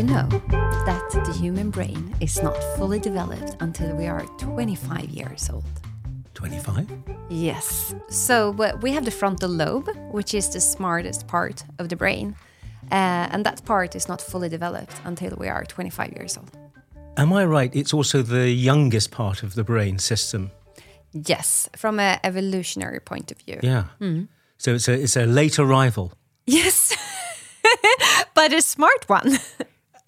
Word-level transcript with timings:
you 0.00 0.06
know 0.06 0.28
that 0.86 1.10
the 1.10 1.32
human 1.32 1.68
brain 1.68 2.14
is 2.20 2.42
not 2.42 2.56
fully 2.76 2.98
developed 2.98 3.56
until 3.60 3.94
we 3.94 4.06
are 4.06 4.24
25 4.38 5.10
years 5.10 5.50
old? 5.50 5.64
25? 6.32 6.86
Yes. 7.28 7.94
So 8.08 8.54
uh, 8.58 8.78
we 8.80 8.92
have 8.92 9.04
the 9.04 9.10
frontal 9.10 9.50
lobe, 9.50 9.90
which 10.10 10.32
is 10.32 10.48
the 10.48 10.60
smartest 10.60 11.26
part 11.26 11.64
of 11.78 11.90
the 11.90 11.96
brain. 11.96 12.34
Uh, 12.90 13.28
and 13.30 13.44
that 13.44 13.62
part 13.66 13.94
is 13.94 14.08
not 14.08 14.22
fully 14.22 14.48
developed 14.48 14.94
until 15.04 15.36
we 15.36 15.48
are 15.48 15.64
25 15.66 16.12
years 16.16 16.38
old. 16.38 16.50
Am 17.18 17.30
I 17.34 17.44
right? 17.44 17.76
It's 17.76 17.92
also 17.92 18.22
the 18.22 18.48
youngest 18.48 19.10
part 19.10 19.42
of 19.42 19.54
the 19.54 19.64
brain 19.64 19.98
system. 19.98 20.50
Yes, 21.12 21.68
from 21.76 22.00
an 22.00 22.20
evolutionary 22.24 23.00
point 23.00 23.30
of 23.30 23.38
view. 23.38 23.58
Yeah. 23.62 23.84
So 24.56 24.74
it's 24.76 24.88
a, 24.88 24.94
it's 24.94 25.16
a 25.16 25.26
late 25.26 25.58
arrival. 25.58 26.14
Yes, 26.46 26.96
but 28.34 28.54
a 28.54 28.62
smart 28.62 29.06
one. 29.06 29.38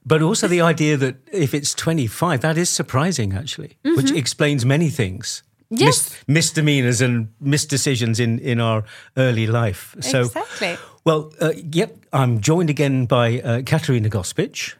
But 0.05 0.20
also 0.20 0.48
the 0.48 0.61
idea 0.61 0.97
that 0.97 1.16
if 1.33 1.55
it's 1.55 1.74
25, 1.74 2.41
that 2.41 2.59
is 2.59 2.69
surprising, 2.69 3.34
actually, 3.34 3.77
which 3.84 4.11
explains 4.11 4.65
many 4.65 4.91
things. 4.91 5.42
Mm-hmm. 5.73 5.84
Yes. 5.84 6.23
misdemeanors 6.27 7.01
and 7.01 7.28
misdecisions 7.42 8.20
in, 8.20 8.38
in 8.41 8.61
our 8.61 8.84
early 9.16 9.47
life. 9.47 9.97
So, 10.01 10.23
Exactly. 10.23 10.77
Well, 11.05 11.33
uh, 11.41 11.52
yep, 11.56 11.97
I'm 12.12 12.41
joined 12.41 12.69
again 12.69 13.06
by 13.06 13.41
uh, 13.41 13.62
Katarina 13.62 14.11
Gospic, 14.11 14.75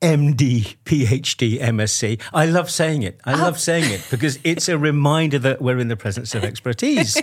MD, 0.00 0.76
PhD, 0.84 1.60
MSc. 1.60 2.20
I 2.32 2.46
love 2.46 2.70
saying 2.70 3.02
it. 3.02 3.20
I 3.24 3.34
love 3.34 3.60
saying 3.60 3.90
it 3.92 4.06
because 4.10 4.38
it's 4.44 4.68
a 4.68 4.76
reminder 4.76 5.38
that 5.38 5.62
we're 5.62 5.78
in 5.78 5.88
the 5.88 5.96
presence 5.96 6.34
of 6.34 6.42
expertise. 6.50 7.20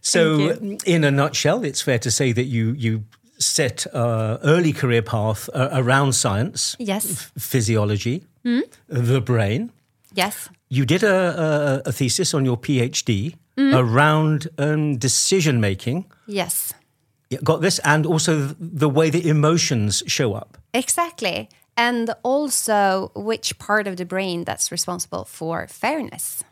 so, 0.00 0.50
in 0.86 1.04
a 1.04 1.10
nutshell, 1.10 1.64
it's 1.64 1.82
fair 1.82 1.98
to 1.98 2.10
say 2.10 2.32
that 2.32 2.44
you 2.44 2.72
you 2.72 3.04
set 3.38 3.86
a 3.92 4.38
early 4.42 4.72
career 4.72 5.02
path 5.02 5.48
uh, 5.54 5.68
around 5.72 6.12
science, 6.14 6.76
Yes. 6.78 7.30
physiology, 7.38 8.24
the 8.88 9.20
brain. 9.20 9.70
Yes. 10.14 10.48
You 10.68 10.84
did 10.84 11.02
a, 11.02 11.82
a, 11.84 11.88
a 11.88 11.92
thesis 11.92 12.34
on 12.34 12.44
your 12.44 12.56
PhD 12.58 13.34
around 13.58 14.48
um, 14.58 14.96
decision 14.98 15.60
making. 15.60 16.04
Yes. 16.26 16.74
Yeah, 17.30 17.40
got 17.44 17.60
this, 17.60 17.78
and 17.80 18.06
also 18.06 18.54
the 18.58 18.88
way 18.88 19.10
the 19.10 19.28
emotions 19.28 20.02
show 20.06 20.34
up. 20.34 20.56
Exactly. 20.72 21.48
And 21.76 22.10
also 22.22 23.10
which 23.14 23.58
part 23.58 23.86
of 23.86 23.96
the 23.96 24.04
brain 24.04 24.44
that's 24.44 24.72
responsible 24.72 25.24
for 25.24 25.66
fairness. 25.68 26.42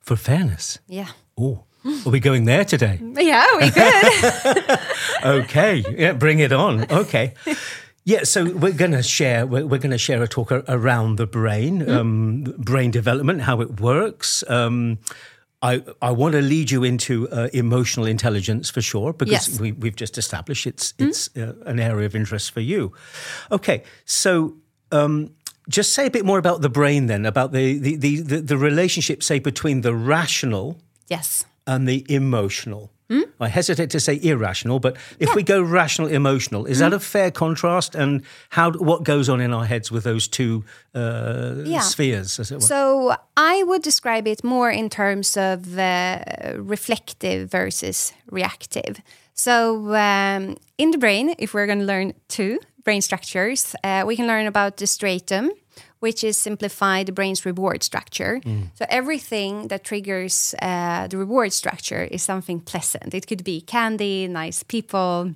For 0.00 0.16
fairness. 0.16 0.78
Yeah. 0.88 1.08
Oh, 1.36 1.64
are 1.84 2.10
we 2.10 2.20
going 2.20 2.44
there 2.44 2.64
today? 2.64 2.98
Yeah, 3.02 3.46
we 3.58 3.70
could. 3.70 4.78
Okay, 5.24 5.84
yeah, 5.96 6.12
bring 6.14 6.40
it 6.40 6.52
on. 6.52 6.90
Okay. 6.90 7.34
Yeah, 8.04 8.24
so 8.24 8.44
we're 8.52 8.72
going 8.72 8.90
to 8.90 9.02
share. 9.02 9.46
We're, 9.46 9.64
we're 9.64 9.78
going 9.78 9.92
to 9.92 9.98
share 9.98 10.20
a 10.22 10.26
talk 10.26 10.50
around 10.50 11.16
the 11.16 11.26
brain, 11.26 11.88
um, 11.88 12.42
brain 12.58 12.90
development, 12.90 13.42
how 13.42 13.60
it 13.60 13.80
works. 13.80 14.42
Um, 14.48 14.98
I 15.62 15.84
I 16.00 16.10
want 16.10 16.32
to 16.32 16.40
lead 16.40 16.72
you 16.72 16.82
into 16.82 17.28
uh, 17.30 17.48
emotional 17.52 18.06
intelligence 18.06 18.68
for 18.68 18.82
sure 18.82 19.12
because 19.12 19.30
Yes. 19.48 19.60
we, 19.60 19.70
we've 19.70 19.94
just 19.94 20.18
established 20.18 20.66
it's 20.66 20.94
it's 20.98 21.28
uh, 21.36 21.54
an 21.66 21.78
area 21.78 22.06
of 22.06 22.16
interest 22.16 22.50
for 22.50 22.60
you. 22.60 22.92
Okay, 23.52 23.84
so 24.04 24.56
um, 24.90 25.30
just 25.68 25.92
say 25.94 26.06
a 26.06 26.10
bit 26.10 26.24
more 26.24 26.38
about 26.38 26.62
the 26.62 26.68
brain 26.68 27.06
then, 27.06 27.24
about 27.24 27.52
the 27.52 27.78
the 27.78 27.94
the, 27.94 28.20
the, 28.22 28.40
the 28.40 28.56
relationship, 28.58 29.22
say, 29.22 29.38
between 29.38 29.82
the 29.82 29.94
rational 29.94 30.80
yes. 31.08 31.44
And 31.66 31.86
the 31.88 32.04
emotional. 32.08 32.90
I 33.40 33.48
hesitate 33.48 33.90
to 33.90 34.00
say 34.00 34.18
irrational, 34.22 34.78
but 34.80 34.96
if 35.18 35.34
we 35.34 35.42
go 35.42 35.60
rational, 35.60 36.08
emotional, 36.08 36.64
is 36.64 36.78
that 36.78 36.94
a 36.94 36.98
fair 36.98 37.30
contrast? 37.30 37.94
And 37.94 38.22
how 38.48 38.72
what 38.72 39.02
goes 39.04 39.28
on 39.28 39.40
in 39.40 39.52
our 39.52 39.66
heads 39.66 39.90
with 39.92 40.04
those 40.04 40.28
two 40.28 40.64
uh, 40.94 41.56
Yeah. 41.64 41.80
spheres, 41.80 42.38
as 42.40 42.50
it 42.50 42.54
were? 42.54 42.60
So 42.60 43.14
I 43.36 43.64
would 43.64 43.82
describe 43.82 44.26
it 44.26 44.42
more 44.42 44.70
in 44.70 44.88
terms 44.88 45.36
of 45.36 45.78
uh, 45.78 46.20
reflective 46.56 47.50
versus 47.50 48.14
reactive. 48.30 49.02
So 49.34 49.94
um, 49.94 50.56
in 50.78 50.90
the 50.90 50.98
brain, 50.98 51.34
if 51.38 51.52
we're 51.52 51.66
going 51.66 51.80
to 51.80 51.84
learn 51.84 52.14
two 52.28 52.60
brain 52.84 53.02
structures, 53.02 53.74
uh, 53.84 54.04
we 54.06 54.16
can 54.16 54.26
learn 54.26 54.46
about 54.46 54.76
the 54.78 54.86
striatum, 54.86 55.50
which 56.02 56.24
is 56.24 56.36
simplified 56.36 57.06
the 57.06 57.12
brain's 57.12 57.46
reward 57.46 57.82
structure. 57.82 58.40
So 58.78 58.84
everything 58.88 59.68
that 59.68 59.84
triggers 59.84 60.54
uh, 60.60 61.06
the 61.06 61.16
reward 61.16 61.52
structure 61.52 62.02
is 62.10 62.22
something 62.24 62.60
pleasant. 62.60 63.14
It 63.14 63.26
could 63.26 63.44
be 63.44 63.60
candy, 63.60 64.26
nice 64.28 64.64
people, 64.64 65.34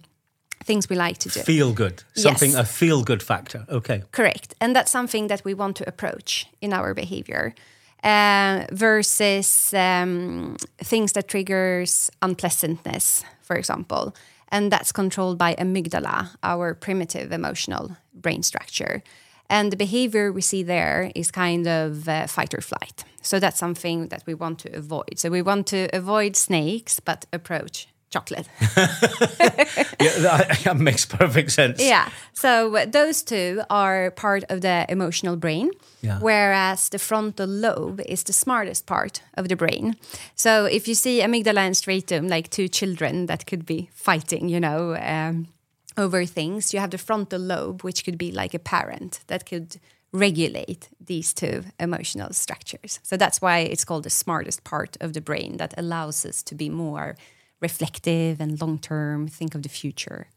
things 0.65 0.88
we 0.88 0.97
like 0.97 1.19
to 1.19 1.28
do. 1.28 1.41
Feel 1.41 1.72
good, 1.72 2.03
something 2.15 2.50
Yes. 2.53 2.60
a 2.60 2.65
feel 2.65 3.03
good 3.04 3.22
factor. 3.22 3.65
Okay, 3.69 4.03
Correct. 4.10 4.54
And 4.60 4.75
that's 4.75 4.91
something 4.91 5.28
that 5.28 5.43
we 5.44 5.54
want 5.54 5.77
to 5.77 5.84
approach 5.88 6.47
in 6.60 6.72
our 6.72 6.94
behavior 6.94 7.54
uh, 8.03 8.66
versus 8.72 9.72
um, 9.75 10.56
things 10.84 11.12
that 11.12 11.28
triggers 11.28 12.10
unpleasantness, 12.22 13.25
for 13.43 13.56
example. 13.56 14.15
And 14.48 14.72
that's 14.72 14.93
controlled 14.93 15.38
by 15.38 15.54
amygdala, 15.54 16.28
our 16.43 16.75
primitive 16.75 17.33
emotional 17.33 17.97
brain 18.15 18.43
structure. 18.43 19.03
And 19.48 19.70
the 19.70 19.76
behavior 19.76 20.32
we 20.32 20.40
see 20.42 20.62
there 20.64 21.10
is 21.14 21.30
kind 21.30 21.66
of 21.66 22.08
uh, 22.08 22.26
fight 22.26 22.54
or 22.54 22.60
flight. 22.60 23.04
So 23.22 23.38
that's 23.40 23.58
something 23.58 24.08
that 24.08 24.22
we 24.26 24.34
want 24.34 24.58
to 24.60 24.76
avoid. 24.76 25.18
So 25.18 25.30
we 25.30 25.42
want 25.42 25.66
to 25.68 25.88
avoid 25.92 26.36
snakes, 26.36 27.00
but 27.00 27.26
approach 27.32 27.88
chocolate. 28.10 28.48
yeah, 28.60 30.18
that, 30.20 30.60
that 30.64 30.76
makes 30.76 31.04
perfect 31.06 31.50
sense. 31.50 31.82
Yeah. 31.82 32.08
So 32.32 32.74
uh, 32.76 32.86
those 32.86 33.22
two 33.22 33.62
are 33.68 34.10
part 34.12 34.44
of 34.48 34.60
the 34.60 34.86
emotional 34.88 35.36
brain, 35.36 35.70
Yeah. 36.02 36.18
whereas 36.20 36.88
the 36.88 36.98
frontal 36.98 37.48
lobe 37.48 38.00
is 38.08 38.22
the 38.24 38.32
smartest 38.32 38.86
part 38.86 39.22
of 39.36 39.48
the 39.48 39.56
brain. 39.56 39.96
So 40.34 40.66
if 40.66 40.86
you 40.88 40.94
see 40.94 41.20
amygdala 41.20 41.58
and 41.66 41.74
striatum 41.74 42.28
like 42.30 42.48
two 42.50 42.68
children 42.68 43.26
that 43.26 43.44
could 43.46 43.66
be 43.66 43.90
fighting, 43.92 44.48
you 44.48 44.60
know, 44.60 44.94
um, 44.96 45.48
over 45.96 46.24
things, 46.26 46.72
you 46.74 46.80
have 46.80 46.90
the 46.90 46.98
frontal 46.98 47.40
lobe, 47.40 47.82
which 47.82 48.04
could 48.04 48.18
be 48.18 48.30
like 48.32 48.54
a 48.54 48.58
parent 48.58 49.20
that 49.26 49.46
could 49.46 49.76
regulate 50.12 50.88
these 51.04 51.32
two 51.34 51.64
emotional 51.78 52.32
structures. 52.32 53.00
So 53.02 53.16
that's 53.16 53.40
why 53.42 53.58
it's 53.58 53.84
called 53.84 54.04
the 54.04 54.10
smartest 54.10 54.64
part 54.64 54.96
of 55.00 55.12
the 55.12 55.20
brain 55.20 55.56
that 55.58 55.74
allows 55.76 56.24
us 56.24 56.42
to 56.44 56.54
be 56.54 56.70
more 56.70 57.16
reflective 57.60 58.40
and 58.40 58.60
long 58.60 58.78
term, 58.78 59.28
think 59.28 59.54
of 59.54 59.62
the 59.62 59.68
future. 59.68 60.28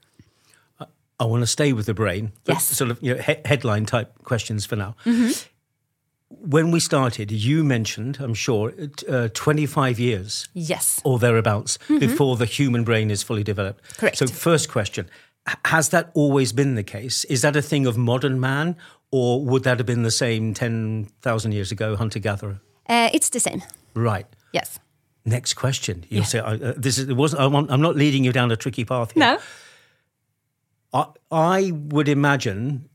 I 1.22 1.26
want 1.26 1.44
to 1.44 1.48
stay 1.48 1.74
with 1.74 1.86
the 1.86 1.94
brain. 1.94 2.32
Yes. 2.46 2.66
Mm-hmm. 2.66 2.74
Sort 2.76 2.92
of 2.92 3.04
you 3.04 3.16
know, 3.16 3.22
he- 3.22 3.42
headline 3.46 3.86
type 3.86 4.24
questions 4.24 4.66
for 4.66 4.78
now. 4.78 4.96
When 6.30 6.70
we 6.72 6.80
started, 6.80 7.32
you 7.32 7.64
mentioned, 7.64 8.18
I'm 8.22 8.36
sure, 8.36 8.72
uh, 9.10 9.30
25 9.34 10.00
years 10.00 10.48
Yes. 10.54 11.02
or 11.04 11.18
thereabouts 11.20 11.78
before 11.88 12.38
the 12.38 12.46
human 12.46 12.84
brain 12.84 13.10
is 13.12 13.24
fully 13.24 13.44
developed. 13.44 13.84
Mm-hmm. 13.84 14.00
Correct. 14.00 14.18
So, 14.18 14.28
first 14.28 14.70
question 14.70 15.10
Has 15.66 15.90
that 15.90 16.12
always 16.14 16.52
been 16.54 16.76
the 16.76 16.84
case? 16.84 17.24
Is 17.26 17.42
that 17.42 17.56
a 17.56 17.62
thing 17.62 17.86
of 17.88 17.98
modern 17.98 18.40
man, 18.40 18.76
or 19.12 19.44
would 19.46 19.64
that 19.64 19.78
have 19.78 19.86
been 19.86 20.04
the 20.04 20.12
same 20.12 20.54
10,000 20.54 21.52
years 21.52 21.72
ago, 21.72 21.96
hunter 21.96 22.20
gatherer? 22.20 22.60
Uh, 22.88 23.10
it's 23.14 23.30
the 23.30 23.40
same. 23.40 23.62
Right. 23.94 24.26
Yes. 24.54 24.80
Next 25.26 25.54
question. 25.54 26.06
You'll 26.10 26.24
say, 26.24 26.40
I, 26.40 26.54
uh, 26.56 26.74
"This 26.78 26.98
is 26.98 27.10
it 27.10 27.16
wasn't. 27.16 27.42
I 27.42 27.46
I'm 27.74 27.82
not 27.82 27.96
leading 27.96 28.24
you 28.24 28.32
down 28.32 28.52
a 28.52 28.56
tricky 28.56 28.86
path 28.86 29.12
here." 29.12 29.22
No. 29.22 29.38
I, 30.94 31.06
I 31.32 31.72
would 31.74 32.08
imagine 32.08 32.90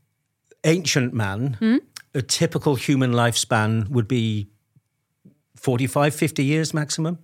ancient 0.63 1.13
man, 1.13 1.55
Hmm? 1.59 1.77
a 2.13 2.21
typical 2.21 2.75
human 2.75 3.11
lifespan 3.13 3.87
would 3.89 4.07
be 4.07 4.47
45, 5.55 6.13
50 6.15 6.43
years 6.43 6.73
maximum 6.73 7.19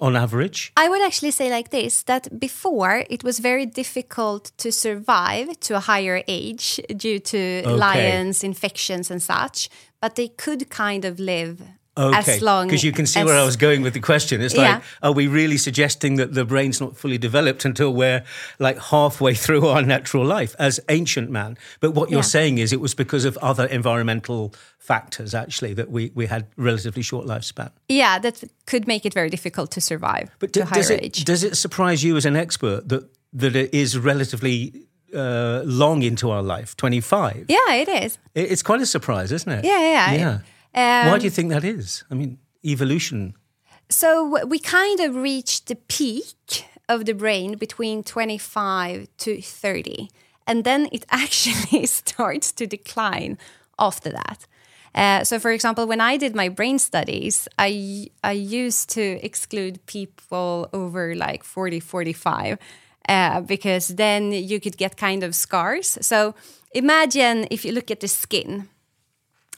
on 0.00 0.16
average. 0.16 0.72
I 0.76 0.88
would 0.88 1.02
actually 1.02 1.30
say 1.30 1.50
like 1.50 1.70
this 1.70 2.02
that 2.04 2.38
before 2.38 3.04
it 3.08 3.22
was 3.24 3.38
very 3.38 3.66
difficult 3.66 4.52
to 4.58 4.72
survive 4.72 5.58
to 5.60 5.76
a 5.76 5.80
higher 5.80 6.22
age 6.28 6.80
due 6.96 7.18
to 7.20 7.62
lions, 7.68 8.44
infections, 8.44 9.10
and 9.10 9.22
such, 9.22 9.68
but 10.00 10.16
they 10.16 10.28
could 10.28 10.68
kind 10.70 11.04
of 11.04 11.18
live 11.18 11.62
Okay, 11.96 12.34
as 12.36 12.42
long 12.42 12.66
because 12.66 12.82
you 12.82 12.90
can 12.92 13.06
see 13.06 13.20
as, 13.20 13.26
where 13.26 13.38
I 13.38 13.44
was 13.44 13.56
going 13.56 13.82
with 13.82 13.94
the 13.94 14.00
question. 14.00 14.40
It's 14.42 14.56
like, 14.56 14.66
Yeah. 14.66 14.80
are 15.02 15.12
we 15.12 15.28
really 15.28 15.56
suggesting 15.56 16.16
that 16.16 16.34
the 16.34 16.44
brain's 16.44 16.80
not 16.80 16.96
fully 16.96 17.18
developed 17.18 17.64
until 17.64 17.94
we're 17.94 18.24
like 18.58 18.78
halfway 18.78 19.34
through 19.44 19.66
our 19.68 19.80
natural 19.82 20.24
life 20.24 20.56
as 20.58 20.80
ancient 20.88 21.30
man? 21.30 21.56
But 21.80 21.92
what 21.92 22.10
you're 22.10 22.18
Yeah. 22.18 22.22
saying 22.22 22.58
is 22.58 22.72
it 22.72 22.80
was 22.80 22.94
because 22.94 23.24
of 23.24 23.36
other 23.38 23.66
environmental 23.66 24.52
factors 24.78 25.34
actually 25.34 25.72
that 25.74 25.88
we, 25.90 26.10
we 26.16 26.26
had 26.26 26.46
relatively 26.56 27.02
short 27.02 27.26
lifespan. 27.26 27.70
Yeah, 27.88 28.18
that 28.18 28.42
could 28.66 28.86
make 28.88 29.06
it 29.06 29.14
very 29.14 29.30
difficult 29.30 29.70
to 29.70 29.80
survive 29.80 30.30
But 30.40 30.52
to 30.54 30.60
d- 30.60 30.62
a 30.62 30.64
higher 30.66 30.74
does 30.82 30.90
it 30.90 31.02
age. 31.04 31.24
does 31.24 31.44
it 31.44 31.56
surprise 31.56 32.02
you 32.02 32.16
as 32.16 32.24
an 32.26 32.36
expert 32.36 32.88
that 32.88 33.08
that 33.32 33.54
it 33.56 33.72
is 33.72 33.96
relatively 33.98 34.86
uh, 35.14 35.62
long 35.64 36.02
into 36.02 36.30
our 36.30 36.42
life, 36.42 36.76
twenty 36.76 37.00
five? 37.00 37.46
yeah, 37.48 37.72
it 37.74 37.88
is. 37.88 38.18
It, 38.34 38.50
it's 38.52 38.62
quite 38.62 38.80
a 38.80 38.86
surprise, 38.86 39.30
isn't 39.32 39.50
it? 39.52 39.64
Yeah, 39.64 39.78
yeah. 39.80 40.12
yeah. 40.14 40.38
Um, 40.74 41.10
Why 41.10 41.18
do 41.18 41.24
you 41.24 41.30
think 41.30 41.50
that 41.50 41.64
is? 41.64 42.04
I 42.10 42.14
mean, 42.14 42.38
evolution. 42.64 43.34
So 43.88 44.44
we 44.46 44.58
kind 44.58 45.00
of 45.00 45.14
reached 45.14 45.66
the 45.66 45.76
peak 45.76 46.66
of 46.88 47.04
the 47.04 47.14
brain 47.14 47.56
between 47.56 48.02
25 48.02 49.08
to 49.18 49.40
30. 49.40 50.08
and 50.46 50.64
then 50.64 50.88
it 50.92 51.06
actually 51.10 51.86
starts 52.00 52.52
to 52.52 52.66
decline 52.66 53.38
after 53.78 54.10
that. 54.10 54.46
Uh, 54.94 55.24
so, 55.24 55.38
for 55.40 55.50
example, 55.50 55.86
when 55.86 56.00
I 56.00 56.16
did 56.16 56.36
my 56.36 56.48
brain 56.48 56.78
studies, 56.78 57.48
I 57.58 58.08
I 58.22 58.32
used 58.32 58.90
to 58.90 59.02
exclude 59.24 59.84
people 59.86 60.68
over 60.72 61.14
like 61.16 61.42
40, 61.44 61.80
45, 61.80 62.58
uh, 63.08 63.40
because 63.40 63.88
then 63.96 64.30
you 64.32 64.60
could 64.60 64.76
get 64.76 64.96
kind 64.96 65.24
of 65.24 65.34
scars. 65.34 65.98
So, 66.00 66.34
imagine 66.70 67.46
if 67.50 67.64
you 67.64 67.72
look 67.72 67.90
at 67.90 67.98
the 68.00 68.08
skin 68.08 68.68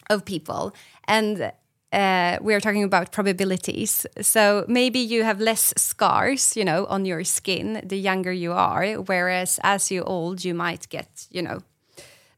of 0.09 0.25
people 0.25 0.73
and 1.09 1.53
uh, 1.93 2.39
we 2.43 2.55
are 2.55 2.61
talking 2.61 2.85
about 2.85 3.13
probabilities. 3.13 4.07
So 4.21 4.65
maybe 4.69 4.99
you 4.99 5.25
have 5.25 5.41
less 5.41 5.73
scars, 5.77 6.57
you 6.57 6.65
know, 6.65 6.87
on 6.87 7.05
your 7.05 7.25
skin 7.25 7.81
the 7.85 7.97
younger 7.97 8.33
you 8.33 8.53
are, 8.53 8.95
whereas 8.95 9.61
as 9.63 9.91
you 9.91 10.03
old, 10.03 10.45
you 10.45 10.55
might 10.55 10.89
get, 10.89 11.27
you 11.31 11.43
know, 11.43 11.61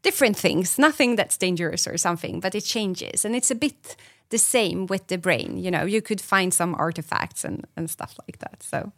different 0.03 0.37
things. 0.37 0.79
Nothing 0.79 1.17
that's 1.17 1.37
dangerous 1.37 1.87
or 1.87 1.99
something, 1.99 2.41
but 2.41 2.55
it 2.55 2.65
changes, 2.65 3.25
and 3.25 3.35
it's 3.35 3.51
a 3.51 3.55
bit 3.55 3.97
the 4.31 4.39
same 4.39 4.87
with 4.87 5.07
the 5.07 5.19
brain. 5.19 5.57
You 5.57 5.71
know, 5.71 5.85
you 5.85 6.03
could 6.03 6.21
find 6.21 6.53
some 6.53 6.75
artifacts 6.75 7.45
and 7.45 7.67
and 7.77 7.91
stuff 7.91 8.17
like 8.27 8.39
that. 8.39 8.63
So, 8.63 8.93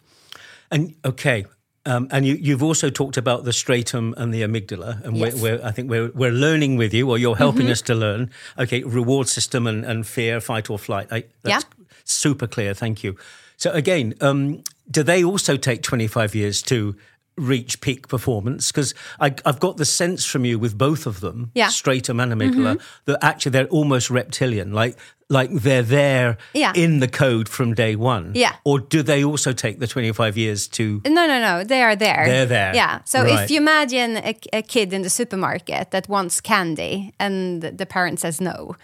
and 0.71 0.95
okay, 1.05 1.45
um, 1.87 2.09
and 2.11 2.27
you, 2.27 2.53
have 2.53 2.63
also 2.63 2.91
talked 2.91 3.17
about 3.17 3.45
the 3.45 3.53
striatum 3.53 4.13
and 4.17 4.35
the 4.35 4.43
amygdala, 4.43 5.03
and 5.03 5.17
yes. 5.17 5.35
we're, 5.35 5.57
we're, 5.57 5.65
I 5.65 5.71
think 5.71 5.89
we're, 5.89 6.11
we're 6.11 6.31
learning 6.31 6.77
with 6.77 6.93
you, 6.93 7.09
or 7.09 7.17
you're 7.17 7.37
helping 7.37 7.63
mm-hmm. 7.63 7.73
us 7.73 7.83
to 7.83 7.95
learn. 7.95 8.31
Okay, 8.59 8.83
reward 8.83 9.29
system 9.29 9.67
and, 9.67 9.85
and 9.85 10.07
fear, 10.07 10.41
fight 10.41 10.69
or 10.69 10.79
flight. 10.79 11.09
I, 11.11 11.25
that's 11.43 11.65
yeah. 11.65 11.85
super 12.05 12.47
clear. 12.47 12.75
Thank 12.75 13.03
you. 13.03 13.17
So 13.57 13.71
again, 13.73 14.15
um, 14.21 14.63
do 14.91 15.03
they 15.03 15.25
also 15.25 15.57
take 15.57 15.83
25 15.83 16.35
years 16.35 16.63
to 16.63 16.97
reach 17.41 17.81
peak 17.81 18.09
performance? 18.09 18.71
Because 18.71 18.95
I've 19.19 19.61
got 19.61 19.77
the 19.77 19.85
sense 19.85 20.25
from 20.25 20.45
you 20.45 20.59
with 20.59 20.77
both 20.77 21.07
of 21.07 21.21
them, 21.21 21.51
yeah. 21.55 21.69
striatum 21.69 22.23
and 22.23 22.33
amygdala, 22.33 22.77
mm-hmm. 22.77 23.11
that 23.11 23.19
actually 23.23 23.53
they're 23.53 23.67
almost 23.67 24.11
reptilian, 24.11 24.73
like 24.73 24.97
like 25.31 25.51
they're 25.53 25.83
there 25.83 26.37
yeah. 26.53 26.73
in 26.75 26.99
the 26.99 27.09
code 27.09 27.49
from 27.49 27.73
day 27.73 27.97
one. 27.97 28.33
Yeah. 28.35 28.57
Or 28.65 28.81
do 28.81 29.03
they 29.03 29.25
also 29.25 29.53
take 29.53 29.79
the 29.79 29.87
25 29.87 30.37
years 30.37 30.67
to? 30.69 31.01
No, 31.07 31.27
no, 31.27 31.41
no. 31.41 31.65
They 31.65 31.83
are 31.83 31.95
there. 31.97 32.27
They're 32.27 32.47
there. 32.47 32.75
Yeah. 32.75 33.01
So 33.05 33.23
right. 33.23 33.45
if 33.45 33.51
you 33.51 33.59
imagine 33.59 34.17
a, 34.17 34.37
a, 34.53 34.63
kid 34.63 34.93
in 34.93 35.03
the 35.03 35.11
supermarket 35.11 35.93
that 35.93 36.09
wants 36.09 36.41
candy 36.41 37.15
and 37.21 37.63
the 37.63 37.87
parent 37.87 38.19
says 38.19 38.41
no, 38.41 38.75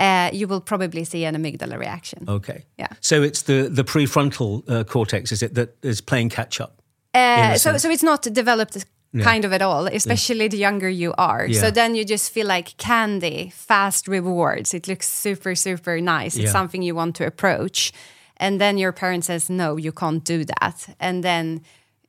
uh, 0.00 0.30
you 0.32 0.48
will 0.48 0.62
probably 0.62 1.04
see 1.04 1.24
an 1.24 1.36
amygdala 1.36 1.78
reaction. 1.78 2.24
Okay. 2.26 2.64
Yeah. 2.78 2.88
So 3.00 3.22
it's 3.22 3.42
the 3.42 3.68
the 3.70 3.84
prefrontal 3.84 4.68
uh, 4.68 4.84
cortex, 4.84 5.30
is 5.30 5.42
it, 5.42 5.54
that 5.54 5.76
is 5.82 6.00
playing 6.00 6.30
catch 6.30 6.60
up? 6.60 6.79
Uh, 7.12 7.56
so, 7.56 7.76
so 7.76 7.90
it's 7.90 8.02
not 8.02 8.22
developed 8.22 8.86
yeah. 9.12 9.24
kind 9.24 9.44
of 9.44 9.52
at 9.52 9.62
all, 9.62 9.86
especially 9.86 10.42
yeah. 10.44 10.48
the 10.48 10.56
younger 10.56 10.88
you 10.88 11.12
are. 11.18 11.46
Yeah. 11.46 11.60
So 11.60 11.70
then 11.70 11.94
you 11.94 12.04
just 12.04 12.32
feel 12.32 12.46
like 12.46 12.76
candy, 12.76 13.50
fast 13.54 14.08
rewards. 14.08 14.74
It 14.74 14.86
looks 14.86 15.08
super, 15.08 15.54
super 15.54 16.00
nice. 16.00 16.36
It's 16.36 16.52
something 16.52 16.82
you 16.82 16.94
want 16.94 17.16
to 17.16 17.26
approach. 17.26 17.92
And 18.36 18.60
then 18.60 18.78
your 18.78 18.92
parent 18.92 19.24
says, 19.24 19.50
no, 19.50 19.76
you 19.76 19.92
can't 19.92 20.24
do 20.24 20.44
that. 20.44 20.94
And 20.98 21.22
then 21.22 21.62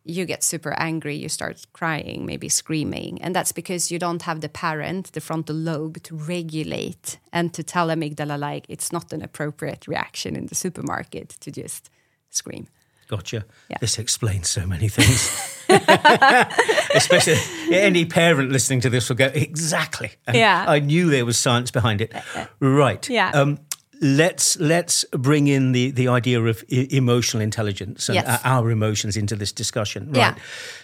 you 0.04 0.26
get 0.26 0.44
super 0.44 0.74
angry, 0.80 1.16
you 1.16 1.30
start 1.30 1.66
crying, 1.74 2.26
maybe 2.26 2.50
screaming. 2.50 3.22
And 3.22 3.36
that's 3.36 3.52
because 3.52 3.92
you 3.92 4.00
don't 4.00 4.24
have 4.24 4.42
the 4.42 4.50
parent, 4.50 5.12
the 5.12 5.22
frontal 5.22 5.56
lobe, 5.56 6.02
to 6.04 6.16
regulate 6.16 7.20
and 7.32 7.54
to 7.54 7.64
tell 7.64 7.90
amygdala, 7.90 8.40
like, 8.40 8.66
it's 8.68 8.92
not 8.92 9.14
an 9.14 9.22
appropriate 9.22 9.88
reaction 9.88 10.36
in 10.36 10.48
the 10.48 10.56
supermarket 10.56 11.30
to 11.42 11.52
just 11.52 11.90
scream. 12.30 12.68
Gotcha. 13.12 13.44
Yeah. 13.70 13.76
This 13.82 14.00
explains 14.00 14.50
so 14.50 14.66
many 14.66 14.88
things. 14.88 15.30
Especially 16.96 17.36
any 17.70 18.06
parent 18.06 18.54
listening 18.54 18.80
to 18.82 18.90
this 18.90 19.10
will 19.10 19.18
go, 19.18 19.26
exactly. 19.26 20.12
Yeah. 20.34 20.64
I 20.66 20.80
knew 20.80 21.10
there 21.10 21.26
was 21.26 21.38
science 21.38 21.72
behind 21.72 22.00
it. 22.00 22.14
Right. 22.62 23.10
Yeah. 23.10 23.32
Um, 23.32 23.60
let's 24.00 24.58
let's 24.60 25.04
bring 25.12 25.48
in 25.48 25.74
the 25.74 25.92
the 25.92 26.08
idea 26.08 26.42
of 26.42 26.64
I- 26.72 26.88
emotional 26.90 27.44
intelligence 27.44 28.08
and 28.08 28.16
yes. 28.16 28.42
our 28.46 28.72
emotions 28.72 29.18
into 29.18 29.36
this 29.36 29.52
discussion 29.52 30.08
right 30.08 30.16
yeah. 30.16 30.36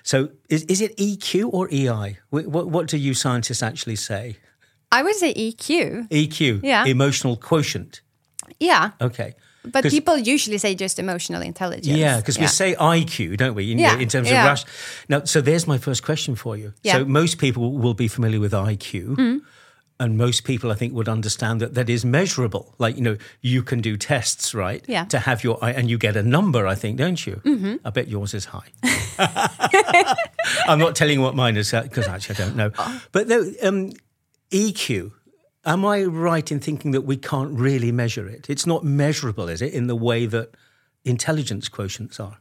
so 0.04 0.30
is, 0.50 0.64
is 0.66 0.82
it 0.82 0.96
eq 0.98 1.44
or 1.52 1.68
ei 1.72 2.18
what, 2.30 2.68
what 2.68 2.88
do 2.88 2.98
you 2.98 3.16
scientists 3.16 3.64
actually 3.64 3.96
say 3.96 4.38
i 4.92 5.02
would 5.02 5.16
say 5.16 5.34
eq 5.34 6.08
eq 6.10 6.60
yeah 6.62 6.86
emotional 6.86 7.36
quotient 7.36 8.02
yeah 8.60 8.92
okay 9.02 9.34
but 9.64 9.86
people 9.86 10.18
usually 10.18 10.58
say 10.58 10.76
just 10.76 11.00
emotional 11.00 11.42
intelligence. 11.42 11.88
Yeah, 11.88 12.18
because 12.18 12.38
yeah. 12.38 12.44
we 12.44 12.48
say 12.48 12.76
IQ, 12.76 13.38
don't 13.38 13.56
we? 13.56 13.72
In, 13.72 13.80
yeah. 13.80 13.98
in 13.98 14.08
terms 14.08 14.30
yeah. 14.30 14.42
of 14.42 14.48
rush. 14.48 14.66
Now, 15.10 15.24
so 15.24 15.42
there's 15.42 15.68
my 15.68 15.78
first 15.78 16.04
question 16.04 16.36
for 16.36 16.56
you. 16.56 16.74
Yeah. 16.84 16.94
So 16.94 17.06
most 17.06 17.38
people 17.38 17.74
will 17.74 17.94
be 17.94 18.08
familiar 18.08 18.40
with 18.40 18.54
IQ. 18.54 19.16
Mm. 19.16 19.42
And 20.00 20.16
most 20.16 20.44
people, 20.44 20.72
I 20.72 20.76
think, 20.76 20.94
would 20.94 21.10
understand 21.10 21.60
that 21.62 21.74
that 21.74 21.90
is 21.90 22.06
measurable. 22.06 22.76
Like, 22.78 22.98
you 22.98 23.02
know, 23.02 23.18
you 23.42 23.64
can 23.64 23.82
do 23.82 23.98
tests, 23.98 24.54
right? 24.54 24.86
Yeah. 24.88 25.06
To 25.06 25.18
have 25.18 25.44
your, 25.44 25.58
and 25.64 25.90
you 25.90 25.98
get 25.98 26.16
a 26.16 26.22
number, 26.22 26.68
I 26.68 26.76
think, 26.76 26.98
don't 26.98 27.26
you? 27.26 27.42
Mm-hmm. 27.44 27.76
I 27.84 27.90
bet 27.90 28.08
yours 28.08 28.36
is 28.36 28.46
high. 28.46 28.68
I'm 30.68 30.78
not 30.78 30.96
telling 30.96 31.16
you 31.18 31.22
what 31.22 31.36
mine 31.36 31.58
is 31.58 31.72
because 31.72 32.08
actually 32.08 32.36
I 32.36 32.38
don't 32.38 32.56
know. 32.56 32.72
But 33.12 33.28
no, 33.28 33.52
um, 33.64 33.92
EQ, 34.52 35.12
Am 35.68 35.86
I 35.86 36.06
right 36.06 36.50
in 36.50 36.62
thinking 36.62 36.92
that 36.92 37.02
we 37.02 37.18
can't 37.18 37.52
really 37.60 37.92
measure 37.92 38.26
it? 38.26 38.50
It's 38.50 38.66
not 38.66 38.86
measurable, 38.86 39.50
is 39.50 39.62
it, 39.62 39.74
in 39.74 39.88
the 39.88 39.98
way 39.98 40.26
that 40.26 40.56
intelligence 41.04 41.68
quotients 41.68 42.22
are? 42.22 42.38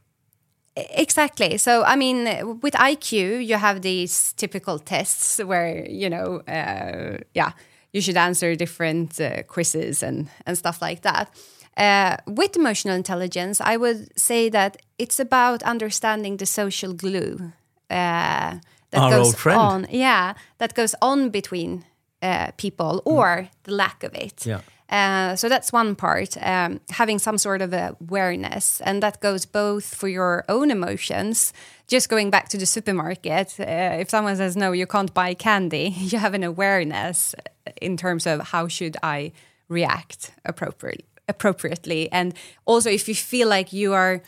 Exactly. 0.77 1.57
So, 1.57 1.83
I 1.83 1.97
mean, 1.97 2.59
with 2.61 2.73
IQ, 2.73 3.45
you 3.45 3.57
have 3.57 3.81
these 3.81 4.31
typical 4.33 4.79
tests 4.79 5.39
where, 5.43 5.85
you 5.89 6.09
know, 6.09 6.37
uh, 6.47 7.17
yeah, 7.33 7.51
you 7.91 7.99
should 7.99 8.15
answer 8.15 8.55
different 8.55 9.19
uh, 9.19 9.43
quizzes 9.43 10.01
and, 10.01 10.29
and 10.45 10.57
stuff 10.57 10.81
like 10.81 11.01
that. 11.01 11.29
Uh, 11.75 12.15
with 12.27 12.55
emotional 12.55 12.95
intelligence, 12.95 13.59
I 13.59 13.75
would 13.75 14.17
say 14.17 14.49
that 14.49 14.77
it's 14.97 15.19
about 15.19 15.63
understanding 15.63 16.37
the 16.37 16.45
social 16.45 16.93
glue 16.93 17.51
uh, 17.89 18.55
that 18.91 19.01
Our 19.01 19.11
goes 19.11 19.45
on. 19.47 19.87
Yeah, 19.89 20.33
that 20.59 20.75
goes 20.75 20.95
on 21.01 21.29
between 21.29 21.83
uh, 22.21 22.51
people 22.57 23.01
or 23.05 23.25
mm. 23.25 23.49
the 23.63 23.73
lack 23.73 24.03
of 24.03 24.13
it. 24.13 24.45
Yeah. 24.45 24.61
Uh, 24.89 25.35
so 25.35 25.49
that's 25.49 25.73
one 25.73 25.95
part, 25.95 26.37
um, 26.41 26.79
having 26.89 27.19
some 27.19 27.37
sort 27.37 27.61
of 27.61 27.73
awareness, 27.73 28.79
and 28.81 29.03
that 29.03 29.19
goes 29.19 29.45
both 29.45 29.93
for 29.93 30.07
your 30.07 30.45
own 30.47 30.71
emotions. 30.71 31.51
Just 31.87 32.07
going 32.07 32.29
back 32.29 32.47
to 32.49 32.57
the 32.57 32.65
supermarket, 32.65 33.59
uh, 33.59 33.97
if 33.99 34.09
someone 34.09 34.37
says 34.37 34.55
no, 34.55 34.71
you 34.71 34.87
can't 34.87 35.13
buy 35.13 35.33
candy, 35.33 35.89
you 35.97 36.17
have 36.17 36.33
an 36.33 36.43
awareness 36.43 37.35
in 37.81 37.97
terms 37.97 38.25
of 38.25 38.39
how 38.39 38.69
should 38.69 38.95
I 39.03 39.33
react 39.67 40.31
appropriately. 40.45 41.05
Appropriately, 41.29 42.09
and 42.13 42.33
also 42.65 42.89
if 42.89 43.09
you 43.09 43.15
feel 43.15 43.49
like 43.49 43.73
you 43.73 43.93
are 43.93 44.21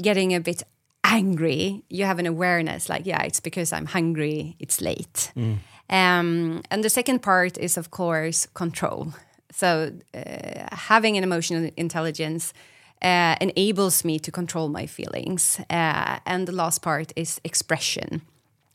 getting 0.00 0.34
a 0.34 0.40
bit 0.40 0.64
angry, 1.04 1.84
you 1.88 2.04
have 2.04 2.18
an 2.18 2.26
awareness 2.26 2.88
like, 2.88 3.06
yeah, 3.06 3.22
it's 3.22 3.38
because 3.38 3.72
I'm 3.72 3.86
hungry, 3.86 4.56
it's 4.58 4.80
late. 4.80 5.30
Mm. 5.36 5.58
Um, 5.92 6.62
and 6.70 6.82
the 6.82 6.90
second 6.90 7.20
part 7.20 7.58
is, 7.58 7.76
of 7.76 7.90
course, 7.90 8.46
control. 8.54 9.12
So 9.52 9.92
uh, 10.14 10.20
having 10.72 11.18
an 11.18 11.22
emotional 11.22 11.70
intelligence 11.76 12.54
uh, 13.02 13.36
enables 13.40 14.04
me 14.04 14.18
to 14.20 14.30
control 14.30 14.68
my 14.68 14.86
feelings. 14.86 15.60
Uh, 15.68 16.18
and 16.24 16.48
the 16.48 16.52
last 16.52 16.80
part 16.80 17.12
is 17.14 17.40
expression. 17.44 18.22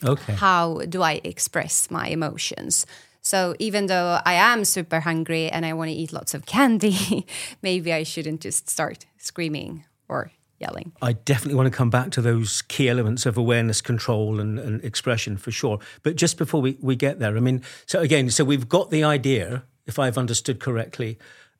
Okay. 0.03 0.33
How 0.33 0.81
do 0.87 1.01
I 1.01 1.19
express 1.23 1.89
my 1.89 2.07
emotions? 2.07 2.85
So 3.23 3.55
even 3.57 3.87
though 3.87 4.21
I 4.23 4.33
am 4.33 4.63
super 4.63 4.99
hungry 4.99 5.49
and 5.49 5.65
I 5.65 5.73
want 5.73 5.89
to 5.89 5.95
eat 5.95 6.13
lots 6.13 6.35
of 6.35 6.45
candy, 6.45 7.25
maybe 7.63 7.91
I 7.91 8.03
shouldn't 8.03 8.41
just 8.41 8.69
start 8.69 9.05
screaming 9.17 9.85
or 10.07 10.31
yelling. 10.59 10.91
I 11.01 11.13
definitely 11.13 11.55
want 11.55 11.71
to 11.71 11.75
come 11.75 11.89
back 11.89 12.11
to 12.11 12.21
those 12.21 12.61
key 12.63 12.89
elements 12.89 13.25
of 13.25 13.37
awareness, 13.37 13.81
control, 13.81 14.39
and, 14.39 14.59
and 14.59 14.83
expression 14.83 15.37
for 15.37 15.51
sure. 15.51 15.79
But 16.03 16.15
just 16.15 16.37
before 16.37 16.61
we, 16.61 16.77
we 16.81 16.95
get 16.95 17.19
there, 17.19 17.35
I 17.35 17.39
mean, 17.39 17.61
so 17.85 17.99
again, 17.99 18.29
so 18.29 18.43
we've 18.43 18.67
got 18.67 18.89
the 18.89 19.03
idea, 19.03 19.63
if 19.85 19.99
I've 19.99 20.17
understood 20.17 20.59
correctly, 20.59 21.17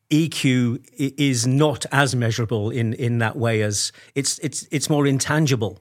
EQ 0.10 0.84
is 0.98 1.46
not 1.46 1.86
as 1.92 2.16
measurable 2.16 2.70
in, 2.70 2.94
in 2.94 3.20
that 3.20 3.36
way 3.36 3.62
as 3.62 3.92
it's 4.16 4.39
it's 4.39 4.66
it's 4.72 4.89
more 4.89 5.06
intangible. 5.06 5.80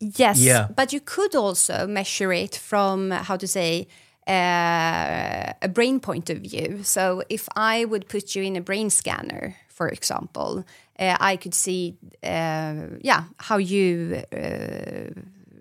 Yes, 0.00 0.40
yeah. 0.40 0.66
but 0.74 0.92
you 0.92 1.00
could 1.00 1.36
also 1.36 1.86
measure 1.86 2.32
it 2.32 2.56
from 2.56 3.12
how 3.12 3.36
to 3.36 3.46
say 3.46 3.86
uh, 4.26 5.52
a 5.62 5.68
brain 5.68 6.00
point 6.00 6.28
of 6.28 6.38
view. 6.38 6.80
So 6.82 7.22
if 7.28 7.48
I 7.54 7.84
would 7.84 8.08
put 8.08 8.34
you 8.34 8.42
in 8.42 8.56
a 8.56 8.60
brain 8.60 8.90
scanner, 8.90 9.56
for 9.68 9.88
example, 9.88 10.64
I 10.98 11.36
could 11.36 11.54
see, 11.54 11.96
uh, 12.22 12.98
yeah, 13.00 13.24
how 13.38 13.56
you 13.56 14.22
uh, 14.32 15.10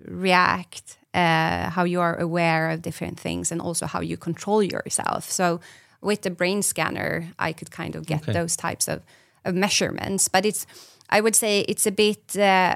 react, 0.06 0.98
uh, 1.14 1.70
how 1.70 1.84
you 1.84 2.02
are 2.02 2.20
aware 2.20 2.70
of 2.70 2.82
different 2.82 3.20
things, 3.20 3.52
and 3.52 3.62
also 3.62 3.86
how 3.86 4.02
you 4.02 4.18
control 4.18 4.62
yourself. 4.64 5.30
So 5.30 5.60
with 6.02 6.22
the 6.22 6.32
brain 6.32 6.62
scanner, 6.62 7.32
I 7.40 7.54
could 7.54 7.72
kind 7.72 7.96
of 7.96 8.06
get 8.06 8.24
okay. 8.24 8.34
those 8.34 8.56
types 8.56 8.88
of, 8.88 9.02
of 9.46 9.56
measurements. 9.56 10.28
But 10.28 10.46
it's, 10.46 10.66
I 11.10 11.22
would 11.22 11.36
say, 11.36 11.62
it's 11.62 11.86
a 11.88 11.92
bit. 11.92 12.38
Uh, 12.38 12.76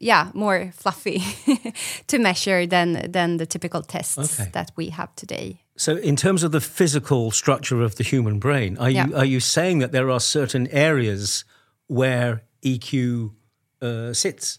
yeah, 0.00 0.30
more 0.32 0.70
fluffy 0.76 1.22
to 2.06 2.18
measure 2.18 2.66
than 2.66 3.10
than 3.10 3.38
the 3.38 3.46
typical 3.46 3.82
tests 3.82 4.18
Okay. 4.40 4.50
that 4.52 4.70
we 4.76 4.90
have 4.90 5.14
today. 5.16 5.60
So, 5.78 5.96
in 5.96 6.16
terms 6.16 6.42
of 6.42 6.50
the 6.50 6.60
physical 6.60 7.30
structure 7.30 7.82
of 7.82 7.94
the 7.94 8.04
human 8.04 8.38
brain, 8.40 8.76
are 8.78 8.90
you 8.90 9.16
are 9.16 9.24
you 9.24 9.40
saying 9.40 9.78
that 9.80 9.92
there 9.92 10.10
are 10.10 10.20
certain 10.20 10.66
areas 10.72 11.44
where 11.86 12.42
EQ 12.62 13.30
uh, 13.80 14.12
sits? 14.12 14.58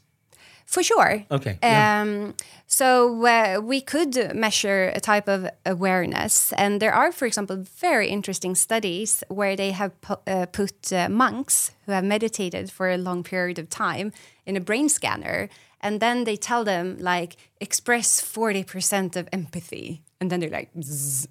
For 0.65 0.83
sure. 0.83 1.25
Okay, 1.29 1.57
yeah. 1.63 2.01
Um, 2.01 2.35
so 2.67 3.25
uh, 3.25 3.59
we 3.59 3.81
could 3.81 4.35
measure 4.35 4.91
a 4.95 4.99
type 4.99 5.27
of 5.27 5.49
awareness, 5.65 6.53
and 6.53 6.79
there 6.79 6.93
are, 6.93 7.11
for 7.11 7.25
example, 7.25 7.65
very 7.81 8.07
interesting 8.07 8.55
studies 8.55 9.23
where 9.27 9.55
they 9.55 9.71
have 9.71 9.91
pu- 10.01 10.21
uh, 10.27 10.45
put 10.45 10.93
uh, 10.93 11.09
monks 11.09 11.71
who 11.85 11.91
have 11.91 12.05
meditated 12.05 12.71
for 12.71 12.89
a 12.89 12.97
long 12.97 13.23
period 13.23 13.59
of 13.59 13.67
time 13.67 14.11
in 14.45 14.55
a 14.55 14.61
brain 14.61 14.89
scanner, 14.89 15.49
and 15.81 15.99
then 15.99 16.23
they 16.23 16.37
tell 16.37 16.63
them 16.63 16.97
like 16.99 17.35
express 17.59 18.21
forty 18.21 18.63
percent 18.63 19.15
of 19.15 19.27
empathy, 19.33 20.01
and 20.19 20.29
then 20.29 20.39
they're 20.39 20.49
like 20.49 20.69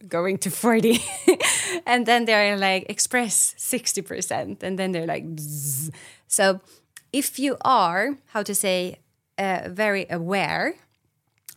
going 0.09 0.38
to 0.38 0.50
forty, 0.50 1.00
and 1.87 2.07
then 2.07 2.25
they're 2.25 2.57
like 2.57 2.87
express 2.90 3.54
sixty 3.57 4.02
percent, 4.02 4.62
and 4.62 4.78
then 4.78 4.92
they're 4.92 5.07
like 5.07 5.25
so. 6.26 6.61
If 7.12 7.38
you 7.38 7.57
are, 7.64 8.16
how 8.35 8.42
to 8.42 8.54
say, 8.54 8.97
uh, 9.38 9.68
very 9.71 10.07
aware 10.11 10.75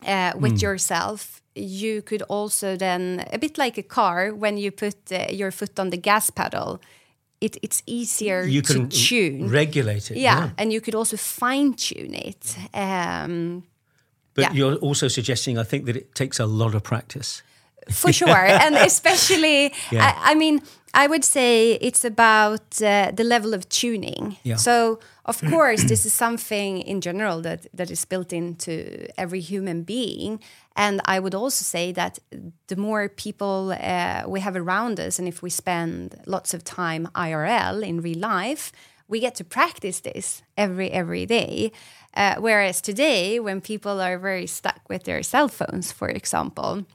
uh, 0.08 0.32
with 0.40 0.62
yourself, 0.62 1.42
you 1.56 2.02
could 2.02 2.22
also 2.30 2.78
then, 2.78 3.26
a 3.34 3.38
bit 3.38 3.58
like 3.58 3.78
a 3.78 3.84
car, 3.84 4.34
when 4.34 4.58
you 4.58 4.72
put 4.72 4.96
uh, 5.12 5.26
your 5.30 5.52
foot 5.52 5.78
on 5.78 5.90
the 5.90 5.98
gas 5.98 6.30
pedal, 6.30 6.80
it, 7.42 7.58
it's 7.62 7.84
easier 7.86 8.44
You 8.44 8.62
can 8.62 8.88
to 8.88 9.08
tune. 9.08 9.50
regulate 9.50 10.10
it. 10.10 10.18
yeah, 10.18 10.52
and 10.58 10.72
you 10.72 10.80
could 10.80 10.96
also 10.96 11.18
fine 11.18 11.74
tune 11.74 12.14
it. 12.14 12.56
Um, 12.74 13.64
But 14.34 14.42
Yeah. 14.44 14.54
you're 14.54 14.76
also 14.76 15.08
suggesting, 15.10 15.58
I 15.58 15.64
think, 15.64 15.86
that 15.86 15.96
it 15.96 16.14
takes 16.16 16.40
a 16.40 16.46
lot 16.46 16.76
of 16.76 16.82
practice. 16.84 17.44
for 17.90 18.14
sure 18.14 18.46
and 18.66 18.76
especially 18.76 19.74
Yeah. 19.92 20.06
I, 20.06 20.32
I 20.32 20.36
mean 20.36 20.62
i 20.94 21.08
would 21.08 21.24
say 21.26 21.74
it's 21.82 22.06
about 22.06 22.82
uh, 22.82 23.12
the 23.20 23.24
level 23.24 23.54
of 23.54 23.64
tuning 23.70 24.38
Yeah. 24.44 24.58
so 24.60 25.00
of 25.26 25.42
course 25.54 25.84
this 25.88 26.06
is 26.06 26.14
something 26.14 26.78
in 26.88 27.02
general 27.02 27.42
that 27.42 27.66
that 27.78 27.90
is 27.90 28.06
built 28.06 28.32
into 28.34 28.72
every 29.18 29.40
human 29.42 29.84
being 29.84 30.40
and 30.76 31.02
i 31.16 31.20
would 31.20 31.34
also 31.36 31.64
say 31.64 31.92
that 31.94 32.20
the 32.68 32.76
more 32.76 33.10
people 33.10 33.72
uh, 33.74 34.24
we 34.34 34.40
have 34.42 34.56
around 34.56 35.00
us 35.00 35.20
and 35.20 35.28
if 35.28 35.42
we 35.42 35.50
spend 35.50 36.14
lots 36.26 36.54
of 36.54 36.62
time 36.64 37.08
irl 37.16 37.82
in 37.84 38.02
real 38.02 38.20
life 38.20 38.72
we 39.08 39.20
get 39.20 39.36
to 39.36 39.44
practice 39.44 40.02
this 40.02 40.44
every 40.56 40.90
every 40.92 41.26
day 41.26 41.72
uh, 42.14 42.36
whereas 42.40 42.82
today 42.82 43.40
when 43.40 43.62
people 43.62 44.02
are 44.02 44.18
very 44.18 44.48
stuck 44.48 44.82
with 44.90 45.04
their 45.04 45.24
cell 45.24 45.48
phones 45.48 45.92
for 45.92 46.10
example 46.10 46.86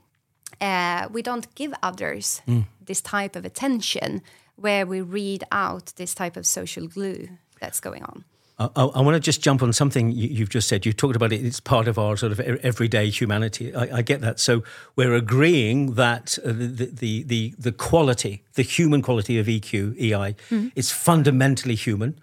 uh, 0.60 1.08
we 1.10 1.22
don't 1.22 1.54
give 1.54 1.74
others 1.82 2.40
this 2.84 3.00
type 3.00 3.36
of 3.36 3.44
attention 3.44 4.22
where 4.56 4.86
we 4.86 5.00
read 5.00 5.44
out 5.52 5.92
this 5.96 6.14
type 6.14 6.36
of 6.36 6.46
social 6.46 6.88
glue 6.88 7.28
that's 7.60 7.80
going 7.80 8.02
on. 8.02 8.24
I, 8.58 8.70
I, 8.74 8.84
I 8.84 9.00
want 9.02 9.14
to 9.14 9.20
just 9.20 9.42
jump 9.42 9.62
on 9.62 9.72
something 9.72 10.10
you, 10.10 10.28
you've 10.28 10.48
just 10.48 10.66
said. 10.66 10.86
You 10.86 10.92
talked 10.92 11.16
about 11.16 11.32
it; 11.32 11.44
it's 11.44 11.60
part 11.60 11.88
of 11.88 11.98
our 11.98 12.16
sort 12.16 12.32
of 12.32 12.40
everyday 12.40 13.10
humanity. 13.10 13.74
I, 13.74 13.98
I 13.98 14.02
get 14.02 14.22
that. 14.22 14.40
So 14.40 14.64
we're 14.96 15.14
agreeing 15.14 15.94
that 15.94 16.38
uh, 16.44 16.52
the, 16.52 16.90
the 16.92 17.22
the 17.24 17.54
the 17.58 17.72
quality, 17.72 18.44
the 18.54 18.62
human 18.62 19.02
quality 19.02 19.38
of 19.38 19.46
EQ, 19.46 20.00
EI, 20.00 20.36
is 20.74 20.90
fundamentally 20.90 21.74
human. 21.74 22.18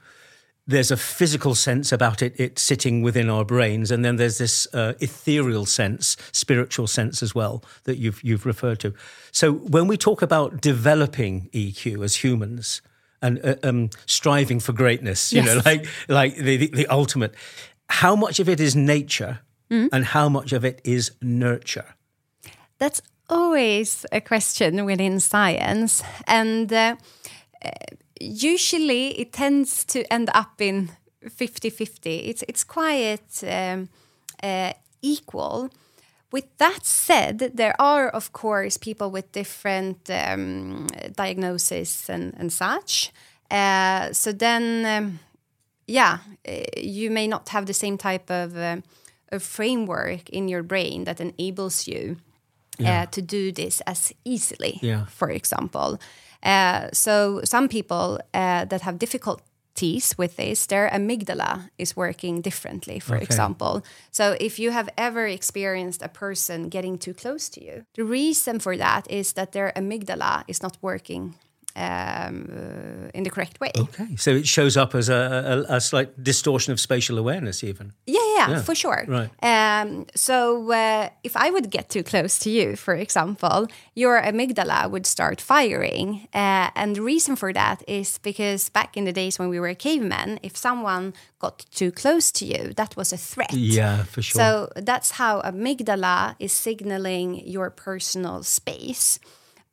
There's 0.66 0.92
a 0.92 0.98
physical 0.98 1.56
sense 1.56 1.92
about 1.92 2.22
it; 2.22 2.34
it's 2.38 2.62
sitting 2.62 3.02
within 3.02 3.30
our 3.30 3.44
brains, 3.44 3.92
and 3.92 4.04
then 4.06 4.16
there's 4.16 4.38
this 4.38 4.68
uh, 4.74 4.94
ethereal 5.00 5.66
sense, 5.66 6.16
spiritual 6.32 6.88
sense 6.88 7.22
as 7.22 7.36
well 7.36 7.64
that 7.84 7.98
you've 7.98 8.24
you've 8.24 8.46
referred 8.46 8.80
to. 8.80 8.94
So 9.32 9.52
when 9.52 9.88
we 9.88 9.98
talk 9.98 10.22
about 10.22 10.62
developing 10.62 11.50
EQ 11.52 12.04
as 12.04 12.24
humans 12.24 12.82
and 13.22 13.44
uh, 13.44 13.56
um, 13.64 13.90
striving 14.06 14.60
for 14.60 14.74
greatness, 14.74 15.34
you 15.34 15.42
know, 15.42 15.62
like 15.66 15.88
like 16.08 16.36
the, 16.36 16.58
the, 16.58 16.68
the 16.68 16.88
ultimate. 16.88 17.34
How 17.90 18.16
much 18.16 18.40
of 18.40 18.50
it 18.50 18.60
is 18.60 18.76
nature, 18.76 19.40
and 19.92 20.06
how 20.06 20.30
much 20.30 20.54
of 20.54 20.64
it 20.66 20.82
is 20.84 21.12
nurture? 21.22 21.96
That's 22.78 23.02
always 23.30 24.06
a 24.12 24.22
question 24.22 24.86
within 24.86 25.20
science. 25.20 26.04
And 26.28 26.72
uh, 26.72 26.96
usually 28.20 29.20
it 29.20 29.34
tends 29.34 29.84
to 29.86 30.04
end 30.14 30.30
up 30.34 30.62
in 30.62 30.92
50 31.30 31.70
50. 31.70 32.10
It's, 32.30 32.44
it's 32.48 32.64
quite 32.64 33.44
um, 33.48 33.90
uh, 34.42 34.74
equal. 35.02 35.70
With 36.32 36.46
that 36.58 36.86
said, 36.86 37.52
there 37.54 37.76
are, 37.80 38.10
of 38.10 38.32
course, 38.34 38.78
people 38.78 39.12
with 39.12 39.32
different 39.32 40.10
um, 40.10 40.88
diagnoses 41.16 42.10
and, 42.10 42.34
and 42.38 42.52
such. 42.52 43.12
Uh, 43.52 44.12
so 44.14 44.32
then, 44.32 44.86
um, 44.86 45.20
yeah, 45.88 46.18
uh, 46.48 46.52
you 46.76 47.12
may 47.12 47.28
not 47.28 47.50
have 47.50 47.68
the 47.68 47.74
same 47.74 47.98
type 47.98 48.32
of, 48.32 48.58
uh, 48.58 48.78
of 49.32 49.44
framework 49.44 50.28
in 50.30 50.48
your 50.48 50.64
brain 50.64 51.04
that 51.04 51.22
enables 51.22 51.88
you 51.88 52.18
uh, 52.84 53.06
to 53.06 53.22
do 53.22 53.52
this 53.52 53.82
as 53.86 54.12
easily, 54.26 54.80
Yeah. 54.82 55.06
for 55.06 55.30
example. 55.30 56.00
Uh, 56.44 56.90
so 56.94 57.42
some 57.44 57.68
people 57.68 58.20
uh, 58.34 58.66
that 58.66 58.82
have 58.82 58.98
difficulties 59.00 60.14
with 60.18 60.36
this, 60.36 60.66
their 60.68 60.90
amygdala 60.90 61.70
is 61.78 61.96
working 61.96 62.42
differently, 62.42 63.00
for 63.00 63.16
Okay. 63.16 63.24
example. 63.24 63.82
So 64.12 64.36
if 64.40 64.60
you 64.60 64.72
have 64.72 64.90
ever 64.98 65.26
experienced 65.28 66.02
a 66.04 66.10
person 66.10 66.70
getting 66.70 66.98
too 66.98 67.14
close 67.14 67.50
to 67.50 67.64
you, 67.64 67.86
the 67.96 68.04
reason 68.04 68.60
for 68.60 68.78
that 68.78 69.10
is 69.10 69.34
that 69.34 69.52
their 69.52 69.72
amygdala 69.76 70.44
is 70.48 70.62
not 70.62 70.78
working 70.82 71.36
um, 71.76 72.50
uh, 72.52 73.10
in 73.14 73.24
the 73.24 73.30
correct 73.30 73.60
way. 73.60 73.72
Okay, 73.78 74.16
so 74.16 74.32
it 74.32 74.48
shows 74.48 74.78
up 74.78 74.94
as 74.96 75.10
a, 75.10 75.66
a, 75.70 75.76
a 75.78 75.82
slight 75.82 76.24
distortion 76.24 76.72
of 76.74 76.80
spatial 76.80 77.18
awareness, 77.18 77.64
even. 77.64 77.94
Yeah, 78.06 78.20
yeah, 78.38 78.50
Yeah, 78.50 78.62
for 78.62 78.76
sure. 78.76 79.06
right. 79.08 79.30
Um, 79.42 80.06
so 80.16 80.72
uh, 80.72 81.10
if 81.24 81.36
I 81.36 81.50
would 81.50 81.70
get 81.70 81.90
too 81.90 82.04
close 82.04 82.38
to 82.40 82.50
you, 82.50 82.76
for 82.76 82.94
example, 82.94 83.68
your 83.96 84.22
amygdala 84.22 84.90
would 84.92 85.06
start 85.06 85.42
firing. 85.42 86.28
Uh, 86.34 86.70
and 86.76 86.96
the 86.96 87.02
reason 87.02 87.36
for 87.36 87.52
that 87.54 87.84
is 87.88 88.18
because 88.20 88.70
back 88.70 88.96
in 88.98 89.06
the 89.06 89.14
days 89.14 89.40
when 89.40 89.50
we 89.50 89.60
were 89.60 89.74
cavemen, 89.74 90.40
if 90.44 90.56
someone 90.56 91.14
got 91.40 91.66
too 91.72 91.92
close 91.92 92.32
to 92.34 92.46
you, 92.46 92.74
that 92.76 92.96
was 92.96 93.12
a 93.14 93.18
threat. 93.18 93.54
Yeah, 93.54 94.04
for 94.04 94.22
sure. 94.22 94.40
So 94.40 94.70
that's 94.76 95.12
how 95.12 95.42
amygdala 95.42 96.36
is 96.40 96.54
signaling 96.54 97.48
your 97.48 97.70
personal 97.70 98.44
space. 98.44 99.20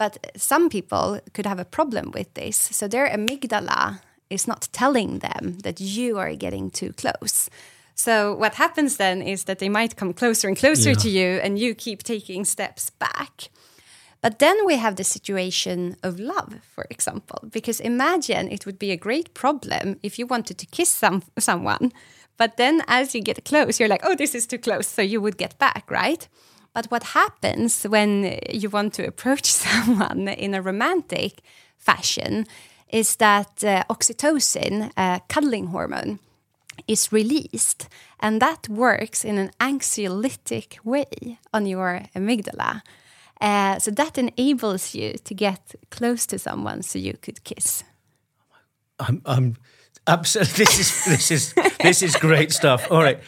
But 0.00 0.32
some 0.36 0.70
people 0.70 1.20
could 1.34 1.44
have 1.44 1.60
a 1.60 1.64
problem 1.76 2.10
with 2.14 2.32
this. 2.32 2.56
So 2.56 2.88
their 2.88 3.06
amygdala 3.06 4.00
is 4.30 4.48
not 4.48 4.68
telling 4.72 5.18
them 5.18 5.58
that 5.62 5.78
you 5.78 6.18
are 6.18 6.34
getting 6.34 6.70
too 6.70 6.94
close. 6.94 7.50
So 7.94 8.34
what 8.34 8.54
happens 8.54 8.96
then 8.96 9.20
is 9.20 9.44
that 9.44 9.58
they 9.58 9.68
might 9.68 9.96
come 9.96 10.14
closer 10.14 10.48
and 10.48 10.56
closer 10.56 10.90
Yeah. 10.90 11.02
to 11.02 11.10
you 11.10 11.40
and 11.44 11.58
you 11.58 11.74
keep 11.74 12.02
taking 12.02 12.46
steps 12.46 12.90
back. 12.98 13.50
But 14.22 14.38
then 14.38 14.56
we 14.64 14.76
have 14.78 14.94
the 14.96 15.04
situation 15.04 15.96
of 16.02 16.18
love, 16.18 16.54
for 16.74 16.86
example, 16.90 17.38
because 17.50 17.78
imagine 17.84 18.48
it 18.50 18.64
would 18.64 18.78
be 18.78 18.92
a 18.92 18.96
great 18.96 19.34
problem 19.34 19.96
if 20.02 20.18
you 20.18 20.26
wanted 20.26 20.56
to 20.58 20.66
kiss 20.66 20.88
some, 20.88 21.22
someone, 21.38 21.92
but 22.38 22.56
then 22.56 22.82
as 22.86 23.14
you 23.14 23.22
get 23.22 23.44
close, 23.44 23.78
you're 23.78 23.92
like, 23.92 24.04
oh, 24.06 24.14
this 24.16 24.34
is 24.34 24.46
too 24.46 24.58
close, 24.58 24.86
so 24.86 25.02
you 25.02 25.20
would 25.20 25.36
get 25.36 25.58
back, 25.58 25.84
right? 25.90 26.26
But 26.72 26.86
what 26.86 27.02
happens 27.02 27.82
when 27.84 28.38
you 28.50 28.70
want 28.70 28.94
to 28.94 29.06
approach 29.06 29.44
someone 29.52 30.28
in 30.28 30.54
a 30.54 30.62
romantic 30.62 31.40
fashion 31.76 32.46
is 32.88 33.16
that 33.16 33.64
uh, 33.64 33.84
oxytocin, 33.88 34.90
a 34.96 35.20
cuddling 35.28 35.68
hormone, 35.68 36.18
is 36.88 37.12
released, 37.12 37.88
and 38.20 38.40
that 38.40 38.68
works 38.68 39.24
in 39.24 39.38
an 39.38 39.50
anxiolytic 39.60 40.84
way 40.84 41.38
on 41.52 41.66
your 41.66 42.02
amygdala. 42.16 42.82
Uh, 43.40 43.78
so 43.78 43.90
that 43.90 44.18
enables 44.18 44.94
you 44.94 45.14
to 45.24 45.34
get 45.34 45.74
close 45.90 46.26
to 46.26 46.38
someone 46.38 46.82
so 46.82 46.98
you 46.98 47.14
could 47.22 47.42
kiss. 47.44 47.84
I'm, 48.98 49.22
I'm 49.24 49.56
absolutely. 50.06 50.64
This 50.66 50.78
is 50.78 51.04
this 51.04 51.30
is 51.30 51.54
this 51.80 52.02
is 52.02 52.16
great 52.16 52.52
stuff. 52.52 52.90
All 52.90 53.02
right. 53.02 53.18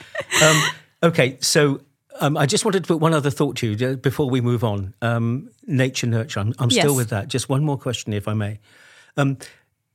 Um, 0.42 0.62
okay. 1.02 1.38
So 1.40 1.80
um, 2.22 2.36
I 2.36 2.46
just 2.46 2.64
wanted 2.64 2.84
to 2.84 2.88
put 2.88 3.00
one 3.00 3.12
other 3.12 3.30
thought 3.30 3.56
to 3.56 3.66
you 3.72 3.96
before 3.96 4.30
we 4.30 4.40
move 4.40 4.62
on. 4.64 4.94
Um, 5.02 5.50
nature 5.66 6.06
nurture. 6.06 6.40
I'm, 6.40 6.54
I'm 6.58 6.70
still 6.70 6.92
Yes. 6.92 6.96
with 6.96 7.10
that. 7.10 7.28
Just 7.28 7.48
one 7.48 7.64
more 7.64 7.76
question, 7.76 8.12
if 8.12 8.28
I 8.28 8.34
may. 8.34 8.60
Um, 9.16 9.36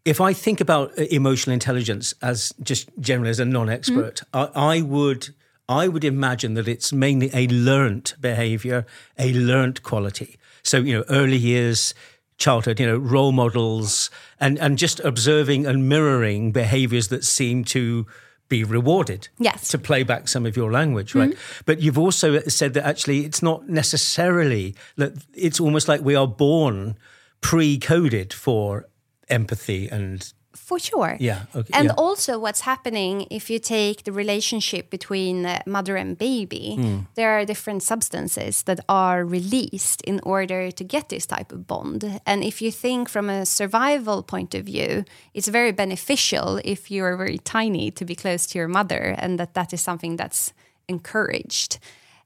if 0.05 0.21
I 0.21 0.33
think 0.33 0.61
about 0.61 0.91
uh, 0.99 1.03
emotional 1.09 1.53
intelligence 1.53 2.13
as 2.21 2.53
just 2.61 2.89
generally 2.99 3.29
as 3.29 3.39
a 3.39 3.45
non-expert, 3.45 4.21
I, 4.33 4.49
I 4.55 4.81
would 4.81 5.29
I 5.69 5.87
would 5.87 6.03
imagine 6.03 6.53
that 6.53 6.67
it's 6.67 6.93
mainly 6.93 7.29
a 7.33 7.47
learnt 7.47 8.15
behavior, 8.21 8.85
a 9.17 9.33
learnt 9.33 9.83
quality. 9.83 10.37
So 10.63 10.77
you 10.77 10.93
know, 10.97 11.03
early 11.09 11.37
years, 11.37 11.93
childhood, 12.37 12.79
you 12.79 12.85
know, 12.85 12.97
role 12.97 13.31
models, 13.31 14.09
and 14.39 14.59
and 14.59 14.77
just 14.77 14.99
observing 15.01 15.65
and 15.65 15.89
mirroring 15.89 16.51
behaviors 16.51 17.07
that 17.09 17.23
seem 17.23 17.63
to 17.65 18.05
be 18.49 18.63
rewarded 18.63 19.27
Yes. 19.39 19.67
to 19.69 19.77
play 19.77 20.03
back 20.03 20.27
some 20.27 20.45
of 20.45 20.55
your 20.55 20.71
language, 20.71 21.13
right? 21.15 21.31
Mm-hmm. 21.31 21.61
But 21.65 21.81
you've 21.81 21.97
also 21.97 22.39
said 22.41 22.73
that 22.75 22.85
actually 22.85 23.25
it's 23.25 23.41
not 23.43 23.67
necessarily 23.69 24.75
that 24.95 25.13
it's 25.33 25.59
almost 25.59 25.87
like 25.87 26.01
we 26.01 26.15
are 26.15 26.27
born 26.27 26.97
pre-coded 27.41 28.33
for 28.33 28.87
empathy 29.29 29.87
and 29.89 30.33
For 30.65 30.79
sure. 30.79 31.15
Yeah, 31.19 31.45
okay, 31.55 31.71
and 31.73 31.85
yeah. 31.85 31.93
also, 31.97 32.39
what's 32.39 32.61
happening 32.61 33.25
if 33.29 33.49
you 33.49 33.59
take 33.59 34.03
the 34.03 34.11
relationship 34.11 34.89
between 34.89 35.45
uh, 35.45 35.61
mother 35.65 35.95
and 35.95 36.17
baby, 36.17 36.75
Hmm. 36.75 36.99
there 37.15 37.31
are 37.37 37.45
different 37.45 37.83
substances 37.83 38.63
that 38.63 38.79
are 38.87 39.23
released 39.23 40.01
in 40.07 40.19
order 40.23 40.71
to 40.71 40.83
get 40.83 41.07
this 41.07 41.25
type 41.25 41.53
of 41.53 41.67
bond. 41.67 42.19
And 42.25 42.43
if 42.43 42.61
you 42.61 42.71
think 42.71 43.09
from 43.09 43.29
a 43.29 43.45
survival 43.45 44.23
point 44.23 44.55
of 44.55 44.65
view, 44.65 45.03
it's 45.33 45.47
very 45.51 45.71
beneficial 45.71 46.59
if 46.63 46.89
you're 46.91 47.17
very 47.17 47.37
tiny 47.37 47.91
to 47.91 48.05
be 48.05 48.15
close 48.15 48.45
to 48.47 48.59
your 48.59 48.67
mother, 48.67 49.15
and 49.17 49.39
that 49.39 49.53
that 49.53 49.73
is 49.73 49.81
something 49.81 50.17
that's 50.17 50.53
encouraged. 50.87 51.79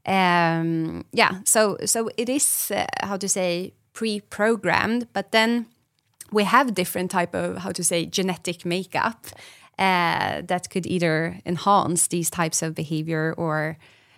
Um, 0.06 1.06
yeah, 1.14 1.42
so 1.46 1.78
so 1.86 2.10
it 2.18 2.30
is 2.30 2.72
uh, 2.72 2.86
how 3.04 3.18
to 3.18 3.28
say 3.28 3.74
pre-programmed, 3.94 5.08
but 5.14 5.32
then 5.32 5.66
we 6.32 6.44
have 6.44 6.74
different 6.74 7.12
type 7.12 7.34
of 7.36 7.58
how 7.58 7.72
to 7.72 7.84
say 7.84 8.06
genetic 8.06 8.66
makeup 8.66 9.28
uh, 9.80 10.42
that 10.48 10.70
could 10.70 10.86
either 10.86 11.40
enhance 11.46 12.08
these 12.08 12.30
types 12.30 12.62
of 12.62 12.74
behavior 12.76 13.34
or 13.38 13.78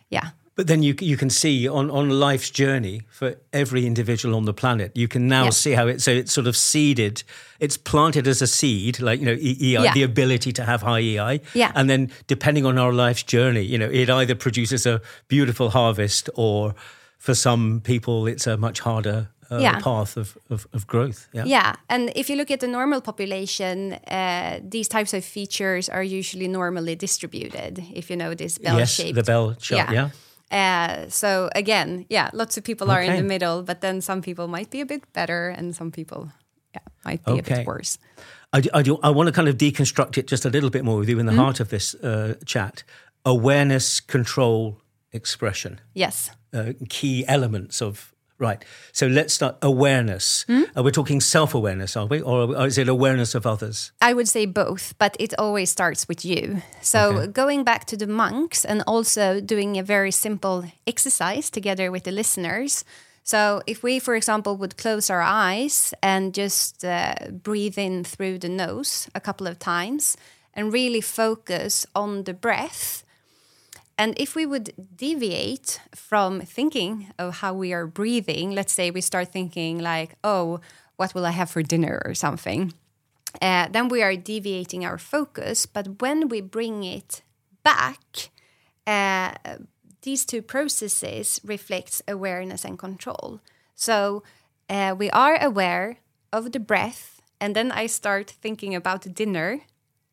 yeah 0.10 0.30
But 0.56 0.68
then 0.68 0.84
you 0.84 0.94
you 1.02 1.18
can 1.18 1.30
see 1.30 1.68
on 1.70 1.90
on 1.92 2.10
life's 2.10 2.52
journey 2.52 3.02
for 3.10 3.34
every 3.52 3.86
individual 3.86 4.36
on 4.36 4.46
the 4.46 4.54
planet, 4.54 4.92
you 4.96 5.08
can 5.08 5.28
now 5.28 5.44
Yeah. 5.44 5.52
see 5.54 5.74
how 5.76 5.88
it's 5.90 6.04
so 6.04 6.12
it's 6.12 6.34
sort 6.34 6.48
of 6.48 6.56
seeded, 6.56 7.24
it's 7.60 7.78
planted 7.78 8.28
as 8.28 8.42
a 8.42 8.48
seed, 8.48 9.00
like 9.00 9.20
you 9.20 9.26
know 9.26 9.38
EEI, 9.42 9.84
Yeah. 9.84 9.94
the 9.94 10.04
ability 10.04 10.52
to 10.54 10.64
have 10.64 10.82
high 10.86 11.02
EI, 11.02 11.40
Yeah. 11.56 11.72
and 11.76 11.90
then 11.90 12.10
depending 12.28 12.66
on 12.68 12.78
our 12.78 12.94
life's 12.94 13.24
journey, 13.34 13.62
you 13.66 13.78
know, 13.80 13.90
it 13.92 14.10
either 14.10 14.36
produces 14.36 14.86
a 14.86 15.00
beautiful 15.28 15.70
harvest 15.70 16.30
or 16.36 16.74
for 17.18 17.34
some 17.36 17.80
people 17.82 18.32
it's 18.34 18.48
a 18.48 18.58
much 18.58 18.80
harder 18.82 19.28
uh, 19.52 19.58
Yeah. 19.62 19.80
path 19.82 20.18
of, 20.18 20.38
of 20.50 20.66
of 20.74 20.86
growth. 20.88 21.28
Yeah. 21.34 21.46
yeah 21.48 21.76
and 21.90 22.12
if 22.16 22.30
you 22.30 22.36
look 22.38 22.52
at 22.52 22.60
the 22.60 22.68
normal 22.68 23.02
population 23.02 23.94
uh, 24.12 24.60
these 24.72 24.88
types 24.90 25.14
of 25.14 25.24
features 25.26 25.90
are 25.90 26.04
usually 26.20 26.48
normally 26.48 26.96
distributed 26.96 27.80
if 27.94 28.10
you 28.10 28.18
know 28.18 28.36
this 28.36 28.58
bell 28.60 28.78
Yes, 28.78 28.94
shaped 28.96 29.16
the 29.16 29.24
bell 29.24 29.56
chart. 29.56 29.92
Yeah. 29.94 30.10
Uh, 30.52 31.10
so 31.10 31.50
again, 31.56 32.06
yeah, 32.10 32.30
lots 32.34 32.58
of 32.58 32.64
people 32.64 32.92
are 32.92 33.02
in 33.02 33.16
the 33.16 33.24
middle, 33.24 33.64
but 33.64 33.80
then 33.82 34.02
some 34.02 34.22
people 34.22 34.48
might 34.48 34.70
be 34.70 34.82
a 34.82 34.86
bit 34.86 35.02
better, 35.14 35.50
and 35.58 35.76
some 35.76 35.90
people, 35.92 36.30
yeah, 36.76 36.82
might 37.06 37.26
be 37.26 37.40
a 37.40 37.42
bit 37.44 37.66
worse. 37.66 37.98
I, 38.56 38.62
do, 38.62 38.70
I, 38.74 38.84
do, 38.84 39.00
I 39.02 39.10
want 39.10 39.28
to 39.28 39.32
kind 39.34 39.48
of 39.50 39.56
deconstruct 39.58 40.18
it 40.18 40.28
just 40.32 40.46
a 40.46 40.50
little 40.50 40.70
bit 40.70 40.84
more 40.84 40.98
with 41.00 41.10
you 41.10 41.20
in 41.20 41.26
the 41.26 41.32
Mm-hmm. 41.32 41.42
heart 41.42 41.60
of 41.60 41.68
this 41.70 41.96
uh, 41.96 42.36
chat. 42.46 42.84
Awareness, 43.26 44.00
control, 44.00 44.78
expression. 45.12 45.80
Yes. 45.96 46.30
uh, 46.54 46.74
key 46.88 47.26
elements 47.28 47.82
of 47.82 48.13
right. 48.40 48.64
So 48.92 49.08
let's 49.08 49.34
start 49.34 49.56
awareness. 49.62 50.44
Hmm? 50.48 50.64
Are 50.76 50.84
we 50.84 50.92
talking 50.92 51.22
self 51.22 51.54
awareness? 51.56 51.96
Are 51.96 52.06
we, 52.06 52.22
or, 52.22 52.56
or 52.56 52.66
is 52.68 52.78
it 52.78 52.88
awareness 52.90 53.36
of 53.36 53.46
others? 53.46 53.92
I 54.02 54.14
would 54.14 54.28
say 54.28 54.46
both, 54.46 54.94
but 54.98 55.16
it 55.20 55.34
always 55.40 55.70
starts 55.70 56.08
with 56.08 56.26
you. 56.26 56.62
So 56.82 57.00
Okay. 57.18 57.28
going 57.32 57.64
back 57.64 57.86
to 57.86 57.98
the 57.98 58.08
monks 58.08 58.66
and 58.66 58.84
also 58.88 59.40
doing 59.42 59.78
a 59.78 59.84
very 59.84 60.12
simple 60.12 60.66
exercise 60.86 61.50
together 61.50 61.92
with 61.92 62.04
the 62.04 62.12
listeners. 62.12 62.84
So 63.24 63.62
if 63.68 63.84
we, 63.84 64.00
for 64.00 64.16
example, 64.16 64.58
would 64.58 64.76
close 64.78 65.10
our 65.10 65.22
eyes 65.22 65.94
and 66.02 66.34
just 66.34 66.84
uh, 66.84 67.16
breathe 67.32 67.78
in 67.78 68.04
through 68.04 68.40
the 68.40 68.50
nose 68.50 69.08
a 69.16 69.20
couple 69.22 69.48
of 69.48 69.58
times 69.60 70.18
and 70.54 70.74
really 70.74 71.02
focus 71.02 71.86
on 71.96 72.24
the 72.26 72.34
breath. 72.34 73.03
And 73.98 74.14
if 74.18 74.36
we 74.36 74.46
would 74.46 74.74
deviate 74.96 75.80
from 75.94 76.42
thinking 76.42 77.12
of 77.20 77.38
how 77.38 77.54
we 77.54 77.74
are 77.74 77.86
breathing, 77.86 78.52
let's 78.52 78.74
say 78.74 78.90
we 78.92 79.02
start 79.02 79.32
thinking 79.32 79.80
like, 79.80 80.16
oh, 80.24 80.60
what 80.96 81.14
will 81.14 81.26
I 81.26 81.32
have 81.32 81.50
for 81.50 81.62
dinner 81.62 82.02
or 82.06 82.14
something? 82.14 82.74
uh, 83.42 83.68
then 83.70 83.88
we 83.90 84.02
are 84.02 84.16
deviating 84.16 84.86
our 84.86 84.98
focus. 84.98 85.66
But 85.66 86.02
when 86.02 86.28
we 86.28 86.42
bring 86.42 86.84
it 86.84 87.22
back, 87.64 88.30
uh, 88.86 89.34
these 90.02 90.26
two 90.26 90.42
processes 90.42 91.40
reflects 91.44 92.02
awareness 92.08 92.66
and 92.66 92.78
control. 92.78 93.40
So 93.76 94.24
uh, 94.70 94.96
we 94.98 95.10
are 95.12 95.42
aware 95.42 95.98
of 96.32 96.52
the 96.52 96.60
breath, 96.60 97.22
and 97.40 97.56
then 97.56 97.72
I 97.72 97.88
start 97.88 98.30
thinking 98.30 98.76
about 98.76 99.14
dinner. 99.14 99.62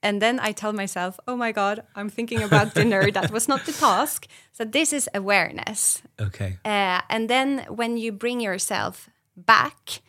And 0.02 0.22
then 0.22 0.40
I 0.40 0.52
tell 0.52 0.72
myself, 0.72 1.20
oh 1.28 1.36
my 1.36 1.52
God, 1.52 1.82
I'm 1.94 2.08
thinking 2.08 2.42
about 2.42 2.74
dinner. 2.74 3.10
That 3.10 3.30
was 3.30 3.48
not 3.48 3.66
the 3.66 3.72
task. 3.72 4.26
So, 4.52 4.64
this 4.64 4.92
is 4.92 5.08
awareness. 5.14 6.02
Okay. 6.18 6.58
Uh, 6.64 7.00
and 7.08 7.28
then 7.28 7.66
when 7.68 7.96
you 7.96 8.12
bring 8.12 8.40
yourself 8.40 9.10
back 9.36 10.00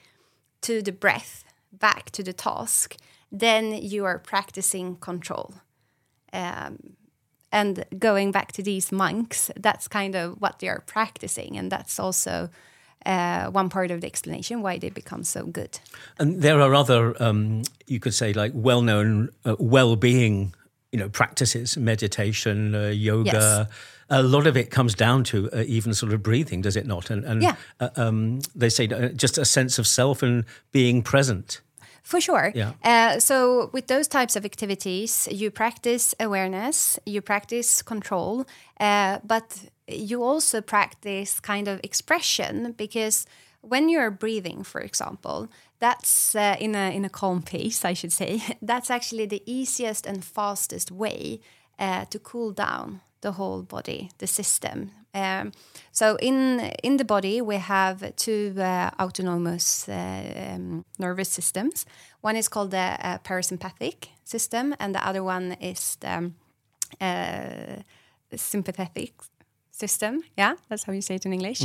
to 0.61 0.81
the 0.81 0.91
breath, 0.91 1.43
back 1.71 2.09
to 2.11 2.23
the 2.23 2.33
task, 2.33 2.95
then 3.31 3.73
you 3.73 4.05
are 4.05 4.19
practicing 4.19 4.95
control. 4.97 5.53
Um, 6.33 6.95
and 7.51 7.83
going 7.97 8.31
back 8.31 8.53
to 8.53 8.63
these 8.63 8.91
monks, 8.91 9.51
that's 9.57 9.87
kind 9.87 10.15
of 10.15 10.39
what 10.39 10.59
they 10.59 10.69
are 10.69 10.83
practicing. 10.85 11.57
And 11.57 11.71
that's 11.71 11.99
also 11.99 12.49
uh, 13.05 13.47
one 13.51 13.69
part 13.69 13.91
of 13.91 14.01
the 14.01 14.07
explanation 14.07 14.61
why 14.61 14.77
they 14.77 14.89
become 14.89 15.23
so 15.23 15.45
good. 15.45 15.79
And 16.19 16.41
there 16.41 16.59
are 16.61 16.73
other, 16.75 17.21
um, 17.21 17.63
you 17.87 17.99
could 17.99 18.13
say, 18.13 18.33
like 18.33 18.51
well 18.55 18.81
known 18.81 19.29
uh, 19.45 19.55
well 19.59 19.95
being 19.95 20.53
you 20.91 20.99
know, 20.99 21.09
practices, 21.09 21.77
meditation, 21.77 22.75
uh, 22.75 22.87
yoga. 22.89 23.31
Yes. 23.31 23.67
A 24.09 24.21
lot 24.21 24.45
of 24.45 24.57
it 24.57 24.71
comes 24.71 24.93
down 24.93 25.23
to 25.23 25.49
uh, 25.53 25.63
even 25.65 25.93
sort 25.93 26.11
of 26.13 26.21
breathing, 26.21 26.61
does 26.61 26.75
it 26.75 26.85
not? 26.85 27.09
And, 27.09 27.23
and 27.23 27.41
Yeah. 27.41 27.55
uh, 27.79 27.89
um, 27.95 28.41
they 28.53 28.69
say 28.69 28.87
uh, 28.89 29.07
just 29.15 29.37
a 29.37 29.45
sense 29.45 29.79
of 29.79 29.87
self 29.87 30.21
and 30.21 30.43
being 30.73 31.01
present. 31.01 31.61
For 32.03 32.19
sure. 32.19 32.51
Yeah. 32.53 32.71
Uh, 32.83 33.19
so, 33.19 33.69
with 33.71 33.87
those 33.87 34.07
types 34.09 34.35
of 34.35 34.43
activities, 34.43 35.29
you 35.31 35.49
practice 35.49 36.13
awareness, 36.19 36.99
you 37.05 37.21
practice 37.21 37.81
control, 37.81 38.45
uh, 38.81 39.19
but 39.23 39.59
you 39.95 40.23
also 40.23 40.61
practice 40.61 41.39
kind 41.39 41.67
of 41.67 41.79
expression 41.83 42.73
because 42.73 43.25
when 43.61 43.89
you're 43.89 44.11
breathing, 44.11 44.63
for 44.63 44.81
example, 44.81 45.49
that's 45.79 46.35
uh, 46.35 46.55
in 46.59 46.75
a 46.75 46.95
in 46.95 47.05
a 47.05 47.09
calm 47.09 47.41
pace, 47.51 47.85
I 47.85 47.93
should 47.93 48.13
say. 48.13 48.41
That's 48.61 48.89
actually 48.89 49.27
the 49.27 49.41
easiest 49.45 50.07
and 50.07 50.23
fastest 50.23 50.91
way 50.91 51.39
uh, 51.79 52.05
to 52.05 52.19
cool 52.19 52.51
down 52.51 53.01
the 53.21 53.33
whole 53.33 53.63
body, 53.63 54.09
the 54.17 54.27
system. 54.27 54.91
Um, 55.13 55.51
so 55.91 56.17
in 56.21 56.59
in 56.83 56.97
the 56.97 57.05
body 57.05 57.41
we 57.41 57.57
have 57.57 58.15
two 58.15 58.53
uh, 58.57 58.91
autonomous 58.99 59.89
uh, 59.89 60.53
um, 60.53 60.85
nervous 60.97 61.29
systems. 61.29 61.85
One 62.21 62.37
is 62.37 62.47
called 62.47 62.71
the 62.71 62.97
uh, 62.99 63.17
parasympathetic 63.17 64.09
system, 64.23 64.75
and 64.79 64.95
the 64.95 65.07
other 65.07 65.23
one 65.23 65.57
is 65.59 65.97
the 65.99 66.17
um, 66.17 66.35
uh, 67.01 67.81
sympathetic 68.35 69.13
system. 69.81 70.13
Yeah, 70.37 70.53
that's 70.69 70.83
how 70.85 70.93
you 70.93 71.01
say 71.01 71.15
it 71.15 71.25
in 71.25 71.33
English. 71.33 71.61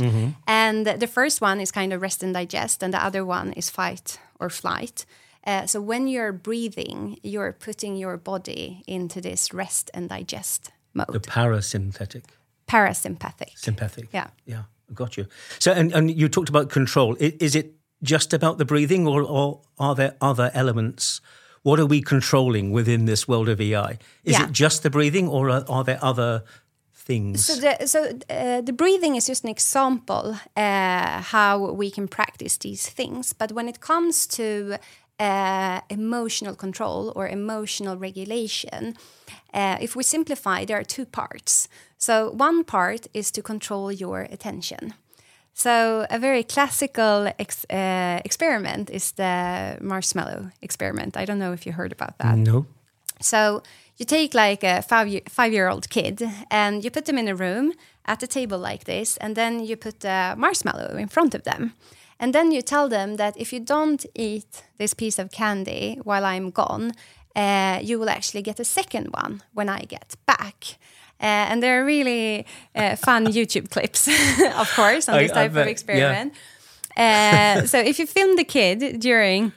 And 0.47 0.85
the 1.03 1.07
first 1.17 1.41
one 1.41 1.61
is 1.63 1.71
kind 1.71 1.93
of 1.93 2.01
rest 2.01 2.23
and 2.23 2.33
digest, 2.33 2.83
and 2.83 2.91
the 2.93 3.03
other 3.07 3.23
one 3.23 3.53
is 3.55 3.69
fight 3.69 4.19
or 4.39 4.49
flight. 4.49 5.05
Uh, 5.47 5.65
so 5.65 5.79
when 5.81 6.07
you're 6.07 6.33
breathing, 6.33 7.17
you're 7.23 7.53
putting 7.65 7.97
your 8.03 8.17
body 8.17 8.81
into 8.85 9.21
this 9.21 9.53
rest 9.53 9.89
and 9.93 10.09
digest 10.09 10.71
mode. 10.93 11.13
The 11.13 11.19
parasympathetic, 11.19 12.23
Parasympathetic. 12.67 13.57
sympathetic. 13.57 14.09
Yeah. 14.13 14.27
Yeah, 14.45 14.63
got 14.93 15.15
you. 15.17 15.25
So, 15.59 15.71
and, 15.71 15.93
and 15.93 16.11
you 16.11 16.27
talked 16.29 16.49
about 16.49 16.69
control. 16.69 17.15
I- 17.21 17.37
Is 17.39 17.55
it 17.55 17.73
just 18.03 18.33
about 18.33 18.57
the 18.57 18.65
breathing, 18.65 19.07
or, 19.07 19.21
or 19.23 19.61
are 19.79 19.95
there 19.95 20.15
other 20.21 20.51
elements? 20.53 21.21
What 21.63 21.79
are 21.79 21.85
we 21.87 22.01
controlling 22.01 22.71
within 22.73 23.05
this 23.05 23.27
world 23.27 23.49
of 23.49 23.59
EI? 23.59 23.97
Is 24.23 24.33
Yeah. 24.33 24.43
it 24.45 24.51
just 24.51 24.83
the 24.83 24.89
breathing, 24.89 25.27
or 25.29 25.49
are, 25.49 25.63
are 25.67 25.83
there 25.83 25.99
other 26.01 26.43
things? 27.07 27.45
So 27.45 27.55
the 27.55 27.87
so 27.87 27.99
uh, 28.29 28.61
the 28.61 28.73
breathing 28.73 29.15
is 29.15 29.27
just 29.27 29.43
an 29.43 29.49
example 29.49 30.35
uh, 30.55 31.21
how 31.33 31.71
we 31.71 31.89
can 31.91 32.07
practice 32.07 32.57
these 32.57 32.89
things. 32.89 33.33
But 33.33 33.51
when 33.51 33.67
it 33.67 33.79
comes 33.79 34.27
to 34.27 34.77
uh, 35.19 35.79
emotional 35.89 36.55
control 36.55 37.11
or 37.15 37.27
emotional 37.27 37.97
regulation, 37.97 38.95
uh, 39.53 39.77
if 39.81 39.95
we 39.95 40.03
simplify, 40.03 40.65
there 40.65 40.77
are 40.77 40.85
two 40.85 41.05
parts. 41.05 41.69
So 41.97 42.31
one 42.47 42.63
part 42.63 43.07
is 43.13 43.31
to 43.31 43.41
control 43.41 43.91
your 43.91 44.27
attention. 44.31 44.93
So 45.53 46.05
a 46.09 46.19
very 46.19 46.43
classical 46.43 47.33
ex- 47.39 47.65
uh, 47.69 48.19
experiment 48.23 48.89
is 48.89 49.13
the 49.13 49.77
marshmallow 49.81 50.51
experiment. 50.61 51.17
I 51.17 51.25
don't 51.25 51.39
know 51.39 51.53
if 51.53 51.65
you 51.65 51.73
heard 51.73 51.91
about 51.91 52.17
that. 52.19 52.37
no. 52.37 52.65
So 53.21 53.63
you 53.97 54.05
take 54.05 54.33
like 54.33 54.63
a 54.63 54.81
five 54.81 55.07
year, 55.07 55.21
five 55.27 55.51
year 55.53 55.67
old 55.69 55.89
kid 55.89 56.21
and 56.49 56.83
you 56.83 56.91
put 56.91 57.05
them 57.05 57.17
in 57.17 57.27
a 57.27 57.35
room 57.35 57.73
at 58.05 58.23
a 58.23 58.27
table 58.27 58.57
like 58.57 58.85
this, 58.85 59.17
and 59.17 59.35
then 59.35 59.65
you 59.65 59.75
put 59.75 60.05
a 60.05 60.33
marshmallow 60.37 60.95
in 60.95 61.07
front 61.09 61.35
of 61.35 61.43
them. 61.43 61.73
And 62.19 62.33
then 62.33 62.51
you 62.51 62.61
tell 62.61 62.89
them 62.89 63.17
that 63.17 63.35
if 63.37 63.53
you 63.53 63.59
don't 63.59 64.05
eat 64.15 64.63
this 64.77 64.93
piece 64.93 65.19
of 65.19 65.29
candy 65.29 65.99
while 66.03 66.25
I'm 66.25 66.49
gone, 66.49 66.93
uh, 67.35 67.79
you 67.83 67.99
will 67.99 68.09
actually 68.09 68.41
get 68.41 68.59
a 68.59 68.63
second 68.63 69.09
one 69.11 69.43
when 69.53 69.69
I 69.69 69.81
get 69.81 70.15
back. 70.25 70.77
Uh, 71.19 71.51
and 71.51 71.61
there 71.61 71.81
are 71.81 71.85
really 71.85 72.45
uh, 72.75 72.95
fun 72.95 73.25
YouTube 73.33 73.69
clips, 73.69 74.07
of 74.57 74.71
course, 74.75 75.09
on 75.09 75.17
this 75.17 75.31
I- 75.31 75.43
I 75.43 75.47
type 75.47 75.53
bet, 75.53 75.61
of 75.61 75.67
yeah. 75.67 75.71
experiment. 75.71 76.33
Uh, 76.95 77.67
so 77.67 77.77
if 77.77 77.99
you 77.99 78.07
film 78.07 78.35
the 78.37 78.43
kid 78.43 78.99
during 78.99 79.51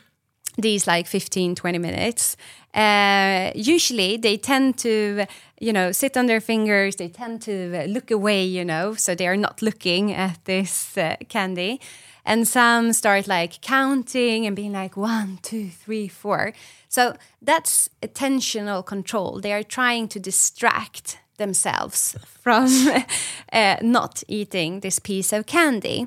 these 0.58 0.86
like 0.86 1.06
15 1.06 1.54
20 1.54 1.78
minutes 1.78 2.36
uh, 2.74 3.50
usually 3.54 4.16
they 4.16 4.36
tend 4.36 4.78
to 4.78 5.24
you 5.60 5.72
know 5.72 5.92
sit 5.92 6.16
on 6.16 6.26
their 6.26 6.40
fingers 6.40 6.96
they 6.96 7.08
tend 7.08 7.42
to 7.42 7.86
look 7.88 8.10
away 8.10 8.44
you 8.44 8.64
know 8.64 8.94
so 8.94 9.14
they 9.14 9.26
are 9.26 9.36
not 9.36 9.62
looking 9.62 10.12
at 10.12 10.44
this 10.44 10.96
uh, 10.96 11.16
candy. 11.28 11.80
And 12.24 12.46
some 12.46 12.92
start 12.92 13.26
like 13.26 13.60
counting 13.60 14.46
and 14.46 14.54
being 14.54 14.72
like 14.72 14.96
one 14.96 15.38
two 15.42 15.68
three 15.68 16.06
four. 16.06 16.52
So 16.88 17.14
that's 17.40 17.88
attentional 18.02 18.84
control. 18.84 19.40
They 19.40 19.52
are 19.52 19.62
trying 19.62 20.08
to 20.08 20.20
distract 20.20 21.18
themselves 21.38 22.16
from 22.42 22.68
uh, 23.52 23.76
not 23.82 24.22
eating 24.28 24.80
this 24.80 24.98
piece 24.98 25.32
of 25.32 25.46
candy. 25.46 26.06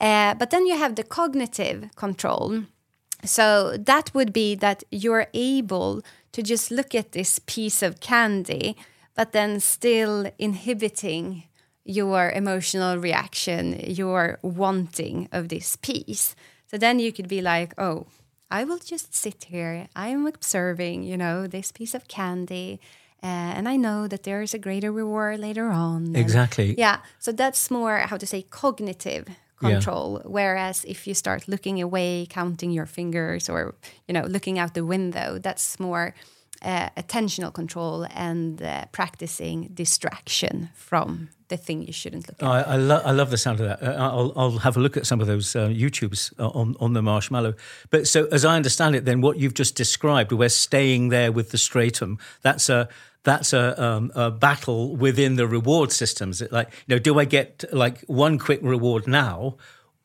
Uh, 0.00 0.34
but 0.34 0.50
then 0.50 0.66
you 0.66 0.76
have 0.76 0.94
the 0.94 1.02
cognitive 1.02 1.90
control 1.96 2.64
so 3.24 3.76
that 3.78 4.12
would 4.14 4.32
be 4.32 4.54
that 4.56 4.84
you're 4.90 5.26
able 5.34 6.02
to 6.32 6.42
just 6.42 6.70
look 6.70 6.94
at 6.94 7.12
this 7.12 7.38
piece 7.40 7.82
of 7.82 8.00
candy, 8.00 8.76
but 9.14 9.32
then 9.32 9.60
still 9.60 10.30
inhibiting 10.38 11.44
your 11.84 12.30
emotional 12.30 12.98
reaction, 12.98 13.80
your 13.86 14.38
wanting 14.42 15.28
of 15.32 15.48
this 15.48 15.76
piece. 15.76 16.36
So 16.70 16.76
then 16.76 16.98
you 16.98 17.12
could 17.12 17.28
be 17.28 17.40
like, 17.40 17.72
oh, 17.78 18.06
I 18.50 18.64
will 18.64 18.78
just 18.78 19.14
sit 19.14 19.44
here. 19.44 19.88
I'm 19.96 20.26
observing, 20.26 21.02
you 21.02 21.16
know, 21.16 21.46
this 21.46 21.72
piece 21.72 21.94
of 21.94 22.06
candy. 22.08 22.80
Uh, 23.22 23.26
and 23.56 23.68
I 23.68 23.76
know 23.76 24.06
that 24.06 24.22
there 24.22 24.42
is 24.42 24.54
a 24.54 24.58
greater 24.58 24.92
reward 24.92 25.40
later 25.40 25.68
on. 25.70 26.06
and- 26.08 26.16
Exactly. 26.16 26.74
yeah. 26.78 26.98
So 27.18 27.32
that's 27.32 27.70
more, 27.70 27.96
how 27.98 28.16
to 28.18 28.26
say, 28.26 28.42
cognitive 28.42 29.26
Yeah. 29.60 29.70
control. 29.70 30.22
Whereas 30.24 30.84
if 30.84 31.06
you 31.06 31.14
start 31.14 31.48
looking 31.48 31.82
away, 31.82 32.26
counting 32.28 32.70
your 32.70 32.86
fingers, 32.86 33.48
or 33.48 33.74
you 34.06 34.14
know, 34.14 34.26
looking 34.26 34.58
out 34.58 34.74
the 34.74 34.84
window, 34.84 35.38
that's 35.38 35.78
more 35.80 36.14
uh, 36.62 36.88
attentional 36.96 37.52
control 37.52 38.06
and 38.14 38.62
uh, 38.62 38.84
practicing 38.92 39.70
distraction 39.74 40.70
from 40.74 41.28
the 41.48 41.56
thing 41.56 41.82
you 41.82 41.92
shouldn't 41.92 42.28
look 42.28 42.42
at. 42.42 42.46
I, 42.46 42.74
I, 42.74 42.76
lo- 42.76 43.02
I 43.04 43.12
love 43.12 43.30
the 43.30 43.38
sound 43.38 43.60
of 43.60 43.66
that. 43.66 43.82
Uh, 43.82 43.96
I'll, 43.96 44.32
I'll 44.36 44.58
have 44.58 44.76
a 44.76 44.80
look 44.80 44.96
at 44.96 45.06
some 45.06 45.20
of 45.20 45.26
those 45.26 45.56
uh, 45.56 45.68
YouTubes 45.68 46.38
uh, 46.38 46.48
on, 46.48 46.76
on 46.78 46.92
the 46.92 47.02
marshmallow. 47.02 47.54
But 47.90 48.06
so, 48.06 48.26
as 48.26 48.44
I 48.44 48.56
understand 48.56 48.94
it, 48.96 49.04
then 49.04 49.20
what 49.20 49.38
you've 49.38 49.54
just 49.54 49.74
described, 49.74 50.32
we're 50.32 50.48
staying 50.50 51.08
there 51.08 51.32
with 51.32 51.50
the 51.50 51.56
striatum. 51.56 52.18
That's 52.42 52.68
a 52.68 52.88
that's 53.24 53.52
a, 53.52 53.82
um, 53.82 54.12
a 54.14 54.30
battle 54.30 54.96
within 54.96 55.36
the 55.36 55.46
reward 55.46 55.92
systems. 55.92 56.42
Like, 56.50 56.68
you 56.86 56.94
know, 56.94 56.98
do 56.98 57.18
I 57.18 57.24
get 57.24 57.64
like 57.72 58.00
one 58.06 58.38
quick 58.38 58.60
reward 58.62 59.06
now, 59.06 59.56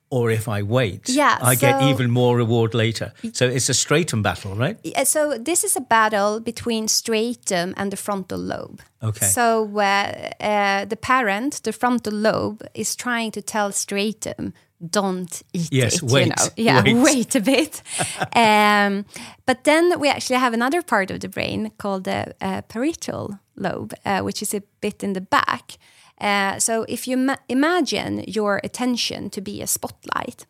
or 0.10 0.30
if 0.30 0.48
I 0.48 0.62
wait, 0.62 1.10
Yeah, 1.10 1.40
I 1.42 1.56
get 1.56 1.82
even 1.82 2.12
more 2.12 2.38
reward 2.38 2.76
later. 2.76 3.14
So 3.32 3.48
it's 3.48 3.68
a 3.70 3.74
striatum 3.74 4.22
battle, 4.22 4.56
right? 4.56 4.78
So 5.08 5.40
this 5.40 5.64
is 5.64 5.76
a 5.76 5.82
battle 5.82 6.40
between 6.40 6.86
striatum 6.86 7.74
and 7.78 7.92
the 7.92 7.98
frontal 7.98 8.38
lobe. 8.38 8.80
Okay. 9.02 9.26
So 9.26 9.68
uh, 9.80 10.30
uh, 10.40 10.86
the 10.86 10.98
parent, 10.98 11.62
the 11.64 11.74
frontal 11.74 12.14
lobe, 12.14 12.62
is 12.76 12.96
trying 12.96 13.32
to 13.32 13.42
tell 13.42 13.72
striatum, 13.72 14.54
"Don't 14.90 15.44
eat 15.54 15.70
Yes, 15.72 15.96
it." 15.96 16.04
wait, 16.04 16.26
You 16.26 16.30
know? 16.30 16.50
Yeah, 16.56 16.84
wait. 16.84 16.96
wait, 17.16 17.36
a 17.36 17.40
bit. 17.40 17.82
um, 18.36 19.06
but 19.46 19.64
then 19.64 20.00
we 20.00 20.10
actually 20.10 20.40
have 20.40 20.54
another 20.54 20.82
part 20.82 21.12
of 21.12 21.20
the 21.20 21.30
brain 21.30 21.72
called 21.78 22.04
the 22.04 22.36
uh, 22.42 22.62
parietal 22.62 23.40
lobe, 23.56 23.94
uh, 24.06 24.22
which 24.22 24.42
is 24.42 24.54
a 24.54 24.62
bit 24.82 25.04
in 25.04 25.14
the 25.14 25.22
back. 25.22 25.78
Uh, 26.22 26.60
so 26.60 26.86
if 26.88 27.08
you 27.08 27.18
ma- 27.18 27.38
imagine 27.50 28.24
your 28.28 28.60
attention 28.64 29.30
to 29.30 29.42
be 29.42 29.62
a 29.62 29.68
spotlight, 29.68 30.46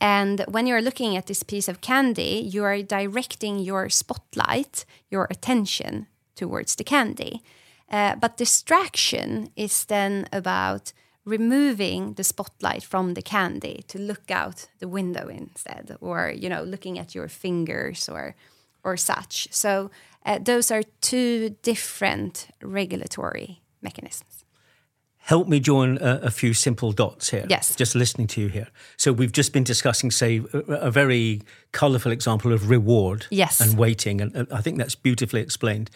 and 0.00 0.44
when 0.48 0.66
you're 0.66 0.82
looking 0.82 1.16
at 1.16 1.26
this 1.26 1.42
piece 1.42 1.68
of 1.68 1.80
candy, 1.80 2.48
you 2.52 2.64
are 2.64 2.82
directing 2.82 3.58
your 3.58 3.88
spotlight, 3.88 4.84
your 5.10 5.26
attention 5.30 6.06
towards 6.34 6.74
the 6.76 6.84
candy. 6.84 7.42
Uh, 7.90 8.16
but 8.16 8.36
distraction 8.36 9.50
is 9.56 9.84
then 9.84 10.26
about 10.32 10.92
removing 11.26 12.14
the 12.14 12.24
spotlight 12.24 12.82
from 12.84 13.14
the 13.14 13.22
candy 13.22 13.82
to 13.88 13.98
look 13.98 14.30
out 14.30 14.68
the 14.78 14.88
window 14.88 15.28
instead, 15.28 15.96
or 16.00 16.30
you 16.30 16.48
know, 16.48 16.62
looking 16.62 16.98
at 16.98 17.14
your 17.14 17.28
fingers 17.28 18.08
or 18.08 18.34
or 18.84 18.96
such. 18.96 19.48
So 19.50 19.90
uh, 20.24 20.38
those 20.38 20.70
are 20.74 20.82
two 21.00 21.56
different 21.62 22.46
regulatory 22.62 23.60
mechanisms. 23.82 24.44
help 25.18 25.48
me 25.48 25.58
join 25.60 25.98
a, 25.98 26.20
a 26.22 26.30
few 26.30 26.54
simple 26.54 26.92
dots 26.92 27.30
here. 27.30 27.44
Yes. 27.50 27.74
Just 27.76 27.94
listening 27.94 28.28
to 28.28 28.40
you 28.40 28.48
here. 28.48 28.68
So 28.96 29.12
we've 29.12 29.32
just 29.32 29.52
been 29.52 29.64
discussing, 29.64 30.12
say, 30.12 30.40
a, 30.52 30.58
a 30.88 30.90
very 30.90 31.40
colourful 31.72 32.12
example 32.12 32.52
of 32.52 32.70
reward 32.70 33.26
Yes. 33.30 33.60
and 33.60 33.76
waiting, 33.76 34.20
and 34.20 34.46
I 34.52 34.60
think 34.62 34.78
that's 34.78 34.94
beautifully 34.94 35.40
explained. 35.40 35.90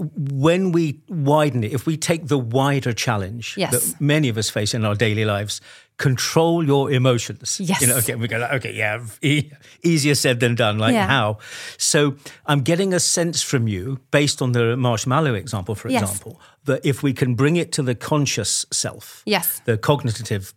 When 0.00 0.70
we 0.72 1.00
widen 1.08 1.64
it, 1.64 1.72
if 1.72 1.84
we 1.86 1.96
take 1.96 2.28
the 2.28 2.38
wider 2.38 2.92
challenge 2.92 3.54
Yes. 3.56 3.72
that 3.72 4.00
many 4.00 4.28
of 4.28 4.38
us 4.38 4.48
face 4.48 4.72
in 4.72 4.84
our 4.84 4.94
daily 4.94 5.24
lives, 5.24 5.60
control 5.96 6.64
your 6.64 6.92
emotions. 6.92 7.58
Yes. 7.60 7.80
You 7.80 7.88
know, 7.88 7.96
okay, 7.96 8.14
we 8.14 8.28
go, 8.28 8.38
like, 8.38 8.52
okay, 8.52 8.72
yeah, 8.74 9.04
e- 9.22 9.50
easier 9.82 10.14
said 10.14 10.38
than 10.38 10.54
done. 10.54 10.78
Like 10.78 10.92
Yeah. 10.94 11.08
how? 11.08 11.38
So 11.78 12.14
I'm 12.46 12.60
getting 12.60 12.94
a 12.94 13.00
sense 13.00 13.42
from 13.42 13.66
you, 13.66 13.98
based 14.12 14.40
on 14.40 14.52
the 14.52 14.76
marshmallow 14.76 15.34
example, 15.34 15.74
for 15.74 15.88
Yes. 15.90 16.02
example, 16.02 16.40
that 16.66 16.86
if 16.86 17.02
we 17.02 17.12
can 17.12 17.34
bring 17.34 17.56
it 17.56 17.72
to 17.72 17.82
the 17.82 17.96
conscious 17.96 18.66
self, 18.70 19.22
Yes. 19.26 19.60
the 19.64 19.76
cognitive, 19.76 20.54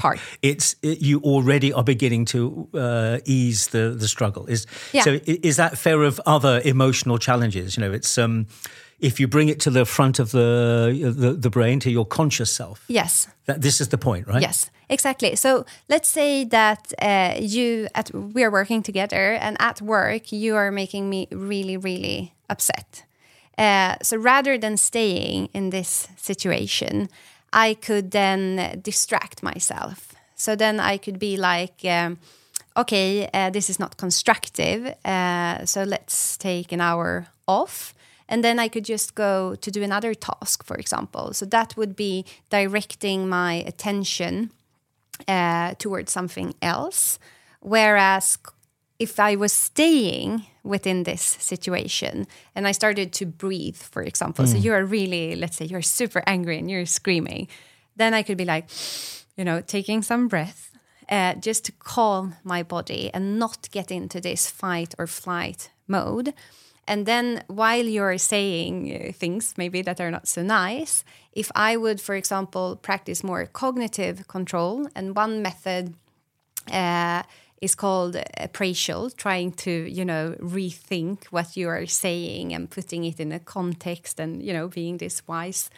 Part. 0.00 0.18
it's 0.42 0.74
it, 0.82 1.00
you 1.02 1.20
already 1.22 1.72
are 1.72 1.84
beginning 1.84 2.24
to 2.26 2.68
uh, 2.74 3.18
ease 3.24 3.68
the 3.68 3.94
the 4.00 4.08
struggle. 4.08 4.46
Is 4.48 4.66
Yeah. 4.92 5.04
so? 5.04 5.18
Is 5.26 5.56
that 5.56 5.78
fair 5.78 6.02
of 6.02 6.20
other 6.26 6.60
emotional 6.64 7.18
challenges? 7.18 7.76
You 7.76 7.82
know, 7.84 7.92
it's 7.94 8.16
um, 8.18 8.46
if 8.98 9.18
you 9.20 9.28
bring 9.28 9.48
it 9.50 9.60
to 9.60 9.70
the 9.70 9.84
front 9.84 10.18
of 10.18 10.30
the 10.30 11.14
the, 11.22 11.32
the 11.32 11.50
brain 11.50 11.80
to 11.80 11.90
your 11.90 12.06
conscious 12.06 12.50
self. 12.56 12.84
Yes. 12.88 13.28
That 13.44 13.60
this 13.60 13.80
is 13.80 13.88
the 13.88 13.98
point, 13.98 14.26
right? 14.26 14.42
Yes, 14.42 14.70
exactly. 14.88 15.36
So 15.36 15.64
let's 15.88 16.08
say 16.08 16.44
that 16.48 16.92
uh, 17.02 17.34
you 17.40 17.88
at 17.94 18.10
we 18.34 18.44
are 18.44 18.50
working 18.50 18.82
together, 18.82 19.38
and 19.40 19.56
at 19.58 19.80
work 19.80 20.32
you 20.32 20.56
are 20.56 20.70
making 20.70 21.08
me 21.10 21.26
really, 21.30 21.76
really 21.76 22.32
upset. 22.48 23.04
Uh, 23.58 23.94
so 24.02 24.16
rather 24.16 24.58
than 24.58 24.76
staying 24.76 25.48
in 25.52 25.70
this 25.70 26.08
situation, 26.16 27.08
I 27.52 27.74
could 27.74 28.10
then 28.10 28.80
distract 28.82 29.42
myself. 29.42 30.14
So 30.36 30.56
then 30.56 30.80
I 30.80 30.98
could 30.98 31.18
be 31.18 31.36
like. 31.36 31.84
Um, 31.84 32.18
okay, 32.76 33.28
uh, 33.34 33.50
this 33.50 33.68
is 33.68 33.78
not 33.78 33.96
constructive, 33.96 34.94
uh, 35.04 35.66
so 35.66 35.82
let's 35.82 36.36
take 36.36 36.72
an 36.72 36.80
hour 36.80 37.26
off. 37.46 37.94
And 38.28 38.44
then 38.44 38.60
I 38.60 38.68
could 38.68 38.84
just 38.84 39.14
go 39.14 39.56
to 39.56 39.70
do 39.70 39.82
another 39.82 40.14
task, 40.14 40.64
for 40.64 40.76
example. 40.76 41.34
So 41.34 41.44
that 41.46 41.76
would 41.76 41.96
be 41.96 42.24
directing 42.48 43.28
my 43.28 43.54
attention 43.66 44.50
uh, 45.26 45.74
towards 45.78 46.12
something 46.12 46.54
else. 46.62 47.18
Whereas 47.60 48.38
if 49.00 49.18
I 49.18 49.34
was 49.34 49.52
staying 49.52 50.44
within 50.62 51.04
this 51.04 51.22
situation 51.22 52.26
and 52.54 52.68
I 52.68 52.72
started 52.72 53.12
to 53.14 53.26
breathe, 53.26 53.76
for 53.76 54.02
example, 54.02 54.46
so 54.46 54.58
you 54.58 54.74
are 54.74 54.84
really, 54.84 55.34
let's 55.34 55.56
say, 55.56 55.64
you're 55.64 55.80
super 55.80 56.22
angry 56.26 56.58
and 56.58 56.70
you're 56.70 56.84
screaming, 56.84 57.48
then 57.96 58.12
I 58.12 58.22
could 58.22 58.36
be 58.36 58.44
like, 58.44 58.68
you 59.38 59.44
know, 59.44 59.62
taking 59.62 60.02
some 60.02 60.28
breath 60.28 60.70
uh, 61.08 61.34
just 61.34 61.64
to 61.64 61.72
calm 61.72 62.34
my 62.44 62.62
body 62.62 63.10
and 63.14 63.38
not 63.38 63.70
get 63.70 63.90
into 63.90 64.20
this 64.20 64.50
fight 64.50 64.94
or 64.98 65.06
flight 65.06 65.70
mode. 65.88 66.34
And 66.86 67.06
then 67.06 67.42
while 67.46 67.86
you're 67.86 68.18
saying 68.18 68.74
uh, 68.92 69.12
things 69.12 69.54
maybe 69.56 69.80
that 69.80 69.98
are 69.98 70.10
not 70.10 70.28
so 70.28 70.42
nice, 70.42 71.04
if 71.32 71.50
I 71.54 71.78
would, 71.78 72.02
for 72.02 72.14
example, 72.14 72.76
practice 72.76 73.24
more 73.24 73.46
cognitive 73.46 74.28
control, 74.28 74.88
and 74.94 75.16
one 75.16 75.40
method 75.40 75.94
uh, 76.70 77.22
is 77.60 77.74
called 77.74 78.16
appraisal, 78.38 79.10
trying 79.10 79.52
to, 79.52 79.70
you 79.70 80.04
know, 80.04 80.34
rethink 80.40 81.26
what 81.26 81.56
you 81.56 81.68
are 81.68 81.86
saying 81.86 82.54
and 82.54 82.70
putting 82.70 83.04
it 83.04 83.20
in 83.20 83.32
a 83.32 83.38
context 83.38 84.18
and, 84.18 84.42
you 84.42 84.52
know, 84.52 84.68
being 84.68 84.98
this 84.98 85.22
wise 85.26 85.70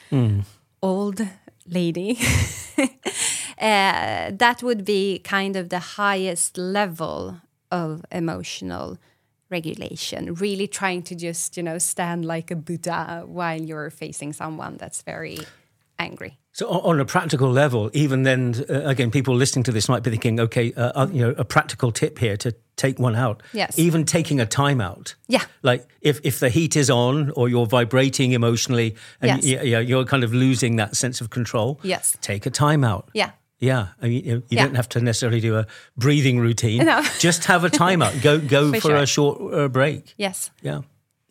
old 0.80 1.20
lady. 1.66 2.18
uh, 2.78 4.30
that 4.32 4.60
would 4.62 4.84
be 4.84 5.18
kind 5.18 5.56
of 5.56 5.68
the 5.68 5.78
highest 5.78 6.56
level 6.56 7.40
of 7.70 8.04
emotional 8.12 8.98
regulation 9.50 10.32
really 10.34 10.66
trying 10.66 11.02
to 11.02 11.14
just 11.14 11.58
you 11.58 11.62
know 11.62 11.76
stand 11.76 12.24
like 12.24 12.50
a 12.50 12.56
buddha 12.56 13.22
while 13.26 13.60
you're 13.60 13.90
facing 13.90 14.32
someone 14.32 14.78
that's 14.78 15.02
very 15.02 15.38
angry 16.02 16.38
So 16.54 16.66
on 16.68 17.00
a 17.00 17.04
practical 17.04 17.50
level, 17.50 17.90
even 17.94 18.24
then, 18.24 18.54
uh, 18.68 18.82
again, 18.84 19.10
people 19.10 19.34
listening 19.34 19.64
to 19.64 19.72
this 19.72 19.88
might 19.88 20.02
be 20.02 20.10
thinking, 20.10 20.38
okay, 20.40 20.72
uh, 20.74 20.92
uh, 20.94 21.06
you 21.10 21.22
know, 21.22 21.34
a 21.38 21.44
practical 21.44 21.90
tip 21.92 22.18
here 22.18 22.36
to 22.38 22.52
take 22.76 22.98
one 22.98 23.16
out. 23.16 23.42
Yes. 23.54 23.78
Even 23.78 24.04
taking 24.04 24.38
a 24.40 24.44
time 24.46 24.80
out. 24.80 25.14
Yeah. 25.28 25.44
Like 25.62 25.86
if, 26.02 26.20
if 26.24 26.40
the 26.40 26.50
heat 26.50 26.76
is 26.76 26.90
on 26.90 27.30
or 27.30 27.48
you're 27.48 27.66
vibrating 27.66 28.32
emotionally 28.32 28.96
and 29.22 29.42
Yes. 29.42 29.62
y- 29.62 29.78
you're 29.90 30.04
kind 30.04 30.24
of 30.24 30.32
losing 30.34 30.76
that 30.76 30.94
sense 30.96 31.20
of 31.22 31.30
control. 31.30 31.78
Yes. 31.82 32.16
Take 32.20 32.44
a 32.46 32.50
time 32.50 32.84
out. 32.84 33.08
Yeah. 33.14 33.30
Yeah, 33.58 33.86
I 34.02 34.08
mean, 34.08 34.24
you, 34.24 34.34
you 34.34 34.42
Yeah. 34.56 34.64
don't 34.66 34.74
have 34.74 34.88
to 34.88 35.00
necessarily 35.00 35.40
do 35.40 35.56
a 35.56 35.66
breathing 35.96 36.40
routine. 36.40 36.84
No. 36.84 37.00
Just 37.20 37.44
have 37.44 37.62
a 37.64 37.70
timeout. 37.70 38.20
Go 38.28 38.38
go 38.40 38.72
for, 38.72 38.80
For 38.80 38.88
sure. 38.88 38.96
a 38.96 39.06
short 39.06 39.54
uh, 39.54 39.68
break. 39.68 40.14
Yes. 40.18 40.50
Yeah, 40.62 40.80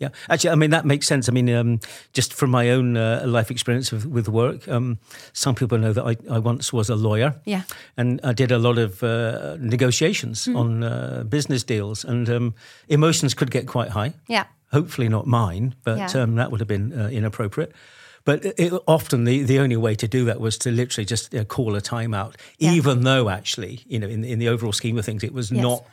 yeah. 0.02 0.10
Actually, 0.30 0.54
I 0.54 0.56
mean 0.56 0.72
that 0.72 0.86
makes 0.86 1.08
sense. 1.08 1.30
I 1.30 1.32
mean, 1.32 1.50
um, 1.50 1.80
just 2.18 2.34
from 2.34 2.50
my 2.50 2.72
own 2.72 2.98
uh, 2.98 3.24
life 3.26 3.52
experience 3.52 3.92
with, 3.96 4.06
with 4.06 4.28
work, 4.28 4.68
um, 4.68 4.98
some 5.34 5.56
people 5.56 5.78
know 5.78 5.94
that 5.94 6.04
I, 6.04 6.36
I 6.36 6.40
once 6.40 6.74
was 6.74 6.90
a 6.90 6.96
lawyer. 6.96 7.36
Yeah. 7.46 7.62
and 7.98 8.20
I 8.24 8.34
did 8.34 8.52
a 8.52 8.58
lot 8.58 8.78
of 8.78 9.02
uh, 9.04 9.58
negotiations 9.60 10.48
Mm. 10.48 10.56
on 10.58 10.84
uh, 10.84 11.24
business 11.30 11.64
deals, 11.64 12.06
and 12.06 12.30
um, 12.30 12.54
emotions 12.88 13.34
could 13.34 13.52
get 13.52 13.68
quite 13.68 13.90
high. 13.92 14.14
Yeah. 14.28 14.46
Hopefully 14.72 15.10
not 15.10 15.26
mine, 15.28 15.76
but 15.84 15.98
Yeah. 15.98 16.24
um, 16.24 16.36
that 16.36 16.50
would 16.50 16.60
have 16.62 16.68
been 16.68 16.94
uh, 16.94 17.10
inappropriate. 17.10 17.72
But 18.24 18.46
it, 18.46 18.72
often 18.86 19.26
the, 19.26 19.44
the 19.44 19.60
only 19.60 19.76
way 19.78 19.96
to 19.96 20.08
do 20.08 20.26
that 20.26 20.40
was 20.40 20.58
to 20.60 20.72
literally 20.72 21.06
just 21.06 21.34
uh, 21.36 21.44
call 21.44 21.76
a 21.76 21.82
timeout, 21.82 22.36
Yeah. 22.60 22.74
even 22.78 23.02
though 23.04 23.30
actually, 23.30 23.82
you 23.88 24.00
know, 24.00 24.08
in, 24.08 24.24
in 24.24 24.40
the 24.40 24.48
overall 24.50 24.74
scheme 24.74 24.98
of 25.00 25.06
things, 25.06 25.24
it 25.24 25.34
was 25.34 25.52
Yes. 25.52 25.62
not, 25.62 25.84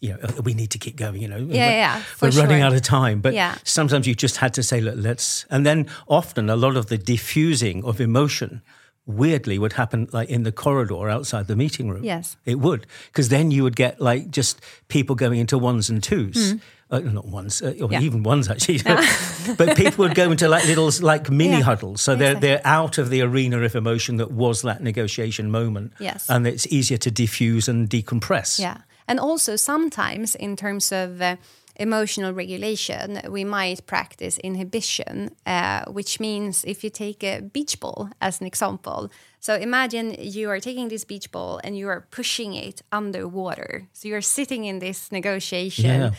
you 0.00 0.10
know, 0.10 0.18
we 0.44 0.52
need 0.54 0.70
to 0.70 0.78
keep 0.78 0.96
going, 0.96 1.20
you 1.22 1.28
know. 1.28 1.36
Yeah, 1.38 1.44
we're, 1.46 1.54
yeah, 1.56 1.98
for 2.00 2.28
we're 2.28 2.40
running 2.42 2.60
out 2.62 2.74
of 2.74 2.82
time. 2.82 3.20
But 3.20 3.34
Yeah. 3.34 3.54
sometimes 3.64 4.06
you 4.06 4.14
just 4.14 4.36
had 4.38 4.52
to 4.54 4.62
say, 4.62 4.80
look, 4.80 4.94
let's, 4.98 5.46
and 5.50 5.64
then 5.64 5.86
often 6.06 6.50
a 6.50 6.56
lot 6.56 6.76
of 6.76 6.86
the 6.86 6.98
diffusing 6.98 7.84
of 7.84 8.00
emotion 8.00 8.62
weirdly 9.06 9.56
would 9.58 9.74
happen 9.74 10.08
like 10.12 10.28
in 10.28 10.42
the 10.42 10.50
corridor 10.52 11.08
outside 11.08 11.46
the 11.46 11.54
meeting 11.56 11.88
room. 11.88 12.04
Yes. 12.04 12.36
It 12.44 12.58
would, 12.58 12.86
because 13.06 13.28
then 13.28 13.50
you 13.52 13.62
would 13.62 13.76
get 13.76 14.00
like 14.00 14.30
just 14.30 14.60
people 14.88 15.14
going 15.14 15.38
into 15.38 15.56
ones 15.58 15.88
and 15.88 16.02
twos. 16.02 16.54
Uh, 16.88 17.00
not 17.00 17.26
ones, 17.26 17.62
uh, 17.62 17.74
or. 17.82 17.90
Yeah. 17.90 18.00
even 18.00 18.22
ones 18.22 18.48
actually. 18.48 18.78
but 19.58 19.76
people 19.76 20.04
would 20.04 20.14
go 20.14 20.30
into 20.30 20.48
like 20.48 20.64
little 20.66 20.90
like 21.00 21.30
mini 21.30 21.56
Yeah. 21.58 21.62
huddles, 21.62 22.00
so 22.00 22.14
they're 22.14 22.32
Exactly. 22.32 22.48
they're 22.48 22.60
out 22.64 22.98
of 22.98 23.10
the 23.10 23.22
arena 23.22 23.60
of 23.62 23.74
emotion 23.74 24.18
that 24.18 24.30
was 24.30 24.62
that 24.62 24.82
negotiation 24.82 25.50
moment. 25.50 25.92
Yes. 25.98 26.26
and 26.28 26.46
it's 26.46 26.66
easier 26.68 26.98
to 26.98 27.10
diffuse 27.10 27.66
and 27.68 27.88
decompress. 27.90 28.58
Yeah. 28.60 28.78
And 29.08 29.20
also, 29.20 29.56
sometimes 29.56 30.34
in 30.34 30.56
terms 30.56 30.92
of 30.92 31.22
uh, 31.22 31.36
emotional 31.78 32.32
regulation, 32.32 33.20
we 33.28 33.44
might 33.44 33.86
practice 33.86 34.38
inhibition, 34.38 35.30
uh, 35.46 35.84
which 35.86 36.18
means 36.18 36.64
if 36.64 36.82
you 36.82 36.90
take 36.90 37.22
a 37.22 37.40
beach 37.40 37.78
ball 37.80 38.08
as 38.20 38.40
an 38.40 38.46
example. 38.46 39.10
So 39.40 39.54
imagine 39.54 40.16
you 40.18 40.50
are 40.50 40.60
taking 40.60 40.88
this 40.88 41.04
beach 41.04 41.30
ball 41.30 41.60
and 41.62 41.76
you 41.76 41.88
are 41.88 42.06
pushing 42.10 42.54
it 42.54 42.82
underwater. 42.90 43.86
So 43.92 44.08
you're 44.08 44.22
sitting 44.22 44.64
in 44.64 44.80
this 44.80 45.12
negotiation. 45.12 46.00
Yeah. 46.00 46.10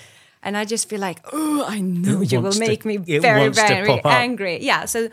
And 0.44 0.56
I 0.56 0.66
just 0.66 0.88
feel 0.88 1.00
like, 1.00 1.20
oh, 1.34 1.66
I 1.68 1.82
know 1.82 2.22
It 2.22 2.32
you 2.32 2.40
will 2.40 2.58
make 2.58 2.86
me 2.86 2.98
very, 2.98 3.50
very 3.50 4.02
angry. 4.06 4.64
Yeah. 4.64 4.86
So, 4.86 5.10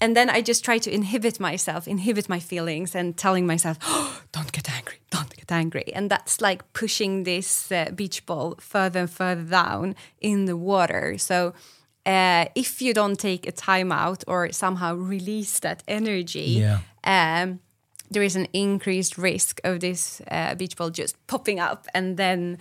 and 0.00 0.14
then 0.16 0.28
I 0.30 0.40
just 0.42 0.64
try 0.64 0.78
to 0.78 0.90
inhibit 0.90 1.40
myself, 1.40 1.86
inhibit 1.88 2.28
my 2.28 2.40
feelings, 2.40 2.94
and 2.94 3.16
telling 3.16 3.46
myself, 3.46 3.76
oh, 3.82 4.22
"Don't 4.32 4.52
get 4.52 4.70
angry, 4.70 4.98
don't 5.10 5.34
get 5.36 5.50
angry." 5.52 5.92
And 5.94 6.10
that's 6.10 6.40
like 6.40 6.62
pushing 6.72 7.24
this 7.24 7.70
uh, 7.72 7.90
beach 7.94 8.24
ball 8.26 8.54
further 8.60 9.00
and 9.00 9.10
further 9.10 9.42
down 9.50 9.94
in 10.20 10.46
the 10.46 10.56
water. 10.56 11.18
So. 11.18 11.52
Uh, 12.08 12.44
if 12.54 12.80
you 12.80 12.94
don't 12.94 13.18
take 13.18 13.48
a 13.48 13.52
timeout 13.52 14.22
or 14.28 14.52
somehow 14.52 14.94
release 14.94 15.58
that 15.58 15.82
energy, 15.88 16.60
Yeah. 16.60 16.78
um, 17.02 17.58
there 18.12 18.22
is 18.22 18.36
an 18.36 18.46
increased 18.52 19.18
risk 19.18 19.60
of 19.64 19.80
this 19.80 20.22
uh, 20.30 20.54
beach 20.54 20.76
ball 20.76 20.90
just 20.90 21.16
popping 21.26 21.58
up, 21.58 21.88
and 21.94 22.16
then, 22.16 22.58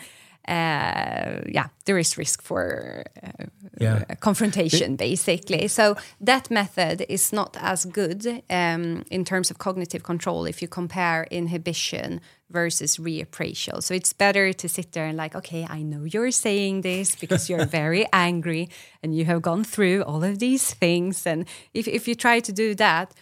uh, 0.48 1.42
yeah, 1.48 1.68
there 1.86 2.00
is 2.00 2.18
risk 2.18 2.42
for 2.42 3.04
uh, 3.24 3.46
Yeah. 3.80 4.04
confrontation, 4.20 4.96
basically. 4.96 5.68
So 5.68 5.96
that 6.22 6.50
method 6.50 7.06
is 7.10 7.34
not 7.34 7.58
as 7.60 7.86
good 7.86 8.44
um, 8.50 9.04
in 9.12 9.26
terms 9.26 9.52
of 9.52 9.58
cognitive 9.58 10.04
control 10.04 10.46
if 10.46 10.62
you 10.62 10.68
compare 10.68 11.28
inhibition 11.32 12.22
versus 12.50 12.98
reappraisal. 12.98 13.82
So 13.82 13.94
it's 13.94 14.14
better 14.14 14.54
to 14.54 14.70
sit 14.70 14.92
there 14.92 15.06
and 15.06 15.18
like, 15.18 15.36
okay, 15.36 15.66
I 15.70 15.82
know 15.82 16.04
you're 16.04 16.32
saying 16.32 16.82
this 16.82 17.16
because 17.16 17.50
you're 17.50 17.66
very 17.82 18.06
angry 18.14 18.70
and 19.02 19.16
you 19.16 19.26
have 19.26 19.42
gone 19.42 19.64
through 19.64 20.04
all 20.04 20.24
of 20.24 20.40
these 20.40 20.74
things, 20.74 21.26
and 21.26 21.46
if 21.74 21.88
if 21.88 22.08
you 22.08 22.16
try 22.16 22.40
to 22.40 22.52
do 22.52 22.76
that 22.76 23.14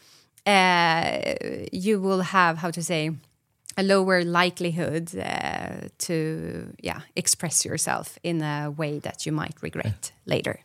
uh, 0.45 1.35
you 1.71 1.99
will 1.99 2.21
have 2.21 2.57
how 2.57 2.71
to 2.71 2.83
say 2.83 3.11
a 3.77 3.83
lower 3.83 4.23
likelihood 4.23 5.09
uh, 5.15 5.87
to 5.97 6.73
yeah 6.83 7.01
express 7.15 7.65
yourself 7.65 8.17
in 8.23 8.41
a 8.41 8.69
way 8.77 8.99
that 8.99 9.25
you 9.25 9.31
might 9.35 9.55
regret 9.61 10.11
later. 10.25 10.59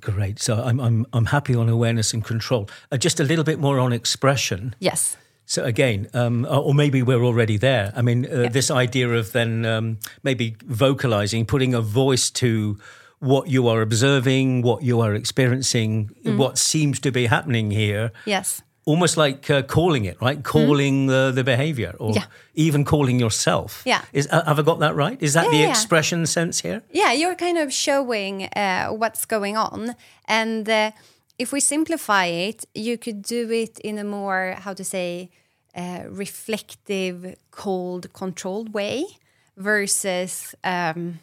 Great. 0.00 0.38
So 0.40 0.54
I'm 0.54 0.80
I'm 0.80 1.06
I'm 1.12 1.26
happy 1.26 1.54
on 1.54 1.68
awareness 1.68 2.14
and 2.14 2.24
control. 2.24 2.68
Uh, 2.92 2.96
just 2.96 3.20
a 3.20 3.24
little 3.24 3.44
bit 3.44 3.58
more 3.58 3.80
on 3.80 3.92
expression. 3.92 4.74
Yes. 4.78 5.16
So 5.46 5.64
again, 5.64 6.06
um, 6.14 6.44
or 6.46 6.58
or 6.68 6.74
maybe 6.74 7.02
we're 7.02 7.24
already 7.24 7.58
there. 7.58 7.92
I 7.96 8.02
mean, 8.02 8.24
uh, 8.26 8.42
Yeah. 8.42 8.48
this 8.52 8.70
idea 8.70 9.08
of 9.18 9.32
then 9.32 9.64
um, 9.66 9.98
maybe 10.22 10.56
vocalizing, 10.66 11.46
putting 11.46 11.74
a 11.74 11.80
voice 11.80 12.30
to 12.30 12.76
what 13.20 13.48
you 13.48 13.66
are 13.68 13.82
observing, 13.82 14.62
what 14.62 14.82
you 14.82 15.00
are 15.00 15.14
experiencing, 15.16 16.10
Mm. 16.24 16.36
what 16.36 16.58
seems 16.58 17.00
to 17.00 17.10
be 17.10 17.26
happening 17.26 17.72
here. 17.72 18.10
Yes. 18.26 18.62
Almost 18.88 19.16
like 19.16 19.50
uh, 19.50 19.62
calling 19.66 20.06
it, 20.06 20.16
right? 20.20 20.42
Calling 20.44 21.08
the, 21.08 21.32
the 21.34 21.42
behavior, 21.44 21.92
or 21.98 22.10
Mm. 22.12 22.14
Yeah. 22.16 22.26
even 22.54 22.84
calling 22.84 23.20
yourself. 23.20 23.82
Yeah. 23.86 24.00
Is 24.12 24.26
uh, 24.30 24.42
have 24.46 24.58
I 24.58 24.62
got 24.62 24.78
that 24.78 24.94
right? 24.96 25.22
Is 25.22 25.32
that 25.32 25.44
Yeah, 25.44 25.50
the 25.56 25.62
yeah. 25.64 25.70
expression 25.70 26.26
sense 26.26 26.68
here? 26.68 26.80
Yeah, 26.92 27.12
you're 27.20 27.36
kind 27.36 27.58
of 27.58 27.72
showing 27.72 28.44
uh, 28.56 28.86
what's 29.00 29.26
going 29.26 29.56
on. 29.58 29.94
And 30.24 30.68
uh, 30.68 30.90
if 31.38 31.52
we 31.52 31.60
simplify 31.60 32.26
it, 32.48 32.64
you 32.74 32.96
could 32.98 33.20
do 33.22 33.50
it 33.50 33.78
in 33.80 33.98
a 33.98 34.04
more, 34.04 34.54
how 34.64 34.74
to 34.74 34.84
say, 34.84 35.28
uh, 35.76 36.02
reflective, 36.22 37.34
cold, 37.50 38.06
controlled 38.12 38.72
way 38.74 39.04
versus 39.56 40.54
um, 40.64 41.18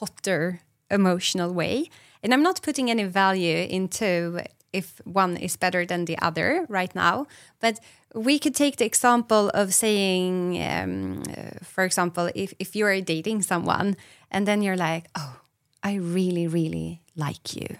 hotter, 0.00 0.60
emotional 0.90 1.52
way. 1.54 1.88
And 2.22 2.32
I'm 2.34 2.42
not 2.42 2.60
putting 2.62 2.90
any 2.90 3.04
value 3.04 3.66
into 3.70 4.40
if 4.72 5.00
one 5.04 5.36
is 5.36 5.56
better 5.56 5.86
than 5.86 6.04
the 6.04 6.18
other 6.20 6.66
right 6.68 6.94
now, 6.94 7.26
but 7.60 7.80
we 8.14 8.38
could 8.38 8.54
take 8.54 8.76
the 8.76 8.84
example 8.84 9.50
of 9.50 9.74
saying, 9.74 10.62
um, 10.62 11.22
uh, 11.28 11.62
for 11.62 11.84
example, 11.84 12.30
if, 12.34 12.54
if 12.58 12.74
you 12.74 12.86
are 12.86 13.00
dating 13.00 13.42
someone 13.42 13.96
and 14.30 14.46
then 14.46 14.62
you're 14.62 14.76
like, 14.76 15.06
oh, 15.14 15.40
I 15.82 15.94
really, 15.94 16.46
really 16.46 17.02
like 17.14 17.54
you. 17.54 17.76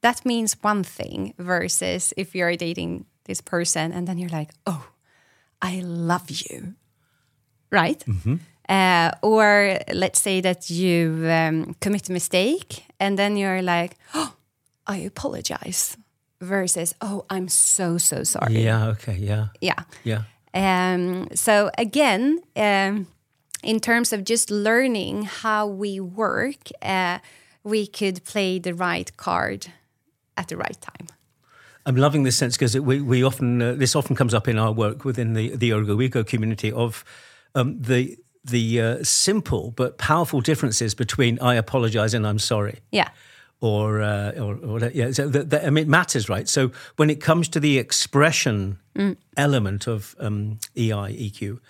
That 0.00 0.24
means 0.24 0.56
one 0.62 0.84
thing 0.84 1.34
versus 1.38 2.12
if 2.16 2.34
you're 2.34 2.56
dating 2.56 3.06
this 3.24 3.40
person 3.40 3.92
and 3.92 4.06
then 4.06 4.18
you're 4.18 4.30
like, 4.30 4.50
oh, 4.66 4.86
I 5.60 5.80
love 5.80 6.30
you. 6.30 6.74
Right? 7.70 8.02
Uh, 8.68 9.10
or 9.22 9.78
let's 9.92 10.20
say 10.20 10.40
that 10.40 10.70
you 10.70 11.26
um, 11.28 11.74
commit 11.80 12.08
a 12.08 12.12
mistake 12.12 12.84
and 13.00 13.18
then 13.18 13.36
you're 13.36 13.62
like, 13.62 13.96
oh, 14.14 14.34
I 14.86 14.98
apologize 14.98 15.96
versus, 16.42 16.94
oh, 17.00 17.24
I'm 17.30 17.48
so, 17.48 17.98
so 17.98 18.24
sorry. 18.24 18.62
Yeah. 18.62 18.88
Okay. 18.88 19.16
Yeah. 19.16 19.48
Yeah. 19.60 19.84
Yeah. 20.04 20.22
Um, 20.54 21.28
so 21.34 21.70
again, 21.78 22.40
um, 22.56 23.06
in 23.62 23.80
terms 23.80 24.12
of 24.12 24.24
just 24.24 24.50
learning 24.50 25.22
how 25.22 25.66
we 25.66 26.00
work, 26.00 26.68
uh, 26.82 27.20
we 27.64 27.86
could 27.86 28.24
play 28.24 28.58
the 28.58 28.74
right 28.74 29.16
card 29.16 29.68
at 30.36 30.48
the 30.48 30.56
right 30.56 30.78
time. 30.80 31.06
I'm 31.86 31.96
loving 31.96 32.22
this 32.22 32.36
sense 32.36 32.56
because 32.56 32.78
we, 32.78 33.00
we 33.00 33.24
often 33.24 33.60
uh, 33.62 33.74
this 33.74 33.96
often 33.96 34.14
comes 34.14 34.34
up 34.34 34.46
in 34.46 34.58
our 34.58 34.72
work 34.72 35.04
within 35.04 35.34
the 35.34 35.56
the 35.56 35.72
Ergo 35.72 36.00
Ego 36.00 36.22
community 36.22 36.70
of 36.70 37.04
um, 37.54 37.80
the 37.80 38.16
the 38.44 38.80
uh, 38.80 38.98
simple 39.02 39.72
but 39.72 39.98
powerful 39.98 40.40
differences 40.40 40.94
between 40.94 41.40
I 41.40 41.54
apologize 41.56 42.14
and 42.14 42.26
I'm 42.26 42.38
sorry. 42.38 42.80
Yeah. 42.92 43.08
Or, 43.64 44.02
uh, 44.02 44.32
or, 44.32 44.56
or 44.56 44.90
yeah, 44.92 45.12
so 45.12 45.28
that, 45.28 45.50
that, 45.50 45.64
I 45.64 45.70
mean, 45.70 45.82
it 45.82 45.88
matters, 45.88 46.28
right? 46.28 46.48
So 46.48 46.72
when 46.96 47.10
it 47.10 47.20
comes 47.20 47.48
to 47.50 47.60
the 47.60 47.78
expression 47.78 48.78
element 49.36 49.86
of 49.86 50.16
um, 50.18 50.58
EI 50.76 51.14
EQ, 51.30 51.60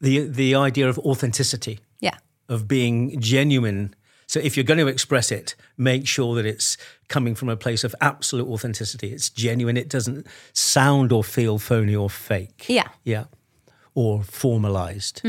the 0.00 0.28
the 0.28 0.54
idea 0.54 0.88
of 0.88 0.96
authenticity, 1.00 1.80
Yeah. 2.00 2.18
of 2.48 2.68
being 2.68 3.20
genuine. 3.20 3.94
So 4.28 4.38
if 4.40 4.56
you're 4.56 4.62
going 4.68 4.78
to 4.86 4.86
express 4.86 5.32
it, 5.32 5.56
make 5.76 6.06
sure 6.06 6.36
that 6.36 6.46
it's 6.46 6.76
coming 7.08 7.34
from 7.34 7.48
a 7.48 7.56
place 7.56 7.82
of 7.82 7.94
absolute 8.00 8.46
authenticity. 8.46 9.08
It's 9.12 9.28
genuine. 9.28 9.76
It 9.76 9.88
doesn't 9.90 10.24
sound 10.52 11.10
or 11.12 11.24
feel 11.24 11.58
phony 11.58 11.96
or 11.96 12.08
fake. 12.10 12.66
Yeah. 12.68 12.88
Yeah. 13.04 13.24
Or 13.94 14.22
formalized. 14.22 15.22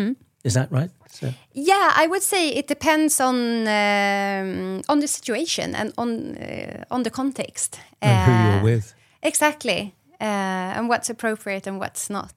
Is 0.43 0.53
that 0.53 0.71
right? 0.71 0.89
So, 1.11 1.33
Yeah, 1.53 1.93
I 2.03 2.07
would 2.07 2.23
say 2.23 2.49
it 2.49 2.67
depends 2.67 3.19
on 3.19 3.67
um, 3.67 4.81
on 4.87 4.99
the 4.99 5.07
situation 5.07 5.75
and 5.75 5.93
on 5.97 6.37
uh, 6.37 6.83
on 6.89 7.03
the 7.03 7.09
context 7.09 7.79
and 8.01 8.25
who 8.25 8.31
Uh, 8.31 8.53
you're 8.53 8.63
with. 8.63 8.93
Exactly, 9.21 9.93
uh, 10.21 10.77
and 10.77 10.89
what's 10.89 11.09
appropriate 11.09 11.67
and 11.67 11.79
what's 11.79 12.09
not. 12.09 12.31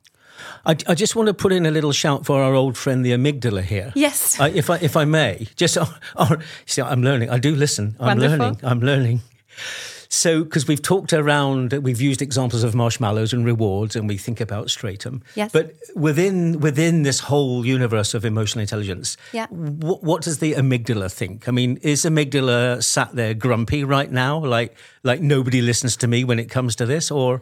I, 0.65 0.77
I, 0.88 0.95
just 0.95 1.15
want 1.15 1.29
to 1.29 1.35
put 1.35 1.53
in 1.53 1.67
a 1.67 1.71
little 1.71 1.93
shout 1.93 2.25
for 2.27 2.43
our 2.43 2.55
old 2.55 2.77
friend 2.77 3.05
the 3.05 3.12
amygdala 3.12 3.62
here. 3.62 3.93
Yes. 3.95 4.41
Uh, 4.41 4.51
if 4.55 4.71
I 4.71 4.79
if 4.81 4.97
I 4.97 5.05
may, 5.05 5.47
just 5.57 5.77
oh, 5.81 5.95
oh, 6.17 6.37
see, 6.67 6.83
I'm 6.83 7.03
learning. 7.03 7.31
I 7.31 7.38
do 7.38 7.55
listen. 7.55 7.95
I'm 8.01 8.07
Wonderful. 8.19 8.38
learning. 8.38 8.61
I'm 8.62 8.81
learning. 8.81 9.21
So, 10.14 10.44
because 10.44 10.68
we've 10.68 10.83
talked 10.83 11.14
around, 11.14 11.72
we've 11.72 12.03
used 12.03 12.20
examples 12.20 12.64
of 12.64 12.75
marshmallows 12.75 13.33
and 13.33 13.46
rewards, 13.46 13.96
and 13.96 14.07
we 14.07 14.18
think 14.18 14.42
about 14.42 14.66
striatum. 14.66 15.22
Yes. 15.35 15.51
But 15.53 15.75
within 15.94 16.61
within 16.61 17.03
this 17.03 17.20
whole 17.20 17.64
universe 17.64 18.12
of 18.12 18.27
emotional 18.27 18.61
intelligence, 18.61 19.16
Yeah. 19.33 19.46
what, 19.48 20.03
what 20.03 20.20
does 20.20 20.37
the 20.38 20.53
amygdala 20.53 21.11
think? 21.11 21.48
I 21.48 21.51
mean, 21.51 21.79
is 21.81 22.05
amygdala 22.05 22.85
sat 22.85 23.14
there 23.14 23.33
grumpy 23.33 23.85
right 23.85 24.12
now, 24.12 24.37
like 24.44 24.77
like 25.03 25.22
nobody 25.22 25.62
listens 25.62 25.96
to 25.96 26.07
me 26.07 26.25
when 26.25 26.38
it 26.38 26.51
comes 26.51 26.77
to 26.77 26.85
this, 26.85 27.11
or 27.11 27.40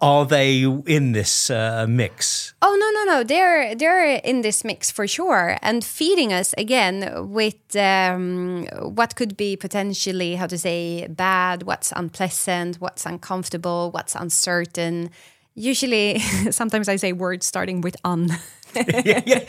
are 0.00 0.24
they 0.26 0.62
in 0.62 1.12
this 1.12 1.50
uh, 1.50 1.86
mix? 1.88 2.54
Oh 2.62 2.76
no 2.78 2.90
no 2.90 3.12
no! 3.12 3.24
They're 3.24 3.74
they're 3.74 4.16
in 4.24 4.42
this 4.42 4.64
mix 4.64 4.90
for 4.90 5.06
sure, 5.06 5.56
and 5.62 5.84
feeding 5.84 6.32
us 6.32 6.54
again 6.58 7.30
with 7.32 7.76
um, 7.76 8.66
what 8.80 9.16
could 9.16 9.36
be 9.36 9.56
potentially 9.56 10.34
how 10.36 10.46
to 10.46 10.58
say 10.58 11.06
bad, 11.08 11.62
what's 11.64 11.92
unpleasant, 11.92 12.76
what's 12.80 13.06
uncomfortable, 13.06 13.90
what's 13.90 14.14
uncertain. 14.14 15.10
Usually, 15.54 16.18
sometimes 16.50 16.88
I 16.88 16.96
say 16.96 17.12
words 17.12 17.46
starting 17.46 17.80
with 17.80 17.96
un. 18.04 18.30
yeah, 19.04 19.22
yeah, 19.26 19.40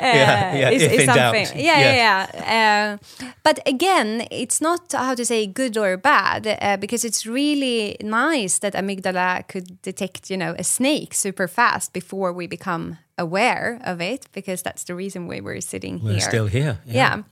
yeah. 0.00 0.54
yeah. 0.54 0.70
is, 0.76 0.82
is 0.82 1.00
in 1.00 1.06
doubt. 1.06 1.16
something. 1.16 1.58
Yeah, 1.58 1.78
yeah, 1.78 2.26
yeah. 2.34 2.98
Uh, 2.98 3.24
but 3.42 3.60
again, 3.66 4.26
it's 4.30 4.60
not 4.60 4.92
how 4.92 5.14
to 5.14 5.24
say 5.24 5.46
good 5.46 5.76
or 5.76 5.96
bad 5.96 6.46
uh, 6.46 6.76
because 6.76 7.04
it's 7.04 7.26
really 7.26 7.96
nice 8.00 8.58
that 8.58 8.74
amygdala 8.74 9.46
could 9.48 9.80
detect, 9.82 10.30
you 10.30 10.36
know, 10.36 10.54
a 10.58 10.64
snake 10.64 11.14
super 11.14 11.48
fast 11.48 11.92
before 11.92 12.32
we 12.32 12.46
become 12.46 12.98
aware 13.18 13.80
of 13.84 14.00
it 14.00 14.26
because 14.32 14.62
that's 14.62 14.84
the 14.84 14.94
reason 14.94 15.28
why 15.28 15.40
we're 15.40 15.60
sitting 15.60 15.98
here. 15.98 16.08
We're 16.08 16.12
here. 16.12 16.20
still 16.20 16.46
here. 16.46 16.78
yeah. 16.86 17.22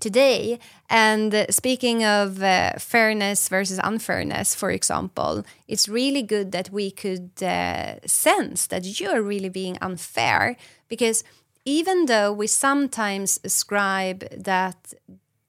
Today, 0.00 0.58
and 0.90 1.46
speaking 1.50 2.04
of 2.04 2.42
uh, 2.42 2.72
fairness 2.78 3.48
versus 3.48 3.80
unfairness, 3.82 4.54
for 4.54 4.70
example, 4.70 5.44
it's 5.68 5.88
really 5.88 6.22
good 6.22 6.52
that 6.52 6.70
we 6.70 6.90
could 6.90 7.30
uh, 7.42 8.00
sense 8.06 8.66
that 8.66 9.00
you 9.00 9.08
are 9.08 9.22
really 9.22 9.48
being 9.48 9.78
unfair 9.80 10.56
because 10.88 11.24
even 11.64 12.06
though 12.06 12.32
we 12.32 12.46
sometimes 12.46 13.40
ascribe 13.44 14.20
that 14.30 14.92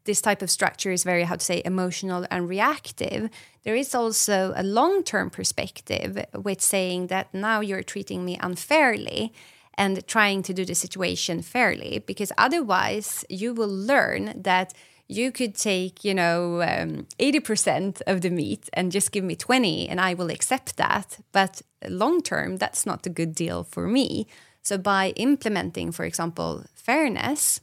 this 0.06 0.22
type 0.22 0.42
of 0.42 0.50
structure 0.50 0.92
is 0.92 1.04
very, 1.04 1.24
how 1.24 1.36
to 1.36 1.44
say, 1.44 1.62
emotional 1.66 2.26
and 2.32 2.48
reactive, 2.48 3.30
there 3.64 3.76
is 3.76 3.94
also 3.94 4.54
a 4.56 4.64
long 4.64 5.04
term 5.04 5.30
perspective 5.30 6.24
with 6.34 6.62
saying 6.62 7.08
that 7.08 7.34
now 7.34 7.60
you're 7.60 7.84
treating 7.84 8.24
me 8.24 8.38
unfairly 8.40 9.34
and 9.78 10.06
trying 10.08 10.44
to 10.44 10.54
do 10.54 10.66
the 10.66 10.76
situation 10.76 11.42
fairly 11.42 12.04
because 12.06 12.32
otherwise 12.38 13.26
you 13.30 13.54
will 13.54 13.70
learn 13.70 14.34
that 14.36 14.74
you 15.08 15.32
could 15.32 15.56
take 15.56 16.04
you 16.04 16.14
know 16.14 16.62
um, 16.62 17.06
80% 17.20 18.02
of 18.08 18.22
the 18.22 18.30
meat 18.30 18.70
and 18.74 18.92
just 18.92 19.12
give 19.12 19.24
me 19.24 19.36
20 19.36 19.88
and 19.88 20.02
i 20.02 20.14
will 20.14 20.32
accept 20.32 20.78
that. 20.78 21.20
But 21.32 21.62
long 21.88 22.22
term 22.22 22.58
that's 22.58 22.86
not 22.86 23.06
a 23.06 23.10
good 23.10 23.36
deal 23.36 23.64
for 23.64 23.88
me. 23.88 24.28
So 24.62 24.78
by 24.78 25.14
implementing 25.16 25.92
for 25.92 26.06
example 26.06 26.66
fairness 26.74 27.62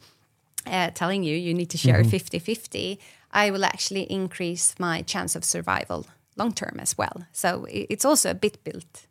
uh, 0.66 0.90
telling 0.94 1.24
you 1.24 1.36
you 1.36 1.52
need 1.54 1.70
to 1.70 1.78
share 1.78 2.04
50 2.04 2.38
50 2.38 3.00
i 3.32 3.50
will 3.50 3.64
actually 3.64 4.02
increase 4.02 4.74
my 4.78 5.02
chance 5.02 5.34
of 5.34 5.44
survival 5.44 6.06
long 6.36 6.52
term 6.52 6.78
as 6.80 6.96
well. 6.96 7.26
So 7.32 7.66
it's 7.68 8.04
also 8.04 8.30
a 8.30 8.34
bit 8.34 8.62
built 8.64 9.06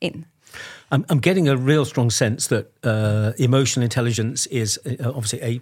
in 0.00 0.26
I'm, 0.90 1.04
I'm 1.08 1.18
getting 1.18 1.48
a 1.48 1.56
real 1.56 1.84
strong 1.84 2.10
sense 2.10 2.46
that 2.48 2.72
uh, 2.84 3.32
emotional 3.38 3.84
intelligence 3.84 4.46
is 4.46 4.78
uh, 4.86 5.08
obviously 5.08 5.42
a 5.42 5.60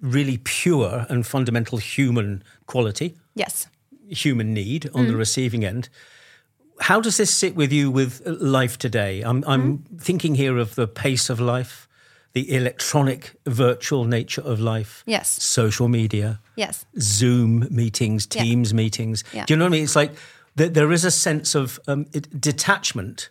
really 0.00 0.38
pure 0.38 1.06
and 1.08 1.26
fundamental 1.26 1.78
human 1.78 2.42
quality, 2.66 3.14
yes 3.34 3.66
human 4.08 4.52
need 4.52 4.90
on 4.92 5.06
the 5.06 5.14
receiving 5.16 5.64
end. 5.64 5.88
How 6.80 7.00
does 7.00 7.16
this 7.16 7.30
sit 7.30 7.54
with 7.54 7.72
you 7.72 7.92
with 7.92 8.26
uh, 8.26 8.32
life 8.40 8.76
today? 8.76 9.20
I'm, 9.22 9.44
I'm 9.46 9.78
thinking 10.00 10.34
here 10.34 10.58
of 10.58 10.74
the 10.74 10.88
pace 10.88 11.30
of 11.30 11.38
life, 11.38 11.86
the 12.32 12.52
electronic, 12.56 13.36
virtual 13.46 14.04
nature 14.04 14.40
of 14.42 14.58
life, 14.58 15.04
yes 15.06 15.28
social 15.42 15.88
media, 15.88 16.40
yes 16.56 16.86
Zoom 16.98 17.68
meetings, 17.70 18.26
Yeah. 18.32 18.42
Teams 18.42 18.72
meetings. 18.74 19.22
Yeah. 19.32 19.44
Do 19.44 19.54
you 19.54 19.58
know 19.58 19.66
what 19.66 19.70
I 19.70 19.72
mean? 19.72 19.84
It's 19.84 19.96
like 19.96 20.12
there, 20.56 20.68
there 20.70 20.90
is 20.92 21.04
a 21.04 21.10
sense 21.10 21.54
of 21.54 21.78
um, 21.86 22.06
it, 22.12 22.40
detachment 22.40 23.30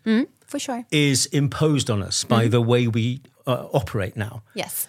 for 0.49 0.59
sure 0.59 0.83
is 0.91 1.25
imposed 1.31 1.89
on 1.89 2.03
us 2.03 2.23
by 2.25 2.43
Mm-hmm. 2.43 2.51
the 2.51 2.61
way 2.61 2.87
we 2.87 3.19
uh, 3.47 3.67
operate 3.71 4.15
now. 4.15 4.41
yes 4.55 4.87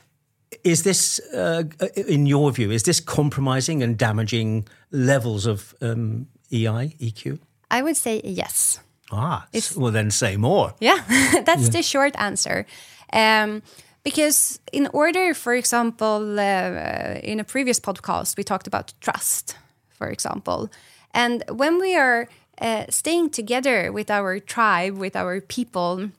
Is 0.65 0.83
this, 0.83 1.21
uh, 1.35 1.63
in 2.07 2.27
your 2.27 2.53
view, 2.53 2.73
is 2.73 2.83
this 2.83 3.01
compromising 3.01 3.83
and 3.83 3.97
damaging 3.99 4.67
levels 4.91 5.47
of 5.47 5.75
um, 5.81 6.27
EI, 6.53 6.95
EQ? 7.01 7.39
I 7.71 7.83
would 7.83 7.97
say 7.97 8.21
yes. 8.25 8.81
Ah, 9.13 9.47
s- 9.55 9.77
well, 9.77 9.93
then 9.93 10.11
say 10.11 10.37
more. 10.37 10.73
Yeah, 10.81 10.99
that's 11.47 11.69
the 11.71 11.83
short 11.83 12.15
answer. 12.19 12.65
Um, 13.13 13.63
because 14.05 14.61
in 14.73 14.89
order, 14.93 15.35
for 15.35 15.55
example, 15.55 16.39
uh, 16.39 17.21
in 17.23 17.41
a 17.41 17.45
previous 17.45 17.81
podcast, 17.81 18.37
we 18.37 18.43
talked 18.45 18.67
about 18.67 18.93
trust, 19.01 19.57
for 19.99 20.09
example. 20.11 20.69
And 21.15 21.43
when 21.49 21.79
we 21.81 21.97
are 21.99 22.29
uh, 22.61 22.85
staying 22.89 23.31
together 23.31 23.91
with 23.91 24.11
our 24.11 24.39
tribe, 24.39 24.99
with 24.99 25.17
our 25.17 25.41
people, 25.41 26.11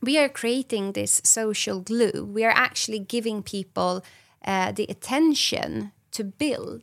we 0.00 0.18
are 0.18 0.28
creating 0.28 0.92
this 0.92 1.20
social 1.24 1.80
glue. 1.80 2.24
We 2.24 2.44
are 2.44 2.54
actually 2.54 2.98
giving 2.98 3.42
people 3.42 4.02
uh, 4.44 4.72
the 4.72 4.86
attention 4.88 5.92
to 6.12 6.24
build 6.24 6.82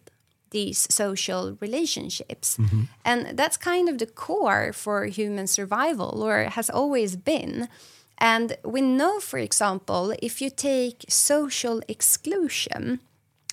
these 0.51 0.87
social 0.93 1.57
relationships. 1.59 2.57
And 3.05 3.37
that's 3.37 3.57
kind 3.57 3.89
of 3.89 3.97
the 3.97 4.07
core 4.07 4.73
for 4.73 5.05
human 5.05 5.47
survival, 5.47 6.23
or 6.23 6.43
has 6.43 6.69
always 6.69 7.15
been. 7.15 7.67
And 8.17 8.57
we 8.63 8.81
know, 8.81 9.19
for 9.19 9.37
example, 9.37 10.13
if 10.21 10.41
you 10.41 10.49
take 10.49 11.05
social 11.07 11.81
exclusion, 11.87 12.99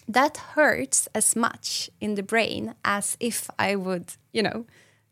that 0.09 0.37
hurts 0.55 1.09
as 1.15 1.37
much 1.37 1.91
in 2.01 2.15
the 2.15 2.23
brain 2.23 2.75
as 2.85 3.17
if 3.21 3.51
I 3.59 3.77
would, 3.77 4.15
you 4.33 4.43
know, 4.43 4.65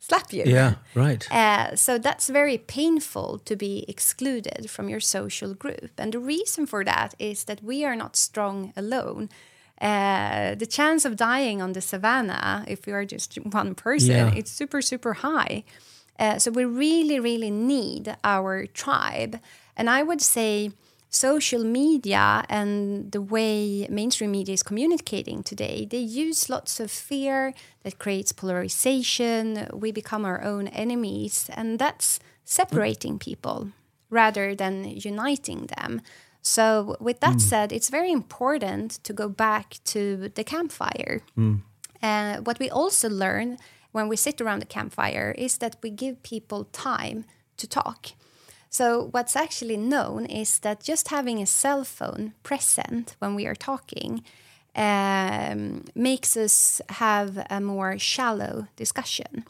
slap 0.09 0.33
you. 0.33 0.45
Yeah, 0.47 0.75
right. 0.95 1.23
Uh, 1.33 1.77
so 1.77 1.99
that's 1.99 2.29
very 2.29 2.59
painful 2.59 3.38
to 3.45 3.57
be 3.57 3.85
excluded 3.88 4.71
from 4.71 4.88
your 4.88 5.01
social 5.01 5.55
group. 5.55 5.90
And 5.99 6.12
the 6.12 6.19
reason 6.19 6.67
for 6.67 6.85
that 6.85 7.14
is 7.19 7.45
that 7.45 7.62
we 7.62 7.85
are 7.85 7.97
not 7.97 8.17
strong 8.17 8.73
alone. 8.77 9.29
Uh, 9.81 10.55
the 10.55 10.67
chance 10.67 11.05
of 11.09 11.17
dying 11.17 11.61
on 11.62 11.73
the 11.73 11.81
savannah, 11.81 12.64
if 12.69 12.87
you 12.87 12.95
are 12.95 13.05
just 13.05 13.35
one 13.61 13.75
person, 13.75 14.11
Yeah. 14.17 14.35
it's 14.38 14.51
super, 14.51 14.81
super 14.83 15.14
high. 15.14 15.64
Uh, 16.19 16.38
so 16.38 16.51
we 16.51 16.64
really, 16.64 17.19
really 17.19 17.51
need 17.51 18.17
our 18.23 18.67
tribe. 18.67 19.40
And 19.77 19.90
I 19.90 20.03
would 20.03 20.21
say 20.23 20.71
social 21.14 21.62
media 21.62 22.44
and 22.48 23.12
the 23.12 23.20
way 23.22 23.87
mainstream 23.88 24.33
media 24.33 24.55
is 24.55 24.62
communicating 24.62 25.42
today, 25.42 25.87
they 25.88 25.98
use 25.98 26.50
lots 26.50 26.81
of 26.81 26.90
fear 26.90 27.55
that 27.85 27.98
creates 27.98 28.33
polarization. 28.33 29.68
We 29.72 29.92
become 29.92 30.24
our 30.24 30.42
own 30.42 30.66
enemies, 30.68 31.48
and 31.55 31.79
that's 31.79 32.18
separating 32.44 33.18
people 33.18 33.68
rather 34.11 34.55
than 34.55 34.85
uniting 34.85 35.68
them. 35.77 36.00
So, 36.42 36.96
with 37.00 37.20
that 37.20 37.40
said, 37.40 37.72
it's 37.72 37.88
very 37.88 38.12
important 38.12 39.03
to 39.05 39.12
go 39.12 39.29
back 39.29 39.79
to 39.85 40.29
the 40.35 40.44
campfire. 40.44 41.22
Uh, 42.03 42.37
what 42.38 42.59
we 42.59 42.68
also 42.68 43.09
learn 43.09 43.57
when 43.92 44.09
we 44.09 44.16
sit 44.16 44.40
around 44.40 44.59
the 44.59 44.66
campfire 44.66 45.35
is 45.38 45.59
that 45.59 45.77
we 45.83 45.90
give 45.90 46.22
people 46.22 46.64
time 46.72 47.24
to 47.57 47.66
talk. 47.66 48.11
So, 48.75 49.07
what's 49.12 49.37
actually 49.37 49.77
known 49.77 50.27
is 50.27 50.59
that 50.59 50.83
just 50.83 51.07
having 51.07 51.41
a 51.41 51.47
cell 51.47 51.85
phone 51.85 52.33
present 52.43 53.14
when 53.20 53.37
we 53.37 53.47
are 53.47 53.55
talking 53.55 54.25
um, 54.75 55.85
makes 55.95 56.37
us 56.37 56.83
have 56.89 57.47
a 57.49 57.61
more 57.61 58.01
shallow 58.01 58.66
discussion. 58.75 59.45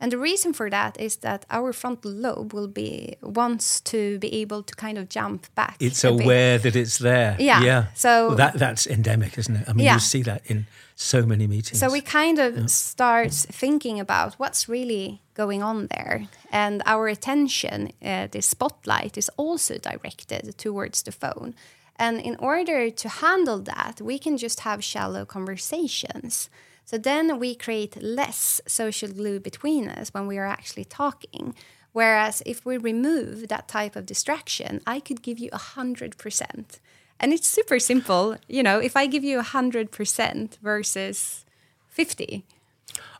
And 0.00 0.12
the 0.12 0.18
reason 0.18 0.52
for 0.52 0.70
that 0.70 1.00
is 1.00 1.16
that 1.16 1.44
our 1.50 1.72
frontal 1.72 2.12
lobe 2.12 2.52
will 2.54 2.68
be 2.68 3.16
wants 3.20 3.80
to 3.80 4.18
be 4.20 4.28
able 4.42 4.62
to 4.62 4.74
kind 4.76 4.96
of 4.98 5.08
jump 5.08 5.46
back. 5.54 5.76
It's 5.80 6.04
a 6.04 6.12
bit. 6.12 6.24
aware 6.24 6.58
that 6.58 6.76
it's 6.76 6.98
there. 6.98 7.36
Yeah, 7.40 7.60
Yeah. 7.64 7.84
so- 7.94 8.28
Well, 8.28 8.36
that 8.36 8.54
that's 8.58 8.86
endemic, 8.86 9.36
isn't 9.38 9.56
it? 9.56 9.68
I 9.68 9.72
mean, 9.72 9.86
Yeah. 9.86 9.94
you 9.94 10.00
see 10.00 10.22
that 10.22 10.42
in 10.46 10.66
so 10.94 11.26
many 11.26 11.46
meetings. 11.46 11.80
So 11.80 11.90
we 11.90 12.00
kind 12.00 12.38
of 12.38 12.70
start 12.70 13.32
thinking 13.60 13.98
about 14.00 14.34
what's 14.38 14.68
really 14.68 15.20
going 15.34 15.62
on 15.62 15.88
there, 15.88 16.26
and 16.52 16.82
our 16.86 17.08
attention, 17.08 17.90
uh, 18.02 18.26
the 18.30 18.40
spotlight, 18.42 19.16
is 19.18 19.30
also 19.36 19.78
directed 19.78 20.56
towards 20.58 21.02
the 21.02 21.12
phone. 21.12 21.54
And 22.00 22.20
in 22.20 22.36
order 22.36 22.90
to 22.90 23.08
handle 23.08 23.60
that, 23.64 24.00
we 24.00 24.18
can 24.18 24.36
just 24.36 24.60
have 24.60 24.82
shallow 24.84 25.24
conversations. 25.24 26.48
So 26.90 26.96
then 26.96 27.38
we 27.38 27.54
create 27.54 28.02
less 28.02 28.62
social 28.66 29.10
glue 29.10 29.40
between 29.40 29.90
us 29.90 30.08
when 30.14 30.26
we 30.26 30.38
are 30.38 30.46
actually 30.46 30.86
talking. 30.86 31.54
Whereas 31.92 32.42
if 32.46 32.64
we 32.64 32.78
remove 32.78 33.48
that 33.48 33.68
type 33.68 33.94
of 33.94 34.06
distraction, 34.06 34.80
I 34.86 34.98
could 35.00 35.20
give 35.20 35.38
you 35.38 35.50
100%. 35.50 36.78
And 37.20 37.32
it's 37.34 37.46
super 37.46 37.78
simple. 37.78 38.38
You 38.48 38.62
know, 38.62 38.78
if 38.78 38.96
I 38.96 39.06
give 39.06 39.22
you 39.22 39.38
100% 39.42 40.56
versus 40.62 41.44
50, 41.88 42.46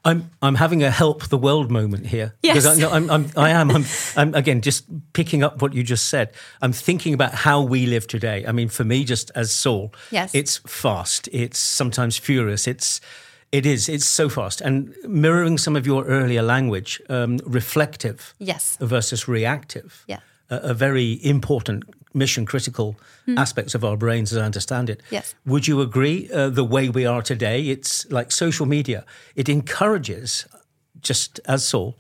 I'm 0.03 0.31
I'm 0.41 0.55
having 0.55 0.83
a 0.83 0.91
help 0.91 1.29
the 1.29 1.37
world 1.37 1.71
moment 1.71 2.07
here 2.07 2.33
Yes. 2.43 2.55
because 2.65 2.83
I, 2.83 2.89
I'm, 2.97 3.11
I'm 3.11 3.27
I 3.37 3.51
am 3.51 3.71
I'm, 3.71 3.85
I'm 4.17 4.35
again 4.35 4.63
just 4.63 4.87
picking 5.13 5.43
up 5.43 5.61
what 5.61 5.75
you 5.75 5.83
just 5.83 6.07
said. 6.09 6.33
I'm 6.63 6.73
thinking 6.73 7.13
about 7.13 7.35
how 7.35 7.61
we 7.61 7.85
live 7.85 8.07
today. 8.07 8.47
I 8.49 8.53
mean, 8.53 8.71
for 8.71 8.85
me, 8.85 9.05
just 9.05 9.31
as 9.35 9.51
Saul, 9.53 9.93
Yes. 10.11 10.35
it's 10.35 10.57
fast. 10.67 11.29
It's 11.33 11.59
sometimes 11.59 12.17
furious. 12.17 12.67
It's 12.67 13.01
it 13.53 13.67
is. 13.67 13.89
It's 13.89 14.07
so 14.07 14.29
fast 14.29 14.61
and 14.61 14.95
mirroring 15.07 15.59
some 15.59 15.77
of 15.77 15.87
your 15.87 16.05
earlier 16.05 16.43
language, 16.43 17.01
um, 17.09 17.39
reflective 17.45 18.35
yes. 18.39 18.77
versus 18.81 19.29
reactive. 19.29 20.05
Yeah. 20.07 20.21
A, 20.51 20.57
a 20.57 20.75
very 20.75 21.19
important 21.25 21.85
mission 22.15 22.47
critical 22.47 22.97
aspects 23.37 23.75
of 23.75 23.85
our 23.85 23.97
brains 23.97 24.33
as 24.33 24.39
I 24.39 24.45
understand 24.45 24.91
it. 24.91 25.03
Yes. 25.11 25.35
Would 25.45 25.69
you 25.69 25.81
agree 25.81 26.31
uh, 26.33 26.49
the 26.49 26.65
way 26.65 26.89
we 26.89 27.07
are 27.07 27.23
today 27.23 27.69
it's 27.69 28.11
like 28.11 28.33
social 28.33 28.67
media 28.67 29.05
it 29.37 29.49
encourages 29.49 30.47
just 31.01 31.41
as 31.45 31.67
Saul 31.67 31.99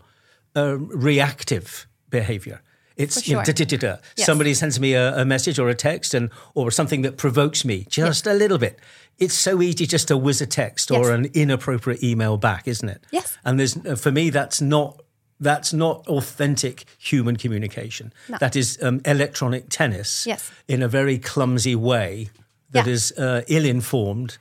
uh, 0.56 0.78
reactive 0.78 1.86
behavior. 2.10 2.62
It's 2.98 3.22
For 3.22 3.30
you 3.30 3.36
know, 3.36 3.44
da-da-da-da. 3.44 3.96
Yes. 4.16 4.26
somebody 4.26 4.52
sends 4.54 4.78
me 4.80 4.92
a, 4.94 5.16
a 5.22 5.24
message 5.24 5.58
or 5.58 5.68
a 5.70 5.74
text 5.74 6.14
and 6.14 6.30
or 6.54 6.70
something 6.70 7.02
that 7.02 7.16
provokes 7.16 7.64
me 7.64 7.86
just 7.88 8.26
a 8.26 8.34
little 8.34 8.58
bit. 8.58 8.78
It's 9.18 9.34
so 9.34 9.62
easy 9.62 9.86
just 9.86 10.08
to 10.08 10.16
whiz 10.16 10.40
a 10.40 10.46
text 10.46 10.90
or 10.90 11.12
an 11.12 11.26
inappropriate 11.32 12.02
email 12.02 12.36
back, 12.36 12.68
isn't 12.68 12.88
it? 12.88 13.00
Yes. 13.10 13.38
And 13.44 13.58
there's 13.58 13.76
uh, 13.86 13.96
for 13.96 14.10
me 14.12 14.30
that's 14.30 14.60
not 14.60 15.00
that's 15.40 15.72
not 15.72 16.06
authentic 16.08 16.84
human 16.98 17.36
communication. 17.36 18.12
No. 18.28 18.38
That 18.40 18.56
is 18.56 18.76
um, 18.82 19.00
electronic 19.04 19.68
tennis 19.70 20.26
Yes. 20.26 20.50
in 20.66 20.82
a 20.82 20.88
very 20.88 21.18
clumsy 21.18 21.76
way 21.76 22.30
that 22.72 22.86
Yeah. 22.86 22.92
is 22.92 23.12
uh, 23.12 23.42
ill-informed 23.46 24.36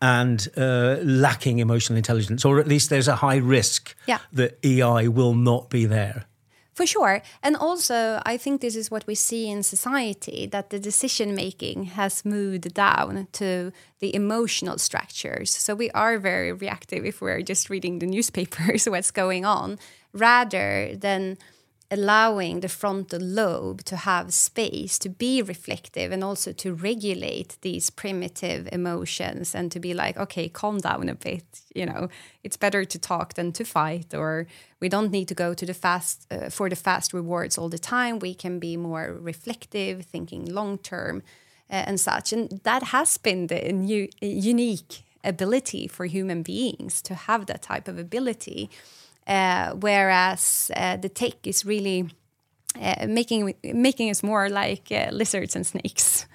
and 0.00 0.46
uh, 0.56 0.98
lacking 1.02 1.58
emotional 1.58 1.96
intelligence, 1.96 2.44
or 2.44 2.60
at 2.60 2.68
least 2.68 2.90
there's 2.90 3.08
a 3.08 3.16
high 3.16 3.36
risk 3.38 3.94
Yeah. 4.06 4.18
that 4.34 4.58
EI 4.64 5.08
will 5.08 5.34
not 5.34 5.68
be 5.70 5.84
there. 5.86 6.26
For 6.76 6.84
sure. 6.84 7.22
And 7.42 7.56
also, 7.56 8.20
I 8.26 8.36
think 8.36 8.60
this 8.60 8.76
is 8.76 8.90
what 8.90 9.06
we 9.06 9.14
see 9.14 9.48
in 9.48 9.62
society 9.62 10.44
that 10.44 10.68
the 10.68 10.78
decision 10.78 11.34
making 11.34 11.84
has 11.96 12.22
moved 12.22 12.74
down 12.74 13.28
to 13.32 13.72
the 14.00 14.14
emotional 14.14 14.76
structures. 14.76 15.50
So 15.50 15.74
we 15.74 15.90
are 15.92 16.18
very 16.18 16.52
reactive 16.52 17.06
if 17.06 17.22
we're 17.22 17.40
just 17.40 17.70
reading 17.70 17.98
the 17.98 18.06
newspapers, 18.06 18.84
what's 18.90 19.10
going 19.10 19.46
on, 19.46 19.78
rather 20.12 20.94
than 20.94 21.38
allowing 21.90 22.60
the 22.60 22.68
frontal 22.68 23.20
lobe 23.20 23.84
to 23.84 23.96
have 23.96 24.34
space 24.34 24.98
to 24.98 25.08
be 25.08 25.40
reflective 25.40 26.10
and 26.12 26.24
also 26.24 26.52
to 26.52 26.74
regulate 26.74 27.56
these 27.60 27.90
primitive 27.90 28.68
emotions 28.72 29.54
and 29.54 29.70
to 29.70 29.78
be 29.78 29.94
like 29.94 30.16
okay 30.16 30.48
calm 30.48 30.78
down 30.78 31.08
a 31.08 31.14
bit 31.14 31.44
you 31.76 31.86
know? 31.86 32.08
It's 32.42 32.56
better 32.56 32.84
to 32.84 32.98
talk 32.98 33.34
than 33.34 33.52
to 33.52 33.64
fight 33.64 34.14
or 34.14 34.46
we 34.80 34.88
don't 34.88 35.10
need 35.10 35.28
to 35.28 35.34
go 35.34 35.54
to 35.54 35.66
the 35.66 35.74
fast 35.74 36.26
uh, 36.30 36.48
for 36.48 36.68
the 36.68 36.76
fast 36.76 37.12
rewards 37.12 37.58
all 37.58 37.68
the 37.68 37.78
time. 37.78 38.18
We 38.18 38.34
can 38.34 38.58
be 38.58 38.76
more 38.76 39.16
reflective 39.20 40.06
thinking 40.06 40.46
long 40.46 40.78
term 40.78 41.22
uh, 41.70 41.84
and 41.86 42.00
such. 42.00 42.32
And 42.32 42.60
that 42.64 42.82
has 42.84 43.18
been 43.18 43.48
the 43.48 43.72
new, 43.72 44.08
unique 44.20 45.04
ability 45.22 45.86
for 45.88 46.06
human 46.06 46.42
beings 46.42 47.02
to 47.02 47.14
have 47.14 47.46
that 47.46 47.62
type 47.62 47.88
of 47.88 47.98
ability 47.98 48.70
whereas 49.26 50.70
uh, 50.76 50.96
the 50.96 51.08
tech 51.08 51.46
is 51.46 51.64
really 51.64 52.08
uh, 52.80 53.06
making 53.08 53.54
making 53.62 54.10
us 54.10 54.22
more 54.22 54.48
like 54.48 54.90
uh, 54.90 55.10
lizards 55.12 55.56
and 55.56 55.66
snakes. 55.66 56.26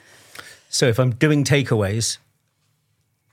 So 0.69 0.87
if 0.87 0.99
I'm 0.99 1.11
doing 1.11 1.43
takeaways, 1.43 2.17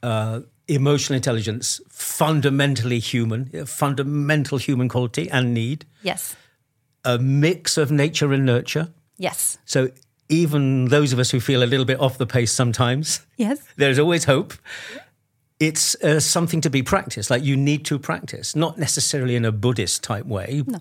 uh, 0.03 0.41
emotional 0.67 1.17
intelligence, 1.17 1.81
fundamentally 1.89 2.99
human, 2.99 3.67
fundamental 3.67 4.59
human 4.59 4.89
quality 4.89 5.31
and 5.31 5.55
need, 5.55 5.85
Yes, 6.03 6.37
a 7.05 7.19
mix 7.19 7.79
of 7.79 7.91
nature 7.91 8.33
and 8.33 8.45
nurture. 8.45 8.89
yes, 9.19 9.59
So 9.65 9.89
even 10.29 10.87
those 10.87 11.13
of 11.15 11.19
us 11.19 11.31
who 11.31 11.41
feel 11.41 11.63
a 11.63 11.67
little 11.67 11.87
bit 11.87 11.99
off 12.01 12.19
the 12.19 12.27
pace 12.27 12.53
sometimes, 12.53 13.21
yes, 13.39 13.59
there's 13.77 13.99
always 13.99 14.25
hope. 14.25 14.53
It's 15.61 15.97
uh, 16.05 16.21
something 16.21 16.61
to 16.63 16.71
be 16.71 16.83
practiced. 16.85 17.31
Like 17.31 17.43
you 17.43 17.57
need 17.57 17.85
to 17.87 17.99
practice, 17.99 18.55
not 18.55 18.79
necessarily 18.79 19.35
in 19.35 19.45
a 19.45 19.51
Buddhist 19.51 20.05
type 20.05 20.25
way. 20.27 20.63
No. 20.67 20.79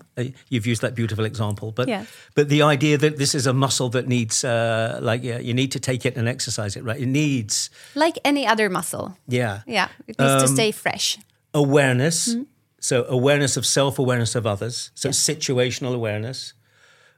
you've 0.48 0.66
used 0.68 0.82
that 0.82 0.94
beautiful 0.94 1.24
example, 1.24 1.72
but 1.72 1.88
Yeah. 1.88 2.04
but 2.36 2.48
the 2.48 2.62
idea 2.62 2.96
that 2.98 3.16
this 3.16 3.34
is 3.34 3.46
a 3.46 3.52
muscle 3.52 3.88
that 3.90 4.06
needs, 4.06 4.44
uh, 4.44 5.00
like, 5.02 5.24
yeah, 5.24 5.38
you 5.40 5.52
need 5.52 5.72
to 5.72 5.80
take 5.80 6.06
it 6.06 6.16
and 6.16 6.28
exercise 6.28 6.76
it, 6.76 6.84
right? 6.84 7.00
It 7.00 7.08
needs, 7.08 7.70
like 7.96 8.18
any 8.24 8.46
other 8.46 8.70
muscle. 8.70 9.16
yeah, 9.26 9.62
Yeah, 9.66 9.88
it 10.06 10.16
needs 10.18 10.42
to 10.42 10.48
stay 10.48 10.70
fresh. 10.72 11.18
awareness. 11.54 12.28
Mm-hmm. 12.28 12.42
So 12.80 13.04
awareness 13.08 13.56
of 13.56 13.66
self, 13.66 13.98
awareness 13.98 14.36
of 14.36 14.46
others. 14.46 14.92
So 14.94 15.08
situational 15.10 15.94
awareness, 15.94 16.54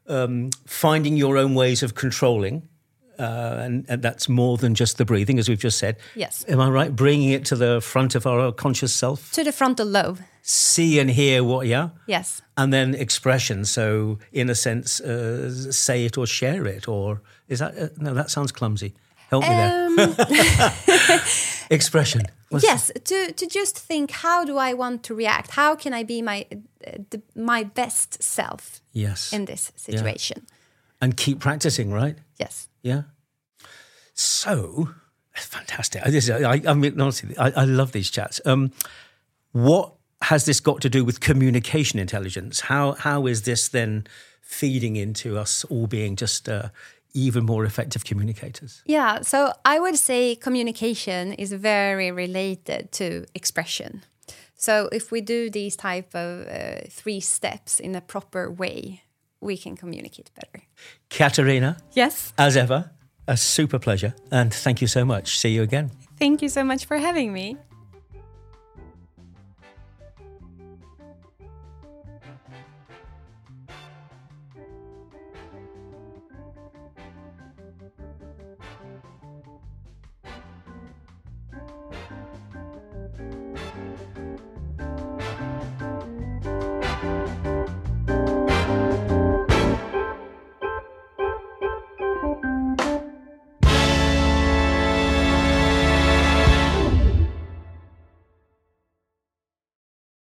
um, 0.08 0.48
finding 0.66 1.18
your 1.18 1.36
own 1.36 1.54
ways 1.54 1.82
of 1.82 1.94
controlling, 1.94 2.62
uh, 3.20 3.64
and, 3.64 3.84
and 3.88 4.02
that's 4.02 4.28
more 4.28 4.56
than 4.58 4.74
just 4.74 4.96
the 4.96 5.04
breathing, 5.04 5.38
as 5.38 5.48
we've 5.48 5.62
just 5.64 5.78
said. 5.78 5.96
Yes. 6.16 6.44
Am 6.48 6.58
I 6.60 6.68
right? 6.70 6.96
Bringing 6.96 7.30
it 7.30 7.44
to 7.46 7.56
the 7.56 7.80
front 7.80 8.14
of 8.14 8.26
our 8.26 8.52
conscious 8.52 8.92
self, 8.94 9.30
To 9.32 9.44
the 9.44 9.52
frontal 9.52 9.86
lobe. 9.86 10.18
see 10.42 11.00
and 11.00 11.10
hear 11.10 11.42
what, 11.44 11.66
yeah, 11.66 11.88
Yes, 12.06 12.42
and 12.56 12.72
then 12.72 12.94
expression. 12.94 13.64
So 13.64 14.18
in 14.32 14.50
a 14.50 14.54
sense, 14.54 15.00
uh, 15.04 15.70
say 15.72 16.04
it 16.06 16.16
or 16.18 16.26
share 16.26 16.66
it, 16.76 16.88
or 16.88 17.20
is 17.48 17.58
that 17.58 17.72
uh, 17.78 17.88
no? 17.98 18.14
That 18.14 18.30
sounds 18.30 18.52
clumsy. 18.52 18.92
Help 19.30 19.42
me 19.44 19.48
there. 19.48 19.86
um, 19.86 19.96
Expression. 21.70 22.22
What's- 22.48 22.64
yes. 22.64 22.90
To 23.04 23.32
to 23.32 23.46
just 23.46 23.78
think, 23.86 24.10
how 24.10 24.44
do 24.44 24.56
I 24.70 24.74
want 24.74 25.02
to 25.02 25.14
react? 25.14 25.50
How 25.52 25.76
can 25.76 25.92
I 26.00 26.04
be 26.04 26.22
my 26.22 26.46
uh, 26.86 26.90
the, 27.10 27.20
my 27.34 27.64
best 27.64 28.22
self 28.22 28.80
Yes. 28.92 29.32
in 29.32 29.44
this 29.46 29.72
situation? 29.76 30.42
and 31.02 31.16
keep 31.16 31.38
practicing, 31.38 31.94
right? 31.94 32.16
Yes. 32.40 32.68
Yeah. 32.82 33.02
So 34.14 34.90
fantastic. 35.34 36.02
I, 36.04 36.10
this, 36.10 36.28
I, 36.28 36.60
I 36.66 36.74
mean, 36.74 37.00
honestly, 37.00 37.36
I, 37.38 37.50
I 37.50 37.64
love 37.64 37.92
these 37.92 38.10
chats. 38.10 38.40
Um, 38.44 38.72
what 39.52 39.94
has 40.22 40.44
this 40.44 40.60
got 40.60 40.80
to 40.82 40.88
do 40.88 41.04
with 41.04 41.20
communication 41.20 41.98
intelligence? 41.98 42.60
How 42.60 42.92
how 42.92 43.26
is 43.26 43.42
this 43.42 43.68
then 43.68 44.06
feeding 44.42 44.96
into 44.96 45.38
us 45.38 45.64
all 45.64 45.86
being 45.86 46.16
just 46.16 46.48
uh, 46.48 46.68
even 47.14 47.44
more 47.44 47.64
effective 47.64 48.04
communicators? 48.04 48.82
Yeah, 48.86 49.22
so 49.22 49.52
I 49.64 49.78
would 49.78 49.96
say 49.96 50.36
communication 50.36 51.32
is 51.32 51.52
very 51.52 52.10
related 52.10 52.92
to 52.92 53.26
expression. 53.34 54.02
So 54.54 54.90
if 54.92 55.10
we 55.10 55.22
do 55.22 55.48
these 55.48 55.74
type 55.74 56.14
of 56.14 56.46
uh, 56.46 56.80
three 56.90 57.20
steps 57.20 57.80
in 57.80 57.94
a 57.94 58.00
proper 58.00 58.50
way, 58.50 59.02
we 59.40 59.56
can 59.56 59.76
communicate 59.76 60.30
better. 60.34 60.64
Katarina, 61.08 61.76
Yes. 61.92 62.32
as 62.38 62.56
ever, 62.56 62.90
a 63.26 63.36
super 63.36 63.78
pleasure, 63.78 64.14
and 64.30 64.52
thank 64.52 64.80
you 64.80 64.86
so 64.88 65.04
much. 65.04 65.38
See 65.38 65.50
you 65.50 65.62
again. 65.62 65.90
Thank 66.18 66.42
you 66.42 66.48
so 66.48 66.62
much 66.64 66.84
for 66.86 66.98
having 66.98 67.32
me. 67.32 67.56